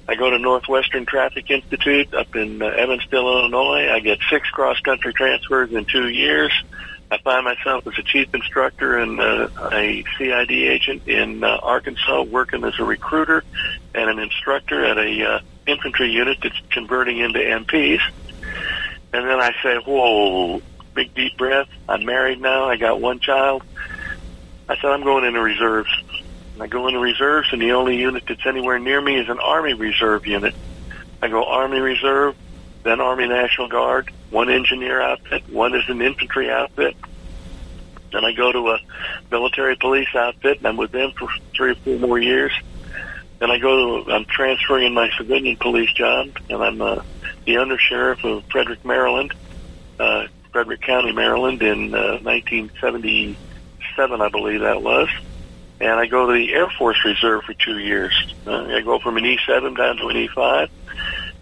I 0.09 0.15
go 0.15 0.31
to 0.31 0.39
Northwestern 0.39 1.07
Traffic 1.07 1.51
Institute 1.51 2.15
up 2.15 2.35
in 2.37 2.63
uh, 2.63 2.67
Evanston, 2.67 3.19
Illinois. 3.19 3.91
I 3.91 4.01
get 4.01 4.19
six 4.31 4.49
cross 4.51 4.79
country 4.81 5.13
transfers 5.13 5.73
in 5.73 5.85
two 5.85 6.09
years. 6.09 6.53
I 7.11 7.19
find 7.19 7.45
myself 7.45 7.87
as 7.87 7.95
a 7.99 8.03
chief 8.03 8.35
instructor 8.35 8.99
and 8.99 9.21
uh, 9.21 9.49
a 9.73 10.05
CID 10.19 10.51
agent 10.51 11.07
in 11.07 11.45
uh, 11.45 11.59
Arkansas, 11.63 12.23
working 12.23 12.65
as 12.65 12.79
a 12.81 12.85
recruiter 12.85 13.45
and 13.95 14.11
an 14.11 14.19
instructor 14.19 14.85
at 14.85 14.99
a 14.99 15.25
uh, 15.25 15.41
infantry 15.67 16.11
unit 16.11 16.39
that's 16.43 16.61
converting 16.71 17.19
into 17.19 17.39
MPs. 17.39 18.01
And 19.13 19.29
then 19.29 19.41
I 19.41 19.53
say, 19.63 19.77
"Whoa!" 19.87 20.61
Big 20.95 21.15
deep 21.15 21.37
breath. 21.37 21.69
I'm 21.89 22.05
married 22.05 22.41
now. 22.41 22.65
I 22.65 22.77
got 22.77 23.01
one 23.01 23.21
child. 23.21 23.63
I 24.69 24.77
said, 24.77 24.87
"I'm 24.91 25.05
going 25.05 25.25
into 25.25 25.41
reserves." 25.41 25.91
And 26.55 26.63
I 26.63 26.67
go 26.67 26.89
into 26.89 27.01
reserves, 27.01 27.49
and 27.53 27.63
the 27.63 27.73
only 27.73 27.99
unit 27.99 28.25
that's 28.27 28.47
anywhere 28.47 28.79
near 28.79 29.01
me 29.01 29.19
is 29.19 29.29
an 29.29 29.39
Army 29.39 29.75
Reserve 29.75 30.27
unit. 30.27 30.55
I 31.23 31.29
go 31.29 31.45
Army 31.45 31.79
Reserve, 31.79 32.35
then 32.87 33.01
Army 33.01 33.27
National 33.27 33.69
Guard, 33.69 34.11
one 34.31 34.49
engineer 34.49 35.01
outfit, 35.01 35.49
one 35.51 35.75
is 35.75 35.83
an 35.89 36.01
infantry 36.01 36.51
outfit. 36.51 36.97
Then 38.13 38.25
I 38.25 38.33
go 38.33 38.53
to 38.53 38.71
a 38.71 38.79
military 39.31 39.77
police 39.77 40.09
outfit, 40.15 40.59
and 40.59 40.67
I'm 40.67 40.77
with 40.77 40.93
them 40.93 41.13
for 41.19 41.29
three 41.55 41.73
or 41.73 41.75
four 41.77 41.99
more 41.99 42.19
years. 42.19 42.53
Then 43.41 43.51
I 43.51 43.59
go 43.59 44.05
to, 44.05 44.13
I'm 44.13 44.25
transferring 44.25 44.87
in 44.87 44.95
my 44.95 45.11
civilian 45.19 45.57
police 45.57 45.93
job, 45.93 46.29
and 46.49 46.63
I'm 46.63 46.81
uh, 46.81 47.03
the 47.45 47.57
undersheriff 47.57 48.25
of 48.25 48.45
Frederick, 48.51 48.85
Maryland, 48.85 49.35
uh, 49.99 50.29
Frederick 50.53 50.81
County, 50.83 51.13
Maryland, 51.13 51.63
in 51.63 51.95
uh, 51.95 52.19
1977, 52.23 54.21
I 54.21 54.29
believe 54.29 54.61
that 54.61 54.81
was. 54.81 55.09
And 55.81 55.91
I 55.91 56.07
go 56.07 56.27
to 56.27 56.33
the 56.33 56.55
Air 56.55 56.71
Force 56.79 57.05
Reserve 57.05 57.43
for 57.45 57.53
two 57.53 57.79
years. 57.79 58.35
Uh, 58.47 58.65
I 58.65 58.81
go 58.81 58.99
from 59.01 59.19
an 59.19 59.25
E7 59.25 59.77
down 59.77 59.97
to 59.99 60.07
an 60.07 60.17
E5, 60.17 60.71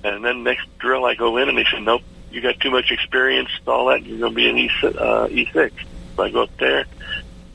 and 0.04 0.24
then 0.24 0.42
next 0.42 0.66
drill 0.78 1.04
I 1.04 1.14
go 1.14 1.38
in, 1.38 1.48
and 1.48 1.56
they 1.56 1.64
say, 1.64 1.80
nope, 1.80 2.02
you 2.30 2.40
got 2.40 2.60
too 2.60 2.70
much 2.70 2.90
experience, 2.90 3.48
all 3.66 3.86
that, 3.86 4.04
you're 4.04 4.18
going 4.18 4.32
to 4.32 4.36
be 4.36 4.48
an 4.48 4.58
E 4.58 4.70
uh, 4.84 5.28
E6. 5.28 5.72
So 6.16 6.22
I 6.22 6.30
go 6.30 6.42
up 6.42 6.56
there. 6.58 6.80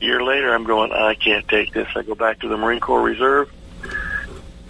A 0.00 0.04
year 0.04 0.22
later, 0.22 0.52
I'm 0.54 0.64
going, 0.64 0.92
I 0.92 1.14
can't 1.14 1.46
take 1.48 1.72
this. 1.72 1.86
I 1.94 2.02
go 2.02 2.14
back 2.14 2.40
to 2.40 2.48
the 2.48 2.56
Marine 2.56 2.80
Corps 2.80 3.02
Reserve, 3.02 3.50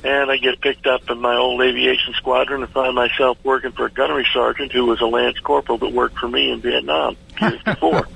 and 0.05 0.31
I 0.31 0.37
get 0.37 0.61
picked 0.61 0.87
up 0.87 1.09
in 1.11 1.21
my 1.21 1.37
old 1.37 1.63
aviation 1.63 2.15
squadron 2.15 2.63
and 2.63 2.73
find 2.73 2.95
myself 2.95 3.39
working 3.45 3.73
for 3.73 3.87
a 3.87 3.91
gunnery 3.91 4.27
sergeant 4.33 4.73
who 4.73 4.87
was 4.87 5.01
a 5.01 5.07
lance 5.07 5.39
corporal 5.39 5.79
that 5.79 5.93
worked 5.93 6.19
for 6.19 6.29
me 6.29 6.51
in 6.51 6.61
Vietnam 6.61 7.17
years 7.41 7.63
before. 7.65 8.07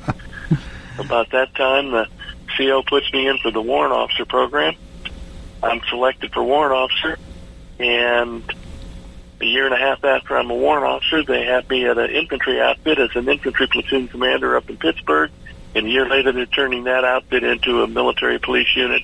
About 0.99 1.31
that 1.31 1.55
time, 1.55 1.91
the 1.91 2.07
CO 2.57 2.83
puts 2.83 3.13
me 3.13 3.27
in 3.29 3.39
for 3.39 3.51
the 3.51 3.63
warrant 3.63 3.93
officer 3.93 4.25
program. 4.25 4.75
I'm 5.63 5.81
selected 5.89 6.33
for 6.33 6.43
warrant 6.43 6.75
officer, 6.75 7.19
and 7.79 8.43
a 9.45 9.47
year 9.47 9.67
and 9.67 9.75
a 9.75 9.79
half 9.79 10.03
after 10.03 10.37
I'm 10.37 10.51
a 10.51 10.55
warrant 10.55 10.87
officer, 10.87 11.23
they 11.23 11.45
have 11.45 11.69
me 11.69 11.87
at 11.87 11.99
an 11.99 12.11
infantry 12.11 12.61
outfit 12.61 12.99
as 12.99 13.11
an 13.15 13.29
infantry 13.29 13.69
platoon 13.69 14.09
commander 14.09 14.57
up 14.57 14.71
in 14.71 14.79
Pittsburgh. 14.79 15.31
And 15.75 15.87
a 15.87 15.91
year 15.91 16.09
later, 16.09 16.33
they're 16.33 16.47
turning 16.47 16.85
that 16.85 17.05
outfit 17.05 17.45
into 17.45 17.83
a 17.83 17.87
military 17.87 18.39
police 18.39 18.75
unit, 18.75 19.03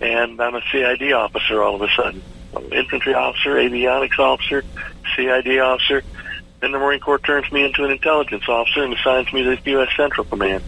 and 0.00 0.40
I'm 0.40 0.54
a 0.54 0.62
CID 0.70 1.12
officer 1.12 1.62
all 1.62 1.74
of 1.74 1.82
a 1.82 1.88
sudden. 1.96 2.22
I'm 2.54 2.66
an 2.66 2.72
infantry 2.72 3.14
officer, 3.14 3.56
avionics 3.56 4.18
officer, 4.18 4.62
CID 5.16 5.58
officer. 5.58 6.02
Then 6.60 6.72
the 6.72 6.78
Marine 6.78 7.00
Corps 7.00 7.18
turns 7.18 7.50
me 7.50 7.64
into 7.64 7.84
an 7.84 7.90
intelligence 7.90 8.48
officer 8.48 8.84
and 8.84 8.94
assigns 8.94 9.32
me 9.32 9.42
to 9.44 9.56
the 9.56 9.70
U.S. 9.72 9.88
Central 9.96 10.24
Command. 10.26 10.62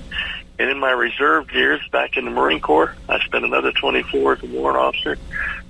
And 0.58 0.70
in 0.70 0.78
my 0.78 0.90
reserve 0.90 1.52
years 1.52 1.80
back 1.92 2.16
in 2.16 2.24
the 2.24 2.30
Marine 2.30 2.60
Corps, 2.60 2.94
I 3.08 3.20
spent 3.20 3.44
another 3.44 3.70
24 3.72 4.32
as 4.32 4.42
a 4.42 4.46
warrant 4.46 4.78
officer, 4.78 5.18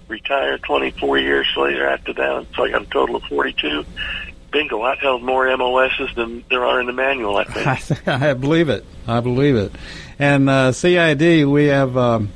retired 0.09 0.62
24 0.62 1.18
years 1.18 1.46
later 1.56 1.86
after 1.86 2.12
that, 2.14 2.46
so 2.56 2.64
I 2.64 2.70
got 2.70 2.82
a 2.82 2.86
total 2.86 3.16
of 3.16 3.22
42. 3.24 3.84
Bingo, 4.50 4.80
I've 4.82 4.98
held 4.98 5.22
more 5.22 5.54
MOSs 5.56 6.14
than 6.14 6.42
there 6.48 6.64
are 6.64 6.80
in 6.80 6.86
the 6.86 6.92
manual, 6.92 7.36
I 7.36 7.44
think. 7.44 8.09
I 8.09 8.32
believe 8.32 8.70
it. 8.70 8.84
I 9.06 9.20
believe 9.20 9.56
it. 9.56 9.72
And 10.18 10.48
uh, 10.48 10.72
CID, 10.72 11.46
we 11.46 11.66
have 11.66 11.96
um, 11.96 12.30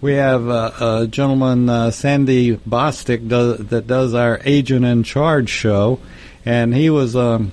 we 0.00 0.14
have 0.14 0.48
uh, 0.48 0.70
a 0.80 1.06
gentleman, 1.06 1.68
uh, 1.68 1.90
Sandy 1.90 2.56
Bostic, 2.56 3.28
does, 3.28 3.58
that 3.68 3.86
does 3.86 4.14
our 4.14 4.40
Agent 4.44 4.84
in 4.84 5.02
Charge 5.02 5.50
show, 5.50 6.00
and 6.44 6.74
he 6.74 6.88
was 6.90 7.16
um, 7.16 7.52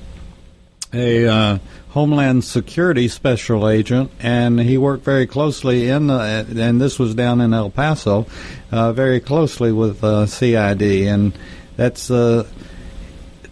a 0.93 1.27
uh, 1.27 1.57
Homeland 1.89 2.43
Security 2.43 3.07
Special 3.07 3.67
Agent, 3.67 4.11
and 4.19 4.59
he 4.59 4.77
worked 4.77 5.03
very 5.03 5.25
closely 5.25 5.89
in, 5.89 6.07
the, 6.07 6.45
and 6.57 6.79
this 6.81 6.99
was 6.99 7.15
down 7.15 7.41
in 7.41 7.53
El 7.53 7.69
Paso, 7.69 8.25
uh, 8.71 8.93
very 8.93 9.19
closely 9.19 9.71
with 9.71 10.03
uh, 10.03 10.25
CID, 10.25 10.81
and 10.81 11.33
that's 11.75 12.09
a 12.09 12.45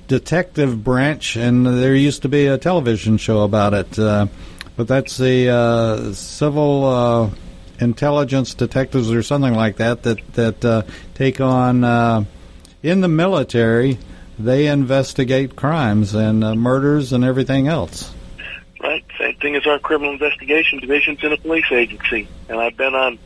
detective 0.08 0.84
branch, 0.84 1.36
and 1.36 1.66
there 1.66 1.96
used 1.96 2.22
to 2.24 2.30
be 2.30 2.48
a 2.48 2.58
television 2.58 3.18
show 3.18 3.42
about 3.42 3.74
it, 3.74 3.98
uh, 3.98 4.28
but 4.76 4.88
that's 4.88 5.18
the 5.18 5.50
uh, 5.50 6.14
civil 6.14 6.86
uh, 6.86 7.30
intelligence 7.80 8.54
detectives 8.54 9.12
or 9.12 9.24
something 9.24 9.54
like 9.54 9.78
that 9.78 10.04
that 10.04 10.34
that 10.34 10.66
uh, 10.66 10.82
take 11.14 11.42
on 11.42 11.84
uh, 11.84 12.24
in 12.84 13.02
the 13.02 13.08
military. 13.08 13.98
They 14.38 14.68
investigate 14.68 15.56
crimes 15.56 16.14
and 16.14 16.44
uh, 16.44 16.56
murders 16.56 17.14
and 17.14 17.24
everything 17.24 17.70
else. 17.70 18.14
Right. 18.82 19.06
Same 19.18 19.36
thing 19.36 19.56
as 19.56 19.66
our 19.66 19.80
criminal 19.80 20.14
investigation 20.14 20.80
divisions 20.80 21.20
in 21.24 21.32
a 21.32 21.38
police 21.38 21.72
agency. 21.72 22.30
And 22.50 22.60
I've 22.60 22.78
been 22.78 22.94
on 22.94 23.20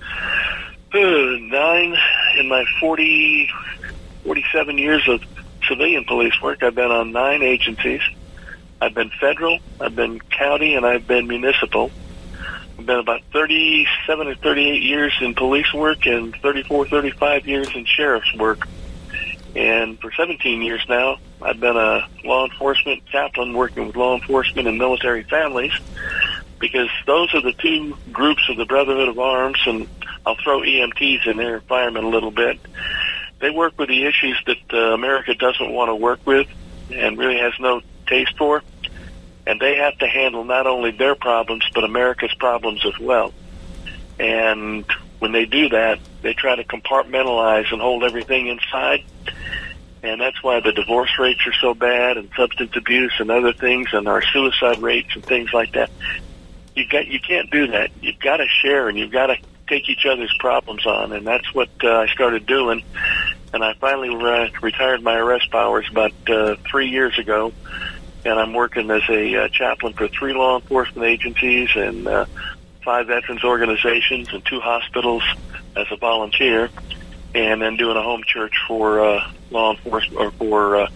uh, 0.93 0.97
nine 0.97 1.95
in 2.38 2.47
my 2.47 2.66
40, 2.80 3.50
47 4.24 4.78
years 4.78 5.08
of 5.08 5.22
civilian 5.68 6.06
police 6.06 6.39
work. 6.41 6.64
I've 6.64 6.76
been 6.76 6.91
on 6.91 7.12
nine 7.12 7.41
agencies. 7.41 8.02
I've 8.82 8.93
been 8.93 9.12
federal, 9.20 9.60
I've 9.80 9.95
been 9.95 10.20
county, 10.22 10.76
and 10.76 10.86
I've 10.86 11.06
been 11.06 11.28
municipal. 11.28 11.91
I've 12.78 12.86
been 12.86 13.00
about 13.00 13.22
37 13.34 14.28
or 14.28 14.36
38 14.36 14.82
years 14.82 15.14
in 15.20 15.34
police 15.34 15.74
work 15.74 16.06
and 16.06 16.34
34, 16.41 16.88
35 16.88 17.45
years 17.45 17.68
in 17.76 17.86
sheriff's 17.86 18.34
work. 18.36 18.68
And 19.56 20.00
for 20.00 20.12
17 20.14 20.62
years 20.62 20.82
now, 20.88 21.18
I've 21.41 21.59
been 21.59 21.77
a 21.77 22.07
law 22.23 22.45
enforcement 22.45 23.05
chaplain 23.05 23.53
working 23.53 23.87
with 23.87 23.95
law 23.95 24.15
enforcement 24.15 24.67
and 24.67 24.77
military 24.77 25.23
families 25.23 25.71
because 26.59 26.89
those 27.05 27.33
are 27.33 27.41
the 27.41 27.53
two 27.53 27.97
groups 28.11 28.49
of 28.49 28.57
the 28.57 28.65
Brotherhood 28.65 29.07
of 29.07 29.17
Arms, 29.17 29.59
and 29.65 29.87
I'll 30.25 30.35
throw 30.35 30.59
EMTs 30.59 31.27
in 31.27 31.37
there, 31.37 31.61
firemen 31.61 32.03
a 32.03 32.09
little 32.09 32.31
bit. 32.31 32.59
They 33.39 33.49
work 33.49 33.79
with 33.79 33.87
the 33.87 34.05
issues 34.05 34.41
that 34.45 34.73
uh, 34.73 34.93
America 34.93 35.33
doesn't 35.33 35.71
want 35.71 35.89
to 35.89 35.95
work 35.95 36.19
with 36.25 36.47
and 36.91 37.17
really 37.17 37.37
has 37.37 37.53
no 37.59 37.81
taste 38.07 38.37
for. 38.37 38.61
And 39.47 39.59
they 39.59 39.77
have 39.77 39.97
to 39.99 40.07
handle 40.07 40.43
not 40.43 40.67
only 40.67 40.91
their 40.91 41.15
problems, 41.15 41.63
but 41.73 41.83
America's 41.83 42.33
problems 42.33 42.85
as 42.85 42.99
well. 42.99 43.33
And 44.19 44.85
when 45.19 45.31
they 45.31 45.45
do 45.45 45.69
that, 45.69 45.99
they 46.21 46.33
try 46.33 46.55
to 46.55 46.63
compartmentalize 46.63 47.71
and 47.71 47.81
hold 47.81 48.03
everything 48.03 48.47
inside. 48.47 49.03
And 50.02 50.22
that's 50.22 50.41
why 50.41 50.62
the 50.62 50.72
divorce 50.72 51.12
rates 51.20 51.45
are 51.45 51.54
so 51.54 51.74
bad 51.74 52.18
and 52.18 52.30
substance 52.36 52.72
abuse 52.76 53.14
and 53.20 53.30
other 53.30 53.52
things 53.52 53.89
and 53.91 54.08
our 54.08 54.22
suicide 54.22 54.82
rates 54.82 55.10
and 55.14 55.26
things 55.26 55.52
like 55.54 55.74
that. 55.74 55.89
You 56.76 56.88
got 56.88 57.08
you 57.08 57.20
can't 57.20 57.52
do 57.52 57.68
that. 57.68 57.91
You've 58.02 58.20
got 58.20 58.38
to 58.38 58.47
share 58.47 58.88
and 58.88 58.97
you've 58.97 59.12
got 59.12 59.28
to 59.28 59.38
take 59.68 59.89
each 59.89 60.06
other's 60.06 60.34
problems 60.39 60.86
on, 60.86 61.12
and 61.12 61.28
that's 61.28 61.54
what 61.54 61.70
uh, 61.84 62.00
I 62.00 62.08
started 62.08 62.45
doing. 62.45 62.84
And 63.54 63.64
I 63.64 63.74
finally 63.74 64.16
re- 64.16 64.52
retired 64.62 65.04
my 65.04 65.16
arrest 65.16 65.52
powers 65.52 65.88
about 65.89 66.14
uh, 66.28 66.56
three 66.70 66.89
years 66.89 67.18
ago, 67.20 67.52
and 68.24 68.39
I'm 68.39 68.54
working 68.54 68.89
as 68.91 69.02
a 69.10 69.36
uh, 69.36 69.47
chaplain 69.50 69.93
for 69.93 70.08
three 70.08 70.34
law 70.34 70.60
enforcement 70.60 71.08
agencies 71.08 71.70
and 71.76 72.08
uh, 72.08 72.26
five 72.84 73.08
veterans 73.08 73.43
organizations 73.43 74.30
and 74.32 74.45
two 74.45 74.60
hospitals 74.60 75.24
as 75.76 75.88
a 75.91 75.97
volunteer, 75.97 76.70
and 77.34 77.61
then 77.61 77.77
doing 77.77 77.97
a 77.97 78.01
home 78.01 78.23
church 78.25 78.53
for 78.67 79.01
uh, 79.01 79.32
law 79.51 79.71
enforcement 79.71 80.19
or 80.19 80.32
for 80.32 80.75
uh, 80.75 80.89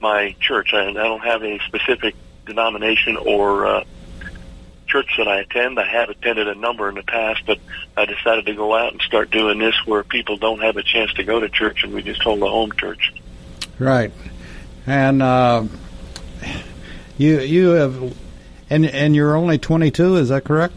my 0.00 0.34
church. 0.40 0.72
I, 0.72 0.88
I 0.88 0.92
don't 0.92 1.20
have 1.20 1.42
a 1.42 1.58
specific 1.66 2.14
denomination 2.46 3.16
or 3.16 3.66
uh, 3.66 3.84
church 4.86 5.14
that 5.18 5.28
I 5.28 5.40
attend. 5.40 5.78
I 5.78 5.86
have 5.86 6.10
attended 6.10 6.48
a 6.48 6.54
number 6.54 6.88
in 6.88 6.96
the 6.96 7.02
past, 7.02 7.42
but 7.46 7.58
I 7.96 8.04
decided 8.04 8.46
to 8.46 8.54
go 8.54 8.74
out 8.74 8.92
and 8.92 9.00
start 9.02 9.30
doing 9.30 9.58
this 9.58 9.74
where 9.86 10.02
people 10.02 10.36
don't 10.36 10.60
have 10.60 10.76
a 10.76 10.82
chance 10.82 11.12
to 11.14 11.24
go 11.24 11.40
to 11.40 11.48
church, 11.48 11.84
and 11.84 11.94
we 11.94 12.02
just 12.02 12.22
hold 12.22 12.42
a 12.42 12.48
home 12.48 12.72
church. 12.72 13.12
Right, 13.78 14.12
and 14.86 15.22
uh, 15.22 15.64
you 17.16 17.40
you 17.40 17.70
have, 17.70 18.16
and 18.68 18.84
and 18.84 19.14
you're 19.14 19.36
only 19.36 19.58
22. 19.58 20.16
Is 20.16 20.28
that 20.28 20.44
correct? 20.44 20.74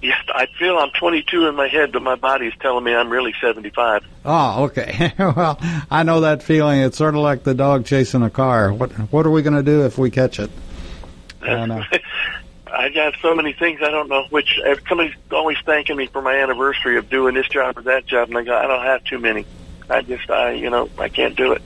Yes, 0.00 0.24
I 0.32 0.46
feel 0.58 0.78
I'm 0.78 0.90
22 0.90 1.48
in 1.48 1.56
my 1.56 1.66
head, 1.66 1.90
but 1.92 2.02
my 2.02 2.14
body's 2.14 2.52
telling 2.60 2.84
me 2.84 2.94
I'm 2.94 3.10
really 3.10 3.34
75. 3.40 4.04
Oh, 4.24 4.64
okay. 4.64 5.12
well, 5.18 5.58
I 5.90 6.04
know 6.04 6.20
that 6.20 6.42
feeling. 6.42 6.80
It's 6.80 6.96
sort 6.96 7.14
of 7.14 7.20
like 7.20 7.42
the 7.42 7.54
dog 7.54 7.84
chasing 7.84 8.22
a 8.22 8.30
car. 8.30 8.72
What 8.72 8.92
what 9.12 9.26
are 9.26 9.30
we 9.30 9.42
going 9.42 9.56
to 9.56 9.62
do 9.62 9.84
if 9.84 9.98
we 9.98 10.10
catch 10.10 10.38
it? 10.38 10.50
I 11.42 11.66
know. 11.66 11.82
I 12.72 12.90
got 12.90 13.14
so 13.20 13.34
many 13.34 13.54
things 13.54 13.80
I 13.82 13.90
don't 13.90 14.08
know 14.08 14.26
which. 14.30 14.60
Somebody's 14.88 15.14
always 15.32 15.56
thanking 15.64 15.96
me 15.96 16.06
for 16.06 16.22
my 16.22 16.36
anniversary 16.36 16.96
of 16.98 17.10
doing 17.10 17.34
this 17.34 17.48
job 17.48 17.78
or 17.78 17.82
that 17.82 18.06
job, 18.06 18.28
and 18.28 18.38
I 18.38 18.44
go, 18.44 18.56
I 18.56 18.66
don't 18.66 18.84
have 18.84 19.02
too 19.04 19.18
many. 19.18 19.46
I 19.90 20.02
just, 20.02 20.30
I, 20.30 20.52
you 20.52 20.70
know, 20.70 20.88
I 20.98 21.08
can't 21.08 21.34
do 21.34 21.52
it. 21.52 21.62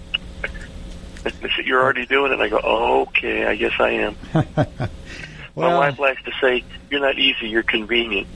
They 1.25 1.31
say, 1.49 1.65
You're 1.65 1.83
already 1.83 2.07
doing 2.07 2.33
it. 2.33 2.41
And 2.41 2.43
I 2.43 2.49
go, 2.49 2.59
okay, 3.03 3.45
I 3.45 3.57
guess 3.57 3.73
I 3.79 3.91
am. 3.91 4.17
Well- 5.55 5.71
my 5.71 5.89
wife 5.89 5.99
likes 5.99 6.23
to 6.25 6.33
say, 6.41 6.65
"You're 6.91 7.01
not 7.01 7.19
easy. 7.19 7.49
You're 7.49 7.63
convenient." 7.63 8.27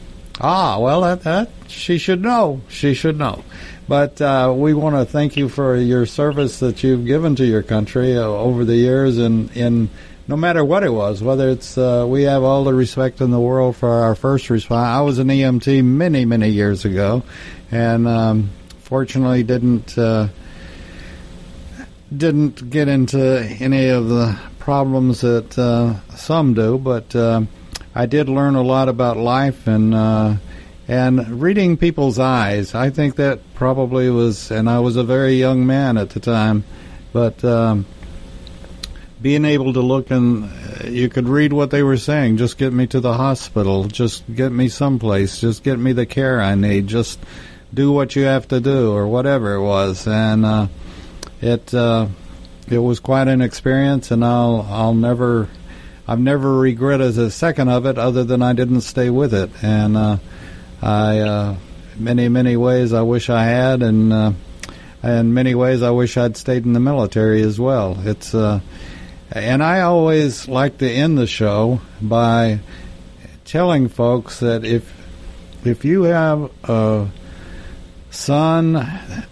Ah, 0.40 0.78
well, 0.78 1.00
that, 1.00 1.22
that 1.22 1.50
she 1.66 1.96
should 1.96 2.20
know. 2.20 2.60
She 2.68 2.92
should 2.92 3.18
know. 3.18 3.42
But 3.88 4.20
uh, 4.20 4.52
we 4.54 4.74
want 4.74 4.96
to 4.96 5.04
thank 5.04 5.36
you 5.36 5.48
for 5.48 5.76
your 5.76 6.04
service 6.06 6.58
that 6.58 6.82
you've 6.82 7.06
given 7.06 7.36
to 7.36 7.46
your 7.46 7.62
country 7.62 8.18
uh, 8.18 8.22
over 8.22 8.64
the 8.64 8.76
years, 8.76 9.16
and 9.18 9.50
in 9.56 9.88
no 10.28 10.36
matter 10.36 10.64
what 10.64 10.82
it 10.82 10.90
was, 10.90 11.22
whether 11.22 11.48
it's 11.48 11.78
uh, 11.78 12.04
we 12.08 12.24
have 12.24 12.42
all 12.42 12.64
the 12.64 12.74
respect 12.74 13.20
in 13.20 13.30
the 13.30 13.40
world 13.40 13.76
for 13.76 13.88
our 13.88 14.14
first 14.14 14.50
response. 14.50 14.86
I 14.86 15.00
was 15.02 15.18
an 15.18 15.28
EMT 15.28 15.84
many, 15.84 16.24
many 16.24 16.48
years 16.50 16.84
ago, 16.84 17.22
and 17.70 18.08
um, 18.08 18.50
fortunately 18.80 19.42
didn't 19.44 19.96
uh, 19.96 20.28
didn't 22.14 22.68
get 22.70 22.88
into 22.88 23.40
any 23.60 23.88
of 23.88 24.08
the 24.08 24.38
problems 24.66 25.20
that 25.20 25.56
uh, 25.56 25.94
some 26.16 26.52
do, 26.52 26.76
but 26.76 27.14
uh, 27.14 27.40
I 27.94 28.06
did 28.06 28.28
learn 28.28 28.56
a 28.56 28.62
lot 28.62 28.88
about 28.88 29.16
life 29.16 29.68
and 29.68 29.94
uh, 29.94 30.34
and 30.88 31.40
reading 31.40 31.76
people's 31.76 32.18
eyes. 32.18 32.74
I 32.74 32.90
think 32.90 33.14
that 33.14 33.38
probably 33.54 34.10
was, 34.10 34.50
and 34.50 34.68
I 34.68 34.80
was 34.80 34.96
a 34.96 35.04
very 35.04 35.34
young 35.34 35.66
man 35.66 35.96
at 35.96 36.10
the 36.10 36.18
time, 36.18 36.64
but 37.12 37.44
um, 37.44 37.86
being 39.22 39.44
able 39.44 39.72
to 39.72 39.80
look 39.80 40.10
and 40.10 40.50
uh, 40.50 40.88
you 40.88 41.10
could 41.10 41.28
read 41.28 41.52
what 41.52 41.70
they 41.70 41.84
were 41.84 41.96
saying. 41.96 42.36
Just 42.36 42.58
get 42.58 42.72
me 42.72 42.88
to 42.88 42.98
the 42.98 43.14
hospital. 43.14 43.84
Just 43.84 44.24
get 44.34 44.50
me 44.50 44.68
someplace. 44.68 45.40
Just 45.40 45.62
get 45.62 45.78
me 45.78 45.92
the 45.92 46.06
care 46.06 46.40
I 46.42 46.56
need. 46.56 46.88
Just 46.88 47.20
do 47.72 47.92
what 47.92 48.16
you 48.16 48.24
have 48.24 48.48
to 48.48 48.58
do, 48.58 48.90
or 48.90 49.06
whatever 49.06 49.54
it 49.54 49.62
was. 49.62 50.08
And 50.08 50.44
uh, 50.44 50.66
it 51.40 51.72
uh, 51.72 52.08
it 52.68 52.78
was 52.78 53.00
quite 53.00 53.28
an 53.28 53.40
experience, 53.40 54.10
and 54.10 54.24
I'll 54.24 54.66
I'll 54.68 54.94
never 54.94 55.48
I've 56.08 56.20
never 56.20 56.58
regretted 56.58 57.18
a 57.18 57.30
second 57.30 57.68
of 57.68 57.86
it, 57.86 57.98
other 57.98 58.24
than 58.24 58.42
I 58.42 58.52
didn't 58.52 58.82
stay 58.82 59.10
with 59.10 59.34
it. 59.34 59.50
And 59.62 59.96
uh, 59.96 60.18
I 60.82 61.18
uh, 61.18 61.56
many 61.96 62.28
many 62.28 62.56
ways 62.56 62.92
I 62.92 63.02
wish 63.02 63.30
I 63.30 63.44
had, 63.44 63.82
and 63.82 64.12
uh, 64.12 64.32
in 65.02 65.34
many 65.34 65.54
ways 65.54 65.82
I 65.82 65.90
wish 65.90 66.16
I'd 66.16 66.36
stayed 66.36 66.64
in 66.64 66.72
the 66.72 66.80
military 66.80 67.42
as 67.42 67.58
well. 67.58 67.96
It's 68.04 68.34
uh, 68.34 68.60
and 69.32 69.62
I 69.62 69.80
always 69.80 70.48
like 70.48 70.78
to 70.78 70.90
end 70.90 71.18
the 71.18 71.26
show 71.26 71.80
by 72.00 72.60
telling 73.44 73.88
folks 73.88 74.40
that 74.40 74.64
if 74.64 74.92
if 75.64 75.84
you 75.84 76.04
have 76.04 76.50
a 76.64 77.08
son 78.10 78.76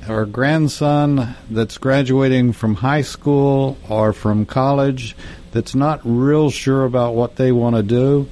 or 0.08 0.26
grandson 0.26 1.34
that's 1.50 1.78
graduating 1.78 2.52
from 2.52 2.74
high 2.74 3.02
school 3.02 3.76
or 3.88 4.12
from 4.12 4.44
college 4.44 5.16
that's 5.52 5.74
not 5.74 6.00
real 6.04 6.50
sure 6.50 6.84
about 6.84 7.14
what 7.14 7.36
they 7.36 7.52
want 7.52 7.76
to 7.76 7.82
do, 7.82 8.28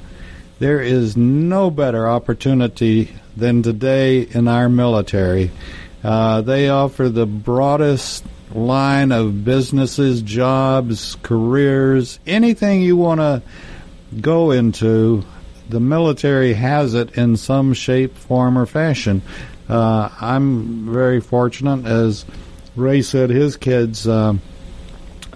there 0.59 0.81
is 0.81 1.17
no 1.17 1.71
better 1.71 2.09
opportunity 2.09 3.15
than 3.37 3.63
today 3.63 4.23
in 4.23 4.49
our 4.49 4.69
military. 4.69 5.51
Uh, 6.03 6.41
they 6.41 6.69
offer 6.69 7.09
the 7.09 7.27
broadest 7.27 8.25
line 8.53 9.13
of 9.13 9.45
businesses, 9.45 10.21
jobs, 10.23 11.17
careers, 11.23 12.19
anything 12.27 12.83
you 12.83 12.97
want 12.97 13.21
to 13.21 13.43
go 14.21 14.51
into. 14.51 15.25
The 15.69 15.81
military 15.81 16.53
has 16.55 16.95
it 16.95 17.17
in 17.17 17.37
some 17.37 17.73
shape, 17.73 18.17
form, 18.17 18.59
or 18.59 18.67
fashion. 18.67 19.23
Uh, 19.73 20.11
I'm 20.21 20.93
very 20.93 21.23
fortunate, 21.23 21.87
as 21.87 22.27
Ray 22.77 23.01
said, 23.01 23.31
his 23.31 23.57
kids. 23.57 24.07
Uh, 24.07 24.35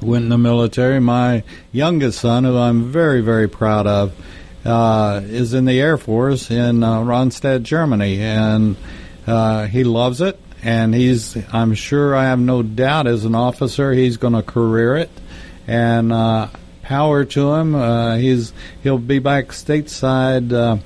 went 0.02 0.24
in 0.24 0.28
the 0.28 0.36
military. 0.36 1.00
My 1.00 1.42
youngest 1.72 2.20
son, 2.20 2.44
who 2.44 2.54
I'm 2.58 2.92
very, 2.92 3.22
very 3.22 3.48
proud 3.48 3.86
of, 3.86 4.14
uh, 4.62 5.22
is 5.24 5.54
in 5.54 5.64
the 5.64 5.80
Air 5.80 5.96
Force 5.96 6.50
in 6.50 6.82
uh, 6.82 7.00
Ramstein, 7.00 7.62
Germany, 7.62 8.20
and 8.20 8.76
uh, 9.26 9.66
he 9.68 9.84
loves 9.84 10.20
it. 10.20 10.38
And 10.62 10.94
he's, 10.94 11.34
I'm 11.50 11.72
sure, 11.72 12.14
I 12.14 12.24
have 12.24 12.38
no 12.38 12.62
doubt, 12.62 13.06
as 13.06 13.24
an 13.24 13.34
officer, 13.34 13.92
he's 13.92 14.18
going 14.18 14.34
to 14.34 14.42
career 14.42 14.96
it. 14.96 15.10
And 15.66 16.12
uh, 16.12 16.48
power 16.82 17.24
to 17.24 17.54
him. 17.54 18.20
He's 18.20 18.52
he'll 18.82 18.98
be 18.98 19.18
back 19.18 19.46
stateside 19.46 20.82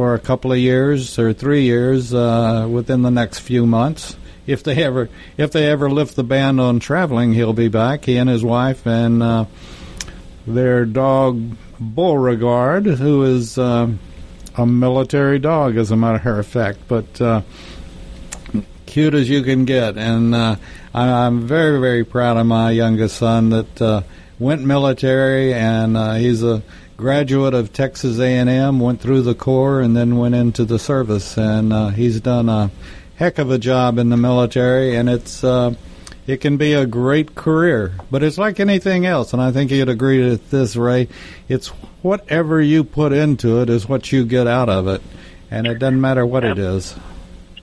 for 0.00 0.14
a 0.14 0.18
couple 0.18 0.50
of 0.50 0.56
years 0.56 1.18
or 1.18 1.34
three 1.34 1.64
years 1.64 2.14
uh, 2.14 2.66
within 2.70 3.02
the 3.02 3.10
next 3.10 3.40
few 3.40 3.66
months. 3.66 4.16
If 4.46 4.62
they 4.62 4.82
ever 4.82 5.10
if 5.36 5.52
they 5.52 5.70
ever 5.70 5.90
lift 5.90 6.16
the 6.16 6.24
ban 6.24 6.58
on 6.58 6.80
traveling, 6.80 7.34
he'll 7.34 7.52
be 7.52 7.68
back. 7.68 8.06
He 8.06 8.16
and 8.16 8.26
his 8.26 8.42
wife 8.42 8.86
and 8.86 9.22
uh, 9.22 9.44
their 10.46 10.86
dog 10.86 11.54
Beauregard, 11.78 12.86
who 12.86 13.24
is 13.24 13.58
uh, 13.58 13.92
a 14.56 14.66
military 14.66 15.38
dog, 15.38 15.76
as 15.76 15.90
a 15.90 15.96
matter 15.96 16.38
of 16.38 16.46
fact, 16.46 16.78
but 16.88 17.20
uh, 17.20 17.42
cute 18.86 19.12
as 19.12 19.28
you 19.28 19.42
can 19.42 19.66
get. 19.66 19.98
And 19.98 20.34
uh, 20.34 20.56
I, 20.94 21.26
I'm 21.26 21.46
very, 21.46 21.78
very 21.78 22.06
proud 22.06 22.38
of 22.38 22.46
my 22.46 22.70
youngest 22.70 23.18
son 23.18 23.50
that 23.50 23.82
uh, 23.82 24.02
went 24.38 24.64
military, 24.64 25.52
and 25.52 26.18
he's 26.18 26.42
a 26.42 26.62
graduate 27.00 27.54
of 27.54 27.72
Texas 27.72 28.18
A&M, 28.18 28.78
went 28.78 29.00
through 29.00 29.22
the 29.22 29.34
Corps, 29.34 29.80
and 29.80 29.96
then 29.96 30.16
went 30.18 30.34
into 30.34 30.64
the 30.64 30.78
service. 30.78 31.36
And 31.36 31.72
uh, 31.72 31.88
he's 31.88 32.20
done 32.20 32.48
a 32.48 32.70
heck 33.16 33.38
of 33.38 33.50
a 33.50 33.58
job 33.58 33.98
in 33.98 34.10
the 34.10 34.16
military, 34.16 34.94
and 34.96 35.08
it's 35.08 35.42
uh, 35.42 35.74
it 36.26 36.40
can 36.40 36.56
be 36.56 36.74
a 36.74 36.86
great 36.86 37.34
career. 37.34 37.92
But 38.10 38.22
it's 38.22 38.38
like 38.38 38.60
anything 38.60 39.06
else, 39.06 39.32
and 39.32 39.42
I 39.42 39.50
think 39.50 39.70
you'd 39.70 39.88
agree 39.88 40.22
with 40.28 40.50
this, 40.50 40.76
Ray. 40.76 41.08
It's 41.48 41.68
whatever 42.02 42.60
you 42.60 42.84
put 42.84 43.12
into 43.12 43.60
it 43.62 43.68
is 43.70 43.88
what 43.88 44.12
you 44.12 44.24
get 44.24 44.46
out 44.46 44.68
of 44.68 44.86
it, 44.86 45.02
and 45.50 45.66
it 45.66 45.78
doesn't 45.78 46.00
matter 46.00 46.24
what 46.24 46.44
it 46.44 46.58
is. 46.58 46.94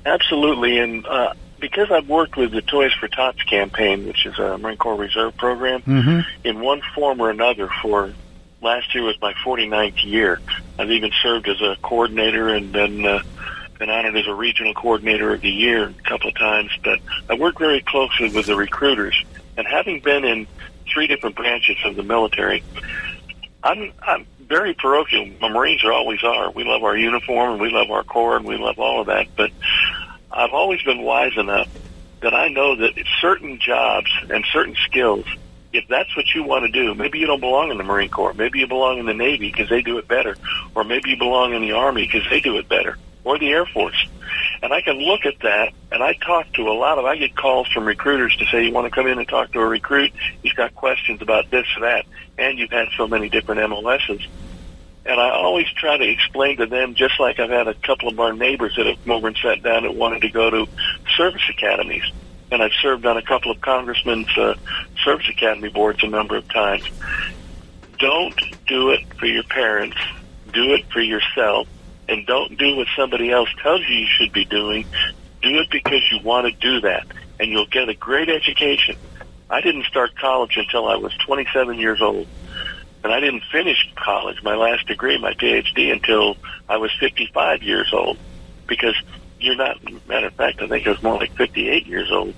Absolutely, 0.06 0.80
and 0.80 1.06
uh, 1.06 1.34
because 1.60 1.92
I've 1.92 2.08
worked 2.08 2.38
with 2.38 2.52
the 2.52 2.62
Toys 2.62 2.94
for 2.94 3.08
Tots 3.08 3.42
campaign, 3.44 4.08
which 4.08 4.26
is 4.26 4.38
a 4.40 4.58
Marine 4.58 4.78
Corps 4.78 4.96
Reserve 4.96 5.36
program, 5.38 5.82
Mhm. 5.82 6.26
in 6.44 6.60
one 6.60 6.82
form 6.96 7.20
or 7.20 7.30
another 7.30 7.70
for 7.82 8.12
last 8.62 8.94
year 8.94 9.04
was 9.04 9.20
my 9.22 9.34
49th 9.34 10.04
year. 10.04 10.40
I've 10.78 10.92
even 10.92 11.12
served 11.22 11.48
as 11.48 11.62
a 11.62 11.78
coordinator 11.82 12.50
and 12.50 12.72
been 12.72 13.06
uh, 13.06 13.22
been 13.80 13.90
honored 13.90 14.16
as 14.16 14.28
a 14.28 14.34
regional 14.34 14.74
coordinator 14.74 15.34
of 15.34 15.42
the 15.42 15.50
year 15.50 15.90
a 15.90 16.10
couple 16.10 16.30
of 16.30 16.36
times. 16.36 16.72
But 16.84 17.00
I 17.30 17.36
work 17.36 17.60
very 17.60 17.82
closely 17.82 18.30
with 18.30 18.48
the 18.48 18.56
recruiters, 18.56 19.24
and 19.56 19.68
having 19.68 20.00
been 20.00 20.26
in 20.26 20.48
three 20.92 21.08
different 21.08 21.36
branches 21.36 21.78
of 21.86 21.96
the 21.96 22.04
military, 22.04 22.64
I'm 23.64 23.92
I'm 24.02 24.26
very 24.40 24.74
parochial. 24.74 25.30
My 25.42 25.50
Marines 25.50 25.84
are 25.84 25.92
always 25.92 26.24
are. 26.24 26.52
We 26.52 26.64
love 26.64 26.84
our 26.84 26.98
uniform 26.98 27.54
and 27.54 27.62
we 27.62 27.70
love 27.70 27.92
our 27.92 28.04
Corps 28.04 28.38
and 28.38 28.46
we 28.46 28.58
love 28.58 28.80
all 28.80 29.02
of 29.02 29.08
that. 29.08 29.28
But 29.36 29.52
I've 30.32 30.54
always 30.54 30.82
been 30.84 31.02
wise 31.02 31.38
enough 31.38 31.68
that 32.22 32.34
I 32.34 32.48
know 32.48 32.76
that 32.78 32.94
certain 33.22 33.60
jobs 33.60 34.10
and 34.30 34.46
certain 34.52 34.76
skills, 34.86 35.26
if 35.74 35.88
that's 35.88 36.16
what 36.16 36.34
you 36.34 36.44
want 36.44 36.66
to 36.66 36.72
do, 36.72 36.94
maybe 36.96 37.20
you 37.20 37.28
don't 37.28 37.40
belong 37.40 37.72
in 37.72 37.78
the 37.78 37.84
Marine 37.84 38.10
Corps, 38.10 38.34
maybe 38.34 38.60
you 38.60 38.68
belong 38.68 39.00
in 39.00 39.06
the 39.06 39.14
Navy 39.14 39.52
because 39.52 39.70
they 39.70 39.82
do 39.82 39.98
it 39.98 40.08
better, 40.08 40.36
or 40.76 40.84
maybe 40.84 41.12
you 41.12 41.18
belong 41.18 41.54
in 41.54 41.62
the 41.62 41.74
Army 41.74 42.06
because 42.06 42.28
they 42.30 42.40
do 42.40 42.58
it 42.58 42.68
better, 42.70 42.98
or 43.24 43.38
the 43.38 43.50
Air 43.50 43.66
Force. 43.66 44.08
And 44.62 44.74
I 44.74 44.82
can 44.82 44.98
look 44.98 45.26
at 45.26 45.40
that, 45.42 45.74
and 45.92 46.02
I 46.02 46.14
talk 46.14 46.52
to 46.54 46.64
a 46.64 46.74
lot 46.74 46.98
of, 46.98 47.06
I 47.06 47.18
get 47.18 47.36
calls 47.36 47.68
from 47.68 47.86
recruiters 47.86 48.36
to 48.38 48.46
say, 48.46 48.66
you 48.66 48.72
want 48.72 48.86
to 48.86 48.92
come 48.92 49.08
in 49.08 49.20
and 49.20 49.28
talk 49.28 49.52
to 49.52 49.60
a 49.60 49.66
recruit? 49.66 50.12
He's 50.42 50.54
got 50.54 50.74
questions 50.74 51.22
about 51.22 51.50
this 51.52 51.66
that, 51.80 52.06
and 52.38 52.58
you've 52.58 52.72
had 52.72 52.88
so 52.98 53.08
many 53.08 53.30
different 53.30 53.70
MOSs. 53.70 54.28
And 55.06 55.22
I 55.22 55.30
always 55.30 55.68
try 55.72 55.96
to 55.96 56.04
explain 56.04 56.58
to 56.58 56.66
them, 56.66 56.94
just 56.94 57.18
like 57.20 57.40
I've 57.40 57.50
had 57.50 57.68
a 57.68 57.74
couple 57.74 58.10
of 58.10 58.20
our 58.20 58.34
neighbors 58.34 58.76
that 58.76 58.86
have 58.88 59.02
come 59.06 59.14
over 59.14 59.28
and 59.28 59.38
sat 59.38 59.64
down 59.64 59.84
that 59.84 59.96
wanted 59.96 60.22
to 60.24 60.30
go 60.30 60.50
to 60.50 60.68
service 61.16 61.44
academies. 61.50 62.04
And 62.52 62.62
I've 62.62 62.74
served 62.82 63.06
on 63.06 63.18
a 63.18 63.22
couple 63.22 63.52
of 63.52 63.60
congressmen's 63.62 64.30
uh, 64.38 64.56
service 65.04 65.28
academy 65.30 65.70
boards 65.70 66.04
a 66.04 66.08
number 66.08 66.38
of 66.38 66.48
times. 66.48 66.90
Don't 68.00 68.40
do 68.68 68.92
it 68.92 69.02
for 69.20 69.26
your 69.26 69.44
parents. 69.44 69.98
Do 70.54 70.74
it 70.74 70.86
for 70.92 71.02
yourself. 71.02 71.68
And 72.08 72.26
don't 72.26 72.58
do 72.58 72.78
what 72.78 72.88
somebody 72.96 73.32
else 73.32 73.50
tells 73.62 73.82
you 73.82 73.96
you 73.96 74.08
should 74.08 74.32
be 74.32 74.46
doing. 74.46 74.86
Do 75.42 75.56
it 75.60 75.70
because 75.70 76.02
you 76.12 76.20
want 76.24 76.48
to 76.48 76.54
do 76.54 76.82
that. 76.82 77.06
And 77.40 77.52
you'll 77.52 77.68
get 77.68 77.90
a 77.90 77.94
great 77.94 78.30
education. 78.30 78.96
I 79.50 79.62
didn't 79.62 79.86
start 79.86 80.16
college 80.16 80.58
until 80.58 80.88
I 80.88 80.96
was 80.96 81.14
27 81.26 81.78
years 81.80 82.02
old 82.02 82.28
and 83.08 83.14
I 83.14 83.22
didn't 83.22 83.44
finish 83.50 83.90
college, 83.96 84.44
my 84.44 84.56
last 84.56 84.86
degree, 84.88 85.18
my 85.18 85.34
PhD, 85.34 85.94
until 85.94 86.36
I 86.68 86.76
was 86.76 86.92
55 87.00 87.64
years 87.64 87.94
old. 87.94 88.18
Because 88.68 88.96
you're 89.40 89.56
not, 89.56 89.78
matter 90.08 90.28
of 90.28 90.34
fact, 90.34 90.62
I 90.62 90.68
think 90.68 90.88
I 90.88 90.92
was 90.92 91.04
more 91.04 91.18
like 91.18 91.32
58 91.38 91.86
years 91.86 92.10
old. 92.12 92.36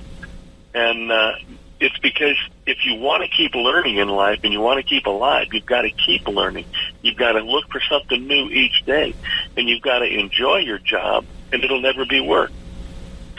And 0.74 1.12
uh, 1.12 1.32
it's 1.80 1.98
because 2.00 2.36
if 2.66 2.86
you 2.86 2.96
want 2.96 3.24
to 3.24 3.30
keep 3.30 3.56
learning 3.56 3.98
in 3.98 4.10
life 4.10 4.40
and 4.44 4.54
you 4.54 4.60
want 4.60 4.78
to 4.78 4.84
keep 4.84 5.06
alive, 5.06 5.48
you've 5.52 5.66
got 5.66 5.82
to 5.82 5.92
keep 6.06 6.28
learning. 6.28 6.66
You've 7.02 7.18
got 7.18 7.34
to 7.34 7.40
look 7.40 7.66
for 7.72 7.82
something 7.90 8.28
new 8.28 8.50
each 8.50 8.84
day, 8.86 9.16
and 9.56 9.68
you've 9.68 9.82
got 9.82 10.00
to 10.00 10.06
enjoy 10.06 10.58
your 10.58 10.80
job, 10.80 11.26
and 11.52 11.64
it'll 11.64 11.82
never 11.82 12.06
be 12.06 12.20
work. 12.20 12.52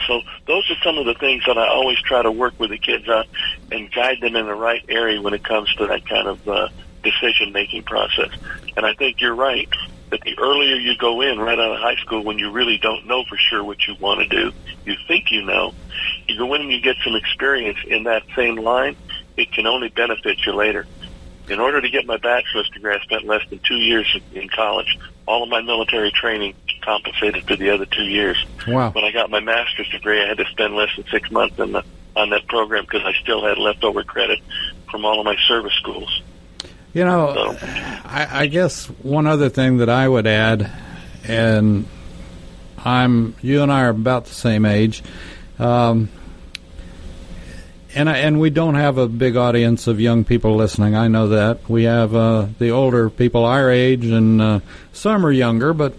So 0.07 0.21
those 0.47 0.69
are 0.71 0.77
some 0.83 0.97
of 0.97 1.05
the 1.05 1.13
things 1.13 1.43
that 1.45 1.57
I 1.57 1.67
always 1.67 2.01
try 2.01 2.23
to 2.23 2.31
work 2.31 2.59
with 2.59 2.71
the 2.71 2.79
kids 2.79 3.07
on 3.07 3.25
and 3.71 3.91
guide 3.91 4.17
them 4.21 4.35
in 4.35 4.45
the 4.47 4.55
right 4.55 4.83
area 4.89 5.21
when 5.21 5.33
it 5.33 5.43
comes 5.43 5.73
to 5.75 5.87
that 5.87 6.05
kind 6.07 6.27
of 6.27 6.47
uh, 6.47 6.69
decision 7.03 7.53
making 7.53 7.83
process. 7.83 8.29
And 8.75 8.85
I 8.85 8.93
think 8.93 9.21
you're 9.21 9.35
right 9.35 9.69
that 10.11 10.21
the 10.21 10.37
earlier 10.37 10.75
you 10.75 10.95
go 10.97 11.21
in 11.21 11.39
right 11.39 11.57
out 11.57 11.71
of 11.71 11.79
high 11.79 11.95
school 11.95 12.23
when 12.23 12.37
you 12.37 12.51
really 12.51 12.77
don't 12.77 13.07
know 13.07 13.23
for 13.27 13.37
sure 13.37 13.63
what 13.63 13.87
you 13.87 13.95
want 13.99 14.19
to 14.19 14.27
do, 14.27 14.51
you 14.85 14.95
think 15.07 15.31
you 15.31 15.41
know, 15.41 15.73
you 16.27 16.37
go 16.37 16.53
in 16.53 16.61
and 16.61 16.71
you 16.71 16.81
get 16.81 16.97
some 17.03 17.15
experience 17.15 17.79
in 17.87 18.03
that 18.03 18.23
same 18.35 18.57
line, 18.57 18.95
it 19.37 19.51
can 19.51 19.65
only 19.65 19.89
benefit 19.89 20.37
you 20.45 20.53
later. 20.53 20.85
In 21.49 21.59
order 21.59 21.81
to 21.81 21.89
get 21.89 22.05
my 22.05 22.17
bachelor's 22.17 22.69
degree, 22.69 22.93
I 22.93 22.99
spent 22.99 23.25
less 23.25 23.41
than 23.49 23.59
two 23.59 23.77
years 23.77 24.05
in 24.33 24.47
college. 24.49 24.97
All 25.27 25.43
of 25.43 25.49
my 25.49 25.61
military 25.61 26.11
training 26.11 26.55
compensated 26.81 27.47
for 27.47 27.55
the 27.55 27.69
other 27.69 27.85
two 27.85 28.03
years. 28.03 28.37
Wow. 28.67 28.91
When 28.91 29.03
I 29.03 29.11
got 29.11 29.29
my 29.29 29.39
master's 29.39 29.89
degree, 29.89 30.21
I 30.21 30.27
had 30.27 30.37
to 30.37 30.45
spend 30.45 30.75
less 30.75 30.89
than 30.95 31.05
six 31.07 31.31
months 31.31 31.57
in 31.59 31.71
the, 31.71 31.83
on 32.15 32.29
that 32.31 32.47
program 32.47 32.83
because 32.83 33.03
I 33.05 33.13
still 33.21 33.43
had 33.45 33.57
leftover 33.57 34.03
credit 34.03 34.39
from 34.89 35.05
all 35.05 35.19
of 35.19 35.25
my 35.25 35.37
service 35.47 35.73
schools. 35.73 36.20
You 36.93 37.05
know, 37.05 37.55
I, 38.03 38.27
I 38.41 38.45
guess 38.47 38.87
one 38.87 39.25
other 39.25 39.47
thing 39.47 39.77
that 39.77 39.87
I 39.87 40.05
would 40.05 40.27
add, 40.27 40.69
and 41.25 41.87
I'm 42.77 43.33
you 43.41 43.63
and 43.63 43.71
I 43.71 43.83
are 43.83 43.89
about 43.89 44.25
the 44.25 44.33
same 44.33 44.65
age. 44.65 45.01
Um, 45.57 46.09
and 47.95 48.09
I, 48.09 48.17
and 48.17 48.41
we 48.41 48.49
don't 48.49 48.75
have 48.75 48.97
a 48.97 49.07
big 49.07 49.37
audience 49.37 49.87
of 49.87 50.01
young 50.01 50.25
people 50.25 50.57
listening. 50.57 50.93
I 50.93 51.07
know 51.07 51.29
that 51.29 51.69
we 51.69 51.83
have 51.83 52.13
uh, 52.13 52.47
the 52.59 52.71
older 52.71 53.09
people 53.09 53.45
our 53.45 53.71
age, 53.71 54.05
and 54.05 54.41
uh, 54.41 54.59
some 54.91 55.25
are 55.25 55.31
younger. 55.31 55.73
But 55.73 55.93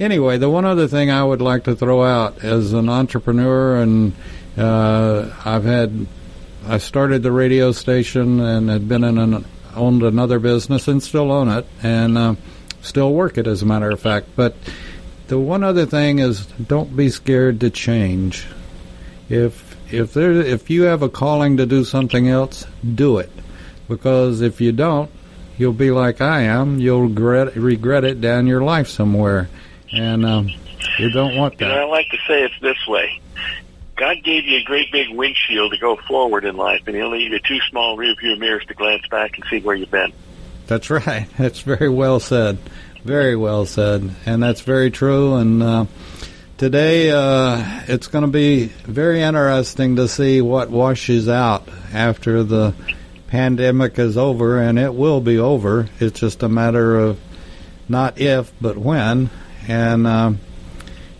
anyway, 0.00 0.38
the 0.38 0.50
one 0.50 0.64
other 0.64 0.88
thing 0.88 1.12
I 1.12 1.22
would 1.22 1.42
like 1.42 1.62
to 1.64 1.76
throw 1.76 2.02
out 2.02 2.42
as 2.42 2.72
an 2.72 2.88
entrepreneur, 2.88 3.76
and 3.76 4.12
uh, 4.56 5.32
I've 5.44 5.64
had 5.64 6.08
I 6.66 6.78
started 6.78 7.22
the 7.22 7.30
radio 7.30 7.70
station 7.70 8.40
and 8.40 8.68
had 8.68 8.88
been 8.88 9.04
in 9.04 9.18
an 9.18 9.44
owned 9.74 10.02
another 10.02 10.38
business 10.38 10.88
and 10.88 11.02
still 11.02 11.30
own 11.30 11.48
it 11.48 11.66
and 11.82 12.18
uh, 12.18 12.34
still 12.82 13.12
work 13.12 13.38
it 13.38 13.46
as 13.46 13.62
a 13.62 13.66
matter 13.66 13.90
of 13.90 14.00
fact. 14.00 14.28
But 14.36 14.54
the 15.28 15.38
one 15.38 15.64
other 15.64 15.86
thing 15.86 16.18
is 16.18 16.46
don't 16.46 16.94
be 16.96 17.08
scared 17.10 17.60
to 17.60 17.70
change. 17.70 18.46
If 19.28 19.76
if 19.92 20.12
there 20.14 20.32
if 20.32 20.70
you 20.70 20.82
have 20.82 21.02
a 21.02 21.08
calling 21.08 21.56
to 21.56 21.66
do 21.66 21.84
something 21.84 22.28
else, 22.28 22.66
do 22.94 23.18
it. 23.18 23.30
Because 23.88 24.40
if 24.40 24.60
you 24.60 24.72
don't, 24.72 25.10
you'll 25.56 25.72
be 25.72 25.90
like 25.90 26.20
I 26.20 26.42
am. 26.42 26.78
You'll 26.78 27.02
regret 27.02 27.56
regret 27.56 28.04
it 28.04 28.20
down 28.20 28.46
your 28.46 28.62
life 28.62 28.88
somewhere, 28.88 29.48
and 29.92 30.24
um, 30.24 30.50
you 30.98 31.10
don't 31.10 31.36
want 31.36 31.58
that. 31.58 31.68
You 31.68 31.74
know, 31.74 31.86
I 31.86 31.90
like 31.90 32.08
to 32.10 32.18
say 32.26 32.44
it 32.44 32.52
this 32.60 32.86
way. 32.86 33.20
God 33.96 34.22
gave 34.24 34.44
you 34.44 34.58
a 34.58 34.62
great 34.62 34.90
big 34.90 35.08
windshield 35.10 35.72
to 35.72 35.78
go 35.78 35.96
forward 35.96 36.44
in 36.44 36.56
life, 36.56 36.82
and 36.86 36.96
He'll 36.96 37.10
leave 37.10 37.32
you 37.32 37.38
two 37.38 37.60
small 37.70 37.96
rearview 37.96 38.38
mirrors 38.38 38.64
to 38.66 38.74
glance 38.74 39.06
back 39.08 39.36
and 39.36 39.44
see 39.48 39.60
where 39.60 39.76
you've 39.76 39.90
been. 39.90 40.12
That's 40.66 40.90
right. 40.90 41.26
That's 41.38 41.60
very 41.60 41.88
well 41.88 42.20
said. 42.20 42.58
Very 43.04 43.36
well 43.36 43.66
said, 43.66 44.10
and 44.24 44.42
that's 44.42 44.62
very 44.62 44.90
true. 44.90 45.34
And 45.34 45.62
uh, 45.62 45.84
today, 46.56 47.10
uh, 47.10 47.82
it's 47.86 48.06
going 48.06 48.24
to 48.24 48.30
be 48.30 48.64
very 48.64 49.20
interesting 49.20 49.96
to 49.96 50.08
see 50.08 50.40
what 50.40 50.70
washes 50.70 51.28
out 51.28 51.68
after 51.92 52.42
the 52.42 52.74
pandemic 53.26 53.98
is 53.98 54.16
over, 54.16 54.58
and 54.58 54.78
it 54.78 54.94
will 54.94 55.20
be 55.20 55.38
over. 55.38 55.86
It's 56.00 56.18
just 56.18 56.42
a 56.42 56.48
matter 56.48 56.98
of 56.98 57.20
not 57.90 58.18
if, 58.18 58.50
but 58.58 58.78
when. 58.78 59.28
And 59.68 60.06
uh, 60.06 60.32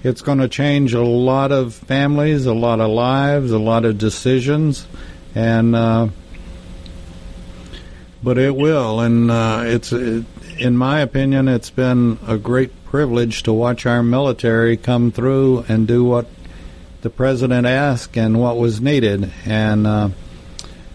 it's 0.05 0.21
going 0.21 0.39
to 0.39 0.49
change 0.49 0.93
a 0.93 1.03
lot 1.03 1.51
of 1.51 1.75
families, 1.75 2.45
a 2.45 2.53
lot 2.53 2.79
of 2.79 2.91
lives, 2.91 3.51
a 3.51 3.59
lot 3.59 3.87
of 3.87 3.97
decisions, 3.97 4.87
and 5.35 5.75
uh, 5.75 6.09
but 8.23 8.37
it 8.37 8.55
will. 8.55 9.01
And 9.01 9.31
uh, 9.31 9.63
it's, 9.65 9.93
it, 9.93 10.27
in 10.59 10.77
my 10.77 11.01
opinion, 11.01 11.49
it's 11.49 11.71
been 11.71 12.19
a 12.27 12.37
great 12.37 12.85
privilege 12.85 13.43
to 13.45 13.53
watch 13.53 13.87
our 13.87 14.03
military 14.03 14.77
come 14.77 15.11
through 15.11 15.65
and 15.69 15.89
do 15.89 16.05
what 16.05 16.27
the 17.01 17.11
president 17.11 17.67
asked 17.67 18.17
and 18.17 18.39
what 18.39 18.59
was 18.59 18.83
needed. 18.83 19.33
And 19.47 19.87
uh, 19.87 20.11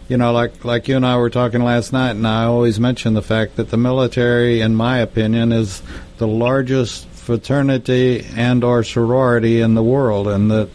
you 0.08 0.18
know, 0.18 0.32
like 0.32 0.64
like 0.64 0.88
you 0.88 0.96
and 0.96 1.06
I 1.06 1.18
were 1.18 1.32
talking 1.32 1.64
last 1.64 1.92
night, 1.94 2.12
and 2.12 2.28
I 2.28 2.46
always 2.46 2.80
mention 2.80 3.16
the 3.16 3.24
fact 3.24 3.56
that 3.56 3.72
the 3.72 3.78
military, 3.78 4.62
in 4.62 4.76
my 4.76 5.00
opinion, 5.00 5.52
is 5.52 5.82
the 6.20 6.28
largest 6.28 7.09
fraternity 7.30 8.26
and 8.36 8.64
or 8.64 8.84
sorority 8.84 9.62
in 9.62 9.76
the 9.76 9.84
world, 9.84 10.28
and 10.28 10.50
that 10.50 10.68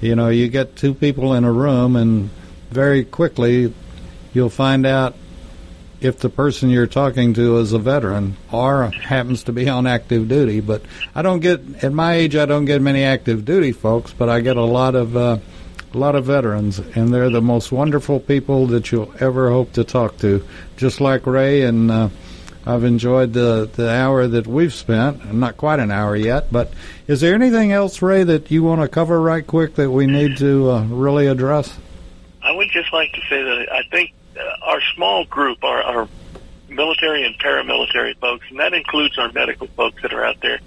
you 0.00 0.16
know 0.16 0.30
you 0.30 0.48
get 0.48 0.74
two 0.74 0.94
people 0.94 1.34
in 1.34 1.44
a 1.44 1.52
room, 1.52 1.96
and 1.96 2.30
very 2.70 3.04
quickly 3.04 3.74
you'll 4.32 4.48
find 4.48 4.86
out 4.86 5.14
if 6.00 6.18
the 6.20 6.30
person 6.30 6.70
you're 6.70 6.86
talking 6.86 7.34
to 7.34 7.58
is 7.58 7.74
a 7.74 7.78
veteran 7.78 8.38
or 8.50 8.86
happens 8.86 9.42
to 9.42 9.52
be 9.52 9.68
on 9.68 9.86
active 9.86 10.28
duty. 10.28 10.60
But 10.60 10.80
I 11.14 11.20
don't 11.20 11.40
get 11.40 11.84
at 11.84 11.92
my 11.92 12.14
age, 12.14 12.36
I 12.36 12.46
don't 12.46 12.64
get 12.64 12.80
many 12.80 13.04
active 13.04 13.44
duty 13.44 13.72
folks, 13.72 14.14
but 14.14 14.30
I 14.30 14.40
get 14.40 14.56
a 14.56 14.64
lot 14.64 14.94
of 14.94 15.14
uh, 15.14 15.36
a 15.92 15.98
lot 15.98 16.14
of 16.14 16.24
veterans, 16.24 16.78
and 16.78 17.12
they're 17.12 17.28
the 17.28 17.42
most 17.42 17.70
wonderful 17.70 18.18
people 18.18 18.66
that 18.68 18.90
you'll 18.90 19.12
ever 19.20 19.50
hope 19.50 19.74
to 19.74 19.84
talk 19.84 20.16
to. 20.20 20.42
Just 20.78 21.02
like 21.02 21.26
Ray, 21.26 21.64
and 21.64 21.90
uh, 21.90 22.08
I've 22.68 22.84
enjoyed 22.84 23.32
the 23.32 23.68
the 23.72 23.90
hour 23.90 24.28
that 24.28 24.46
we've 24.46 24.74
spent. 24.74 25.32
Not 25.32 25.56
quite 25.56 25.80
an 25.80 25.90
hour 25.90 26.14
yet, 26.14 26.52
but 26.52 26.70
is 27.06 27.22
there 27.22 27.34
anything 27.34 27.72
else, 27.72 28.02
Ray, 28.02 28.24
that 28.24 28.50
you 28.50 28.62
want 28.62 28.82
to 28.82 28.88
cover 28.88 29.18
right 29.18 29.46
quick 29.46 29.76
that 29.76 29.90
we 29.90 30.06
need 30.06 30.36
to 30.36 30.70
uh, 30.70 30.84
really 30.84 31.28
address? 31.28 31.78
I 32.42 32.52
would 32.52 32.68
just 32.70 32.92
like 32.92 33.10
to 33.12 33.20
say 33.22 33.42
that 33.42 33.72
I 33.72 33.82
think 33.90 34.12
uh, 34.36 34.42
our 34.66 34.82
small 34.94 35.24
group, 35.24 35.64
our, 35.64 35.82
our 35.82 36.08
military 36.68 37.24
and 37.24 37.38
paramilitary 37.38 38.14
folks, 38.18 38.44
and 38.50 38.60
that 38.60 38.74
includes 38.74 39.18
our 39.18 39.32
medical 39.32 39.66
folks 39.68 40.02
that 40.02 40.12
are 40.12 40.26
out 40.26 40.38
there. 40.42 40.58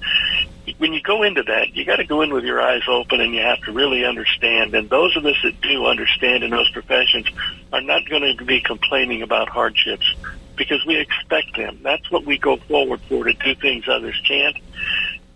When 0.80 0.93
you 0.93 1.02
go 1.04 1.22
into 1.22 1.43
that, 1.43 1.76
you 1.76 1.86
got 1.86 1.97
to 1.97 2.04
go 2.04 2.22
in 2.24 2.34
with 2.34 2.45
your 2.45 2.60
eyes 2.60 2.82
open, 2.88 3.22
and 3.22 3.36
you 3.36 3.41
have 3.41 3.62
to 3.62 3.74
really 3.74 4.06
understand. 4.06 4.74
And 4.74 4.89
those 4.89 5.16
of 5.18 5.26
us 5.28 5.38
that 5.43 5.62
do 5.62 5.86
understand 5.86 6.43
in 6.43 6.49
those 6.49 6.70
professions 6.72 7.28
are 7.72 7.82
not 7.82 8.10
going 8.10 8.38
to 8.38 8.43
be 8.43 8.60
complaining 8.60 9.22
about 9.22 9.49
hardships 9.49 10.16
because 10.56 10.86
we 10.86 10.97
expect 10.97 11.56
them. 11.56 11.80
That's 11.84 12.10
what 12.12 12.26
we 12.26 12.38
go 12.38 12.58
forward 12.58 13.02
for 13.08 13.26
to 13.26 13.34
do 13.34 13.56
things 13.56 13.88
others 13.88 14.20
can't. 14.28 14.58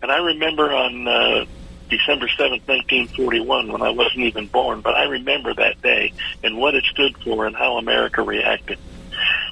And 0.02 0.12
I 0.12 0.18
remember 0.18 0.72
on 0.72 1.08
uh, 1.08 1.46
December 1.90 2.28
7th, 2.28 2.68
1941, 2.68 3.72
when 3.72 3.82
I 3.82 3.90
wasn't 3.90 4.26
even 4.26 4.48
born, 4.48 4.82
but 4.82 4.96
I 4.96 5.06
remember 5.06 5.54
that 5.54 5.82
day 5.82 6.14
and 6.44 6.58
what 6.58 6.76
it 6.76 6.84
stood 6.86 7.18
for 7.24 7.46
and 7.46 7.56
how 7.56 7.78
America 7.78 8.22
reacted. 8.22 8.80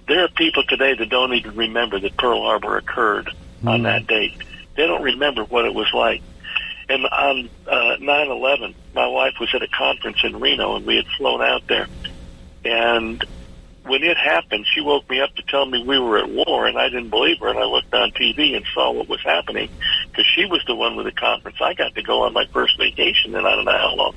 There 0.08 0.24
are 0.24 0.30
people 0.30 0.64
today 0.64 0.96
that 0.96 1.10
don't 1.10 1.34
even 1.34 1.56
remember 1.56 2.00
that 2.00 2.18
Pearl 2.18 2.42
Harbor 2.42 2.78
occurred 2.78 3.30
mm. 3.64 3.70
on 3.70 3.84
that 3.84 4.08
date. 4.08 4.38
They 4.76 4.88
don't 4.88 5.04
remember 5.04 5.44
what 5.44 5.66
it 5.66 5.74
was 5.74 5.92
like. 5.94 6.22
And 6.90 7.06
on 7.06 7.50
uh, 7.66 7.96
9/11, 8.00 8.76
my 8.94 9.08
wife 9.08 9.36
was 9.40 9.50
at 9.56 9.62
a 9.62 9.68
conference 9.68 10.18
in 10.24 10.40
Reno, 10.40 10.76
and 10.76 10.86
we 10.86 10.98
had 10.98 11.06
flown 11.18 11.42
out 11.42 11.66
there. 11.68 11.88
And 12.66 13.24
when 13.86 14.04
it 14.04 14.18
happened, 14.18 14.66
she 14.74 14.82
woke 14.82 15.10
me 15.10 15.20
up 15.22 15.36
to 15.36 15.44
tell 15.44 15.66
me 15.66 15.84
we 15.84 16.00
were 16.00 16.18
at 16.18 16.30
war, 16.30 16.66
and 16.66 16.78
I 16.78 16.90
didn't 16.90 17.10
believe 17.10 17.40
her. 17.40 17.50
And 17.50 17.60
I 17.60 17.66
looked 17.66 17.94
on 17.94 18.12
TV 18.12 18.56
and 18.56 18.66
saw 18.74 18.92
what 18.92 19.10
was 19.10 19.22
happening 19.22 19.70
because 20.10 20.26
she 20.36 20.46
was 20.46 20.64
the 20.66 20.76
one 20.76 20.96
with 20.96 21.06
the 21.06 21.12
conference. 21.12 21.58
I 21.62 21.74
got 21.74 21.94
to 21.96 22.02
go 22.02 22.24
on 22.24 22.34
my 22.34 22.46
first 22.54 22.78
vacation, 22.78 23.36
and 23.36 23.46
I 23.46 23.56
don't 23.56 23.66
know 23.66 23.72
how 23.72 23.96
long. 23.96 24.16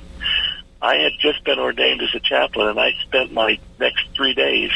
I 0.81 0.95
had 0.97 1.13
just 1.19 1.43
been 1.43 1.59
ordained 1.59 2.01
as 2.01 2.13
a 2.13 2.19
chaplain, 2.19 2.67
and 2.67 2.79
I 2.79 2.91
spent 3.01 3.33
my 3.33 3.59
next 3.79 4.07
three 4.15 4.33
days 4.33 4.71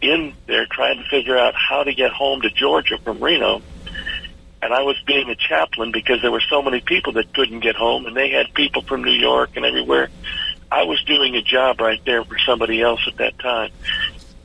in 0.00 0.34
there 0.46 0.66
trying 0.66 1.02
to 1.02 1.08
figure 1.08 1.36
out 1.36 1.54
how 1.54 1.84
to 1.84 1.92
get 1.92 2.12
home 2.12 2.42
to 2.42 2.50
Georgia 2.50 2.98
from 2.98 3.22
Reno. 3.22 3.62
And 4.60 4.72
I 4.72 4.82
was 4.82 4.96
being 5.06 5.30
a 5.30 5.36
chaplain 5.36 5.92
because 5.92 6.20
there 6.22 6.32
were 6.32 6.42
so 6.48 6.62
many 6.62 6.80
people 6.80 7.12
that 7.12 7.32
couldn't 7.34 7.60
get 7.60 7.76
home, 7.76 8.06
and 8.06 8.16
they 8.16 8.30
had 8.30 8.52
people 8.54 8.82
from 8.82 9.04
New 9.04 9.12
York 9.12 9.50
and 9.54 9.64
everywhere. 9.64 10.08
I 10.70 10.84
was 10.84 11.02
doing 11.04 11.34
a 11.34 11.42
job 11.42 11.80
right 11.80 12.00
there 12.04 12.24
for 12.24 12.36
somebody 12.38 12.82
else 12.82 13.00
at 13.06 13.16
that 13.16 13.38
time. 13.38 13.70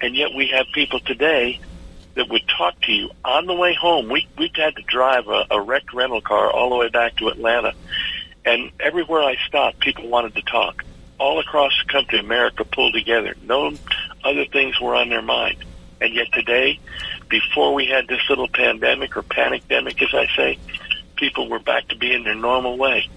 And 0.04 0.18
yet 0.18 0.34
we 0.36 0.47
have 0.47 0.66
people 0.74 0.99
today 0.99 1.62
that 2.16 2.28
would 2.30 2.45
talk 2.49 2.78
to 2.82 2.91
you 2.91 3.10
on 3.24 3.45
the 3.45 3.54
way 3.54 3.74
home. 3.74 4.10
We 4.10 4.28
we 4.38 4.51
had 4.54 4.76
to 4.76 4.82
drive 4.82 5.30
a, 5.30 5.45
a 5.49 5.62
wrecked 5.62 5.93
rental 5.93 6.20
car 6.20 6.51
all 6.51 6.70
the 6.72 6.76
way 6.76 6.89
back 6.89 7.16
to 7.18 7.30
Atlanta, 7.30 7.74
and 8.43 8.70
everywhere 8.82 9.22
I 9.22 9.38
stopped, 9.47 9.80
people 9.80 10.10
wanted 10.10 10.36
to 10.36 10.41
talk. 10.41 10.84
All 11.20 11.39
across 11.39 11.72
the 11.82 11.89
country, 11.89 12.20
America 12.20 12.66
pulled 12.66 12.93
together. 12.93 13.34
No 13.43 13.72
other 14.26 14.43
things 14.43 14.78
were 14.82 14.93
on 14.93 15.08
their 15.08 15.22
mind, 15.22 15.64
and 16.01 16.14
yet 16.14 16.28
today, 16.34 16.82
before 17.30 17.74
we 17.74 17.86
had 17.86 18.06
this 18.10 18.22
little 18.28 18.49
pandemic 18.49 19.16
or 19.16 19.22
panic-demic, 19.22 20.01
as 20.01 20.14
I 20.14 20.28
say, 20.36 20.60
people 21.16 21.47
were 21.47 21.60
back 21.60 21.88
to 21.88 21.95
being 21.95 22.26
their 22.26 22.36
normal 22.36 22.78
way 22.78 23.10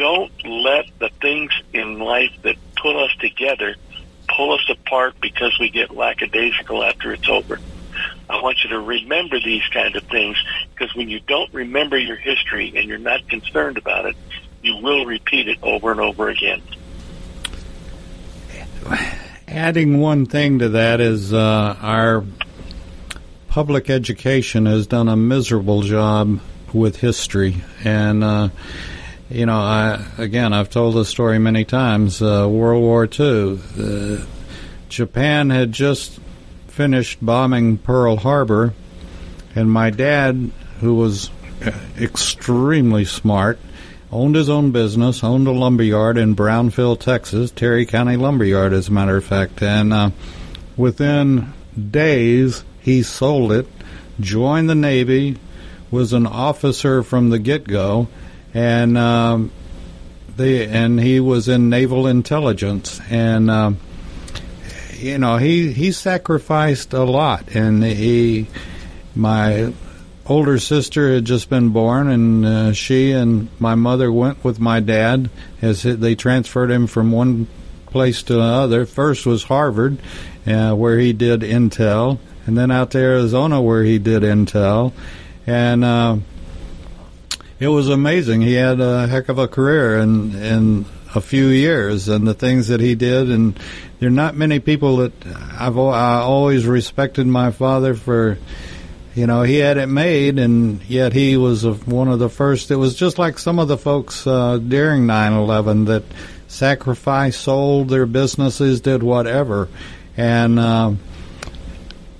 don't 0.00 0.32
let 0.46 0.86
the 0.98 1.10
things 1.20 1.52
in 1.74 1.98
life 1.98 2.32
that 2.40 2.56
put 2.74 2.96
us 2.96 3.10
together 3.20 3.76
pull 4.36 4.52
us 4.52 4.68
apart 4.68 5.14
because 5.20 5.56
we 5.58 5.70
get 5.70 5.90
lackadaisical 5.90 6.82
after 6.82 7.12
it's 7.12 7.28
over. 7.28 7.58
I 8.28 8.40
want 8.42 8.62
you 8.62 8.70
to 8.70 8.80
remember 8.80 9.40
these 9.40 9.66
kind 9.72 9.96
of 9.96 10.04
things 10.04 10.36
because 10.74 10.94
when 10.94 11.08
you 11.08 11.20
don't 11.20 11.52
remember 11.52 11.98
your 11.98 12.16
history 12.16 12.72
and 12.76 12.88
you're 12.88 12.98
not 12.98 13.28
concerned 13.28 13.76
about 13.76 14.06
it, 14.06 14.16
you 14.62 14.76
will 14.76 15.04
repeat 15.04 15.48
it 15.48 15.58
over 15.62 15.90
and 15.90 16.00
over 16.00 16.28
again. 16.28 16.62
Adding 19.48 19.98
one 19.98 20.26
thing 20.26 20.60
to 20.60 20.70
that 20.70 21.00
is 21.00 21.34
uh, 21.34 21.76
our 21.80 22.24
public 23.48 23.90
education 23.90 24.66
has 24.66 24.86
done 24.86 25.08
a 25.08 25.16
miserable 25.16 25.82
job 25.82 26.40
with 26.72 27.00
history, 27.00 27.56
and 27.82 28.22
uh, 28.22 28.48
you 29.30 29.46
know, 29.46 29.58
I 29.58 30.04
again, 30.18 30.52
I've 30.52 30.70
told 30.70 30.96
this 30.96 31.08
story 31.08 31.38
many 31.38 31.64
times. 31.64 32.20
Uh, 32.20 32.48
World 32.50 32.82
War 32.82 33.04
II, 33.04 33.60
uh, 33.78 34.24
Japan 34.88 35.50
had 35.50 35.70
just 35.70 36.18
finished 36.66 37.18
bombing 37.24 37.78
Pearl 37.78 38.16
Harbor, 38.16 38.74
and 39.54 39.70
my 39.70 39.90
dad, 39.90 40.50
who 40.80 40.94
was 40.94 41.30
extremely 42.00 43.04
smart, 43.04 43.60
owned 44.10 44.34
his 44.34 44.48
own 44.48 44.72
business, 44.72 45.22
owned 45.22 45.46
a 45.46 45.52
lumber 45.52 45.84
yard 45.84 46.18
in 46.18 46.34
Brownfield, 46.34 46.98
Texas, 46.98 47.52
Terry 47.52 47.86
County 47.86 48.16
Lumber 48.16 48.44
Yard, 48.44 48.72
as 48.72 48.88
a 48.88 48.92
matter 48.92 49.16
of 49.16 49.24
fact, 49.24 49.62
and 49.62 49.92
uh, 49.92 50.10
within 50.76 51.52
days 51.90 52.64
he 52.80 53.04
sold 53.04 53.52
it, 53.52 53.68
joined 54.18 54.68
the 54.68 54.74
Navy, 54.74 55.36
was 55.88 56.12
an 56.12 56.26
officer 56.26 57.04
from 57.04 57.30
the 57.30 57.38
get 57.38 57.64
go 57.64 58.08
and 58.54 58.98
um, 58.98 59.52
the 60.36 60.64
and 60.64 61.00
he 61.00 61.20
was 61.20 61.48
in 61.48 61.68
naval 61.68 62.06
intelligence, 62.06 63.00
and 63.10 63.50
um, 63.50 63.78
you 64.96 65.18
know 65.18 65.36
he 65.36 65.72
he 65.72 65.92
sacrificed 65.92 66.92
a 66.92 67.04
lot, 67.04 67.54
and 67.54 67.82
he 67.84 68.48
my 69.14 69.72
older 70.26 70.58
sister 70.58 71.14
had 71.14 71.24
just 71.24 71.50
been 71.50 71.70
born, 71.70 72.08
and 72.08 72.46
uh, 72.46 72.72
she 72.72 73.12
and 73.12 73.48
my 73.58 73.74
mother 73.74 74.10
went 74.12 74.42
with 74.44 74.60
my 74.60 74.80
dad 74.80 75.28
as 75.60 75.82
they 75.82 76.14
transferred 76.14 76.70
him 76.70 76.86
from 76.86 77.10
one 77.10 77.46
place 77.86 78.22
to 78.22 78.34
another. 78.34 78.86
First 78.86 79.26
was 79.26 79.42
Harvard, 79.44 79.98
uh, 80.46 80.74
where 80.74 80.98
he 80.98 81.12
did 81.12 81.40
Intel, 81.40 82.18
and 82.46 82.56
then 82.56 82.70
out 82.70 82.92
to 82.92 82.98
Arizona 82.98 83.60
where 83.60 83.82
he 83.82 83.98
did 83.98 84.22
Intel, 84.22 84.92
and 85.46 85.84
uh, 85.84 86.16
it 87.60 87.68
was 87.68 87.90
amazing. 87.90 88.40
He 88.40 88.54
had 88.54 88.80
a 88.80 89.06
heck 89.06 89.28
of 89.28 89.38
a 89.38 89.46
career 89.46 89.98
in 89.98 90.34
in 90.34 90.86
a 91.14 91.20
few 91.20 91.46
years, 91.48 92.08
and 92.08 92.26
the 92.26 92.34
things 92.34 92.68
that 92.68 92.80
he 92.80 92.94
did, 92.94 93.30
and 93.30 93.58
there 93.98 94.08
are 94.08 94.12
not 94.12 94.34
many 94.34 94.60
people 94.60 94.96
that 94.98 95.12
I've 95.26 95.76
I 95.76 96.20
always 96.20 96.66
respected 96.66 97.26
my 97.26 97.52
father 97.52 97.94
for. 97.94 98.38
You 99.12 99.26
know, 99.26 99.42
he 99.42 99.56
had 99.56 99.76
it 99.76 99.88
made, 99.88 100.38
and 100.38 100.82
yet 100.84 101.12
he 101.12 101.36
was 101.36 101.66
one 101.66 102.06
of 102.06 102.20
the 102.20 102.30
first. 102.30 102.70
It 102.70 102.76
was 102.76 102.94
just 102.94 103.18
like 103.18 103.40
some 103.40 103.58
of 103.58 103.66
the 103.66 103.76
folks 103.76 104.24
uh, 104.24 104.58
during 104.58 105.04
9/11 105.04 105.86
that 105.86 106.04
sacrificed, 106.46 107.40
sold 107.40 107.88
their 107.88 108.06
businesses, 108.06 108.80
did 108.80 109.02
whatever, 109.02 109.68
and 110.16 110.60
uh, 110.60 110.92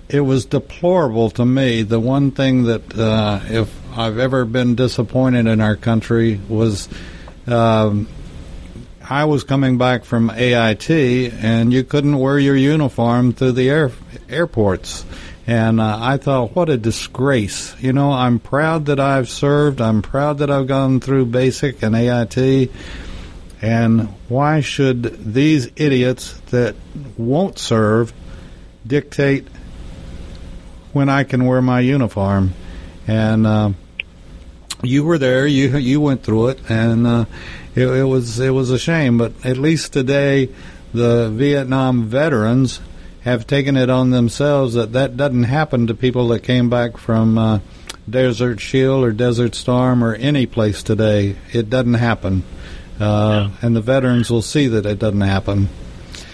it 0.08 0.20
was 0.20 0.46
deplorable 0.46 1.30
to 1.30 1.46
me. 1.46 1.82
The 1.82 2.00
one 2.00 2.32
thing 2.32 2.64
that, 2.64 2.98
uh, 2.98 3.40
if 3.48 3.79
I've 3.92 4.18
ever 4.18 4.44
been 4.44 4.74
disappointed 4.74 5.46
in 5.46 5.60
our 5.60 5.76
country, 5.76 6.40
was 6.48 6.88
um, 7.46 8.08
I 9.08 9.24
was 9.24 9.44
coming 9.44 9.78
back 9.78 10.04
from 10.04 10.30
AIT, 10.30 10.90
and 10.90 11.72
you 11.72 11.84
couldn't 11.84 12.18
wear 12.18 12.38
your 12.38 12.56
uniform 12.56 13.32
through 13.32 13.52
the 13.52 13.68
air, 13.68 13.92
airports. 14.28 15.04
And 15.46 15.80
uh, 15.80 15.98
I 16.00 16.16
thought, 16.16 16.54
what 16.54 16.68
a 16.68 16.76
disgrace. 16.76 17.74
You 17.80 17.92
know, 17.92 18.12
I'm 18.12 18.38
proud 18.38 18.86
that 18.86 19.00
I've 19.00 19.28
served. 19.28 19.80
I'm 19.80 20.02
proud 20.02 20.38
that 20.38 20.50
I've 20.50 20.68
gone 20.68 21.00
through 21.00 21.26
basic 21.26 21.82
and 21.82 21.96
AIT. 21.96 22.70
And 23.60 24.08
why 24.28 24.60
should 24.60 25.32
these 25.34 25.68
idiots 25.76 26.38
that 26.50 26.76
won't 27.18 27.58
serve 27.58 28.12
dictate 28.86 29.46
when 30.92 31.08
I 31.08 31.24
can 31.24 31.46
wear 31.46 31.62
my 31.62 31.80
uniform. 31.80 32.52
And 33.10 33.44
uh, 33.44 33.70
you 34.84 35.02
were 35.02 35.18
there. 35.18 35.44
You 35.44 35.76
you 35.76 36.00
went 36.00 36.22
through 36.22 36.48
it, 36.48 36.70
and 36.70 37.06
uh, 37.08 37.24
it, 37.74 37.88
it 37.88 38.04
was 38.04 38.38
it 38.38 38.50
was 38.50 38.70
a 38.70 38.78
shame. 38.78 39.18
But 39.18 39.32
at 39.44 39.56
least 39.56 39.92
today, 39.92 40.48
the 40.94 41.28
Vietnam 41.30 42.04
veterans 42.04 42.80
have 43.22 43.48
taken 43.48 43.76
it 43.76 43.90
on 43.90 44.10
themselves 44.10 44.74
that 44.74 44.92
that 44.92 45.16
doesn't 45.16 45.42
happen 45.42 45.88
to 45.88 45.94
people 45.94 46.28
that 46.28 46.44
came 46.44 46.70
back 46.70 46.98
from 46.98 47.36
uh, 47.36 47.58
Desert 48.08 48.60
Shield 48.60 49.02
or 49.02 49.10
Desert 49.10 49.56
Storm 49.56 50.04
or 50.04 50.14
any 50.14 50.46
place 50.46 50.84
today. 50.84 51.34
It 51.52 51.68
doesn't 51.68 51.94
happen, 51.94 52.44
uh, 53.00 53.48
yeah. 53.50 53.66
and 53.66 53.74
the 53.74 53.80
veterans 53.80 54.30
will 54.30 54.40
see 54.40 54.68
that 54.68 54.86
it 54.86 55.00
doesn't 55.00 55.20
happen 55.22 55.68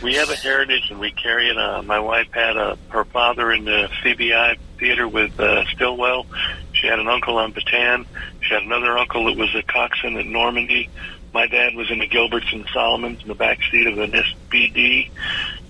we 0.06 0.14
have 0.14 0.30
a 0.30 0.36
heritage 0.36 0.90
and 0.90 1.00
we 1.00 1.10
carry 1.10 1.48
it. 1.48 1.58
Uh, 1.58 1.82
my 1.82 1.98
wife 1.98 2.28
had 2.30 2.56
a, 2.56 2.78
her 2.90 3.04
father 3.06 3.50
in 3.52 3.64
the 3.64 3.88
CBI 4.04 4.56
theater 4.78 5.08
with 5.08 5.38
uh, 5.40 5.64
Stilwell. 5.66 6.26
She 6.80 6.86
had 6.86 6.98
an 6.98 7.08
uncle 7.08 7.38
on 7.38 7.52
Bataan. 7.52 8.06
She 8.40 8.54
had 8.54 8.62
another 8.62 8.96
uncle 8.96 9.26
that 9.26 9.36
was 9.36 9.54
a 9.54 9.62
coxswain 9.62 10.16
at 10.16 10.26
Normandy. 10.26 10.90
My 11.32 11.46
dad 11.46 11.74
was 11.74 11.90
in 11.90 11.98
the 11.98 12.08
Gilberts 12.08 12.52
and 12.52 12.66
Solomons 12.72 13.22
in 13.22 13.28
the 13.28 13.34
back 13.34 13.58
seat 13.70 13.86
of 13.86 13.98
an 13.98 14.12
SBD, 14.12 15.10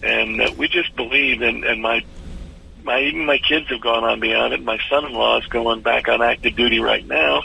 and 0.02 0.40
uh, 0.40 0.52
we 0.56 0.68
just 0.68 0.94
believed. 0.94 1.42
And, 1.42 1.64
and 1.64 1.82
my 1.82 2.04
my 2.84 3.00
even 3.00 3.26
my 3.26 3.38
kids 3.38 3.68
have 3.68 3.80
gone 3.80 4.04
on 4.04 4.20
beyond 4.20 4.52
it. 4.52 4.62
My 4.62 4.78
son-in-law 4.88 5.38
is 5.38 5.46
going 5.46 5.80
back 5.80 6.08
on 6.08 6.22
active 6.22 6.54
duty 6.54 6.78
right 6.78 7.04
now 7.04 7.42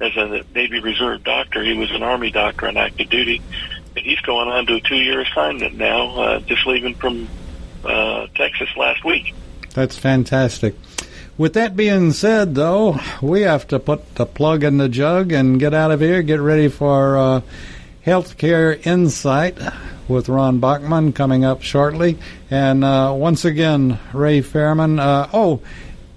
as 0.00 0.16
a 0.16 0.44
Navy 0.54 0.78
Reserve 0.80 1.24
doctor. 1.24 1.64
He 1.64 1.74
was 1.74 1.90
an 1.90 2.02
Army 2.02 2.30
doctor 2.30 2.68
on 2.68 2.76
active 2.76 3.08
duty 3.08 3.42
and 3.96 4.04
he's 4.04 4.20
going 4.20 4.48
on 4.48 4.66
to 4.66 4.74
a 4.74 4.80
two-year 4.80 5.22
assignment 5.22 5.74
now, 5.74 6.20
uh, 6.20 6.40
just 6.40 6.66
leaving 6.66 6.94
from 6.94 7.28
uh, 7.84 8.26
Texas 8.34 8.68
last 8.76 9.04
week. 9.04 9.34
That's 9.72 9.98
fantastic. 9.98 10.74
With 11.38 11.52
that 11.52 11.76
being 11.76 12.12
said, 12.12 12.54
though, 12.54 12.98
we 13.20 13.42
have 13.42 13.68
to 13.68 13.78
put 13.78 14.14
the 14.14 14.24
plug 14.24 14.64
in 14.64 14.78
the 14.78 14.88
jug 14.88 15.32
and 15.32 15.60
get 15.60 15.74
out 15.74 15.90
of 15.90 16.00
here. 16.00 16.22
Get 16.22 16.40
ready 16.40 16.68
for 16.68 17.18
uh, 17.18 17.40
Healthcare 18.06 18.86
Insight 18.86 19.58
with 20.08 20.30
Ron 20.30 20.60
Bachman 20.60 21.12
coming 21.12 21.44
up 21.44 21.60
shortly. 21.60 22.16
And 22.50 22.82
uh, 22.82 23.12
once 23.14 23.44
again, 23.44 23.98
Ray 24.14 24.40
Fairman. 24.40 24.98
Uh, 24.98 25.28
oh, 25.34 25.60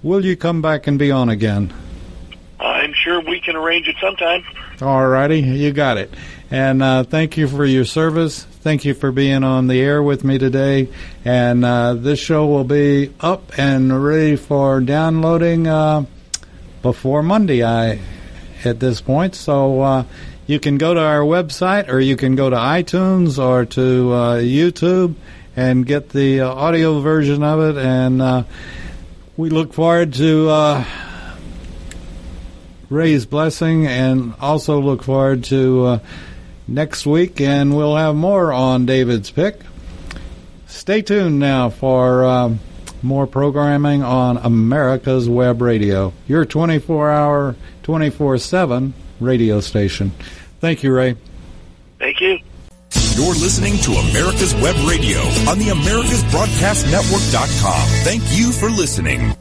will 0.03 0.23
you 0.23 0.37
come 0.37 0.61
back 0.61 0.87
and 0.87 0.97
be 0.97 1.11
on 1.11 1.27
again? 1.27 1.73
I'm 2.61 2.93
sure 2.93 3.19
we 3.19 3.41
can 3.41 3.57
arrange 3.57 3.89
it 3.89 3.97
sometime. 3.99 4.45
All 4.81 5.05
righty, 5.05 5.41
you 5.41 5.73
got 5.73 5.97
it. 5.97 6.13
And 6.51 6.81
uh, 6.81 7.03
thank 7.03 7.37
you 7.37 7.47
for 7.47 7.63
your 7.63 7.85
service. 7.85 8.43
Thank 8.43 8.83
you 8.83 8.95
for 8.95 9.11
being 9.11 9.43
on 9.43 9.67
the 9.67 9.79
air 9.79 10.01
with 10.01 10.23
me 10.23 10.39
today. 10.39 10.89
And 11.23 11.63
uh, 11.63 11.93
this 11.93 12.17
show 12.17 12.47
will 12.47 12.63
be 12.63 13.13
up 13.19 13.59
and 13.59 14.03
ready 14.03 14.35
for 14.35 14.81
downloading 14.81 15.67
uh, 15.67 16.05
before 16.81 17.21
Monday. 17.21 17.63
I 17.63 17.99
at 18.65 18.79
this 18.79 18.99
point, 18.99 19.35
so 19.35 19.81
uh, 19.81 20.03
you 20.47 20.59
can 20.59 20.79
go 20.79 20.93
to 20.95 20.99
our 20.99 21.21
website, 21.21 21.87
or 21.87 21.99
you 21.99 22.17
can 22.17 22.35
go 22.35 22.49
to 22.49 22.55
iTunes 22.55 23.37
or 23.37 23.65
to 23.65 24.11
uh, 24.11 24.35
YouTube 24.37 25.13
and 25.55 25.85
get 25.85 26.09
the 26.09 26.41
uh, 26.41 26.49
audio 26.49 26.99
version 26.99 27.43
of 27.43 27.59
it. 27.59 27.77
And 27.77 28.45
we 29.37 29.51
look 29.51 29.73
forward 29.73 30.13
to. 30.15 30.83
Ray's 32.89 33.27
blessing, 33.27 33.85
and 33.85 34.33
also 34.41 34.81
look 34.81 35.03
forward 35.03 35.43
to 35.43 36.01
next 36.69 37.05
week, 37.05 37.41
and 37.41 37.75
we'll 37.75 37.95
have 37.95 38.15
more 38.15 38.53
on 38.53 38.85
David's 38.85 39.31
pick. 39.31 39.59
Stay 40.67 41.01
tuned 41.01 41.39
now 41.39 41.69
for 41.69 42.23
uh, 42.23 42.53
more 43.01 43.27
programming 43.27 44.03
on 44.03 44.37
America's 44.37 45.27
Web 45.27 45.61
Radio, 45.61 46.13
your 46.27 46.45
24 46.45 47.11
hour, 47.11 47.55
24 47.83 48.37
7 48.37 48.93
radio 49.19 49.59
station. 49.61 50.11
Thank 50.59 50.83
you, 50.83 50.93
Ray. 50.93 51.15
Thank 51.97 52.21
you. 52.21 52.37
You're 53.15 53.33
listening 53.35 53.77
to 53.79 53.91
America's 53.91 54.53
Web 54.55 54.75
Radio 54.87 55.19
on 55.49 55.59
the 55.59 55.67
AmericasBroadcastNetwork.com. 55.67 57.87
Thank 58.03 58.23
you 58.29 58.51
for 58.51 58.69
listening. 58.69 59.33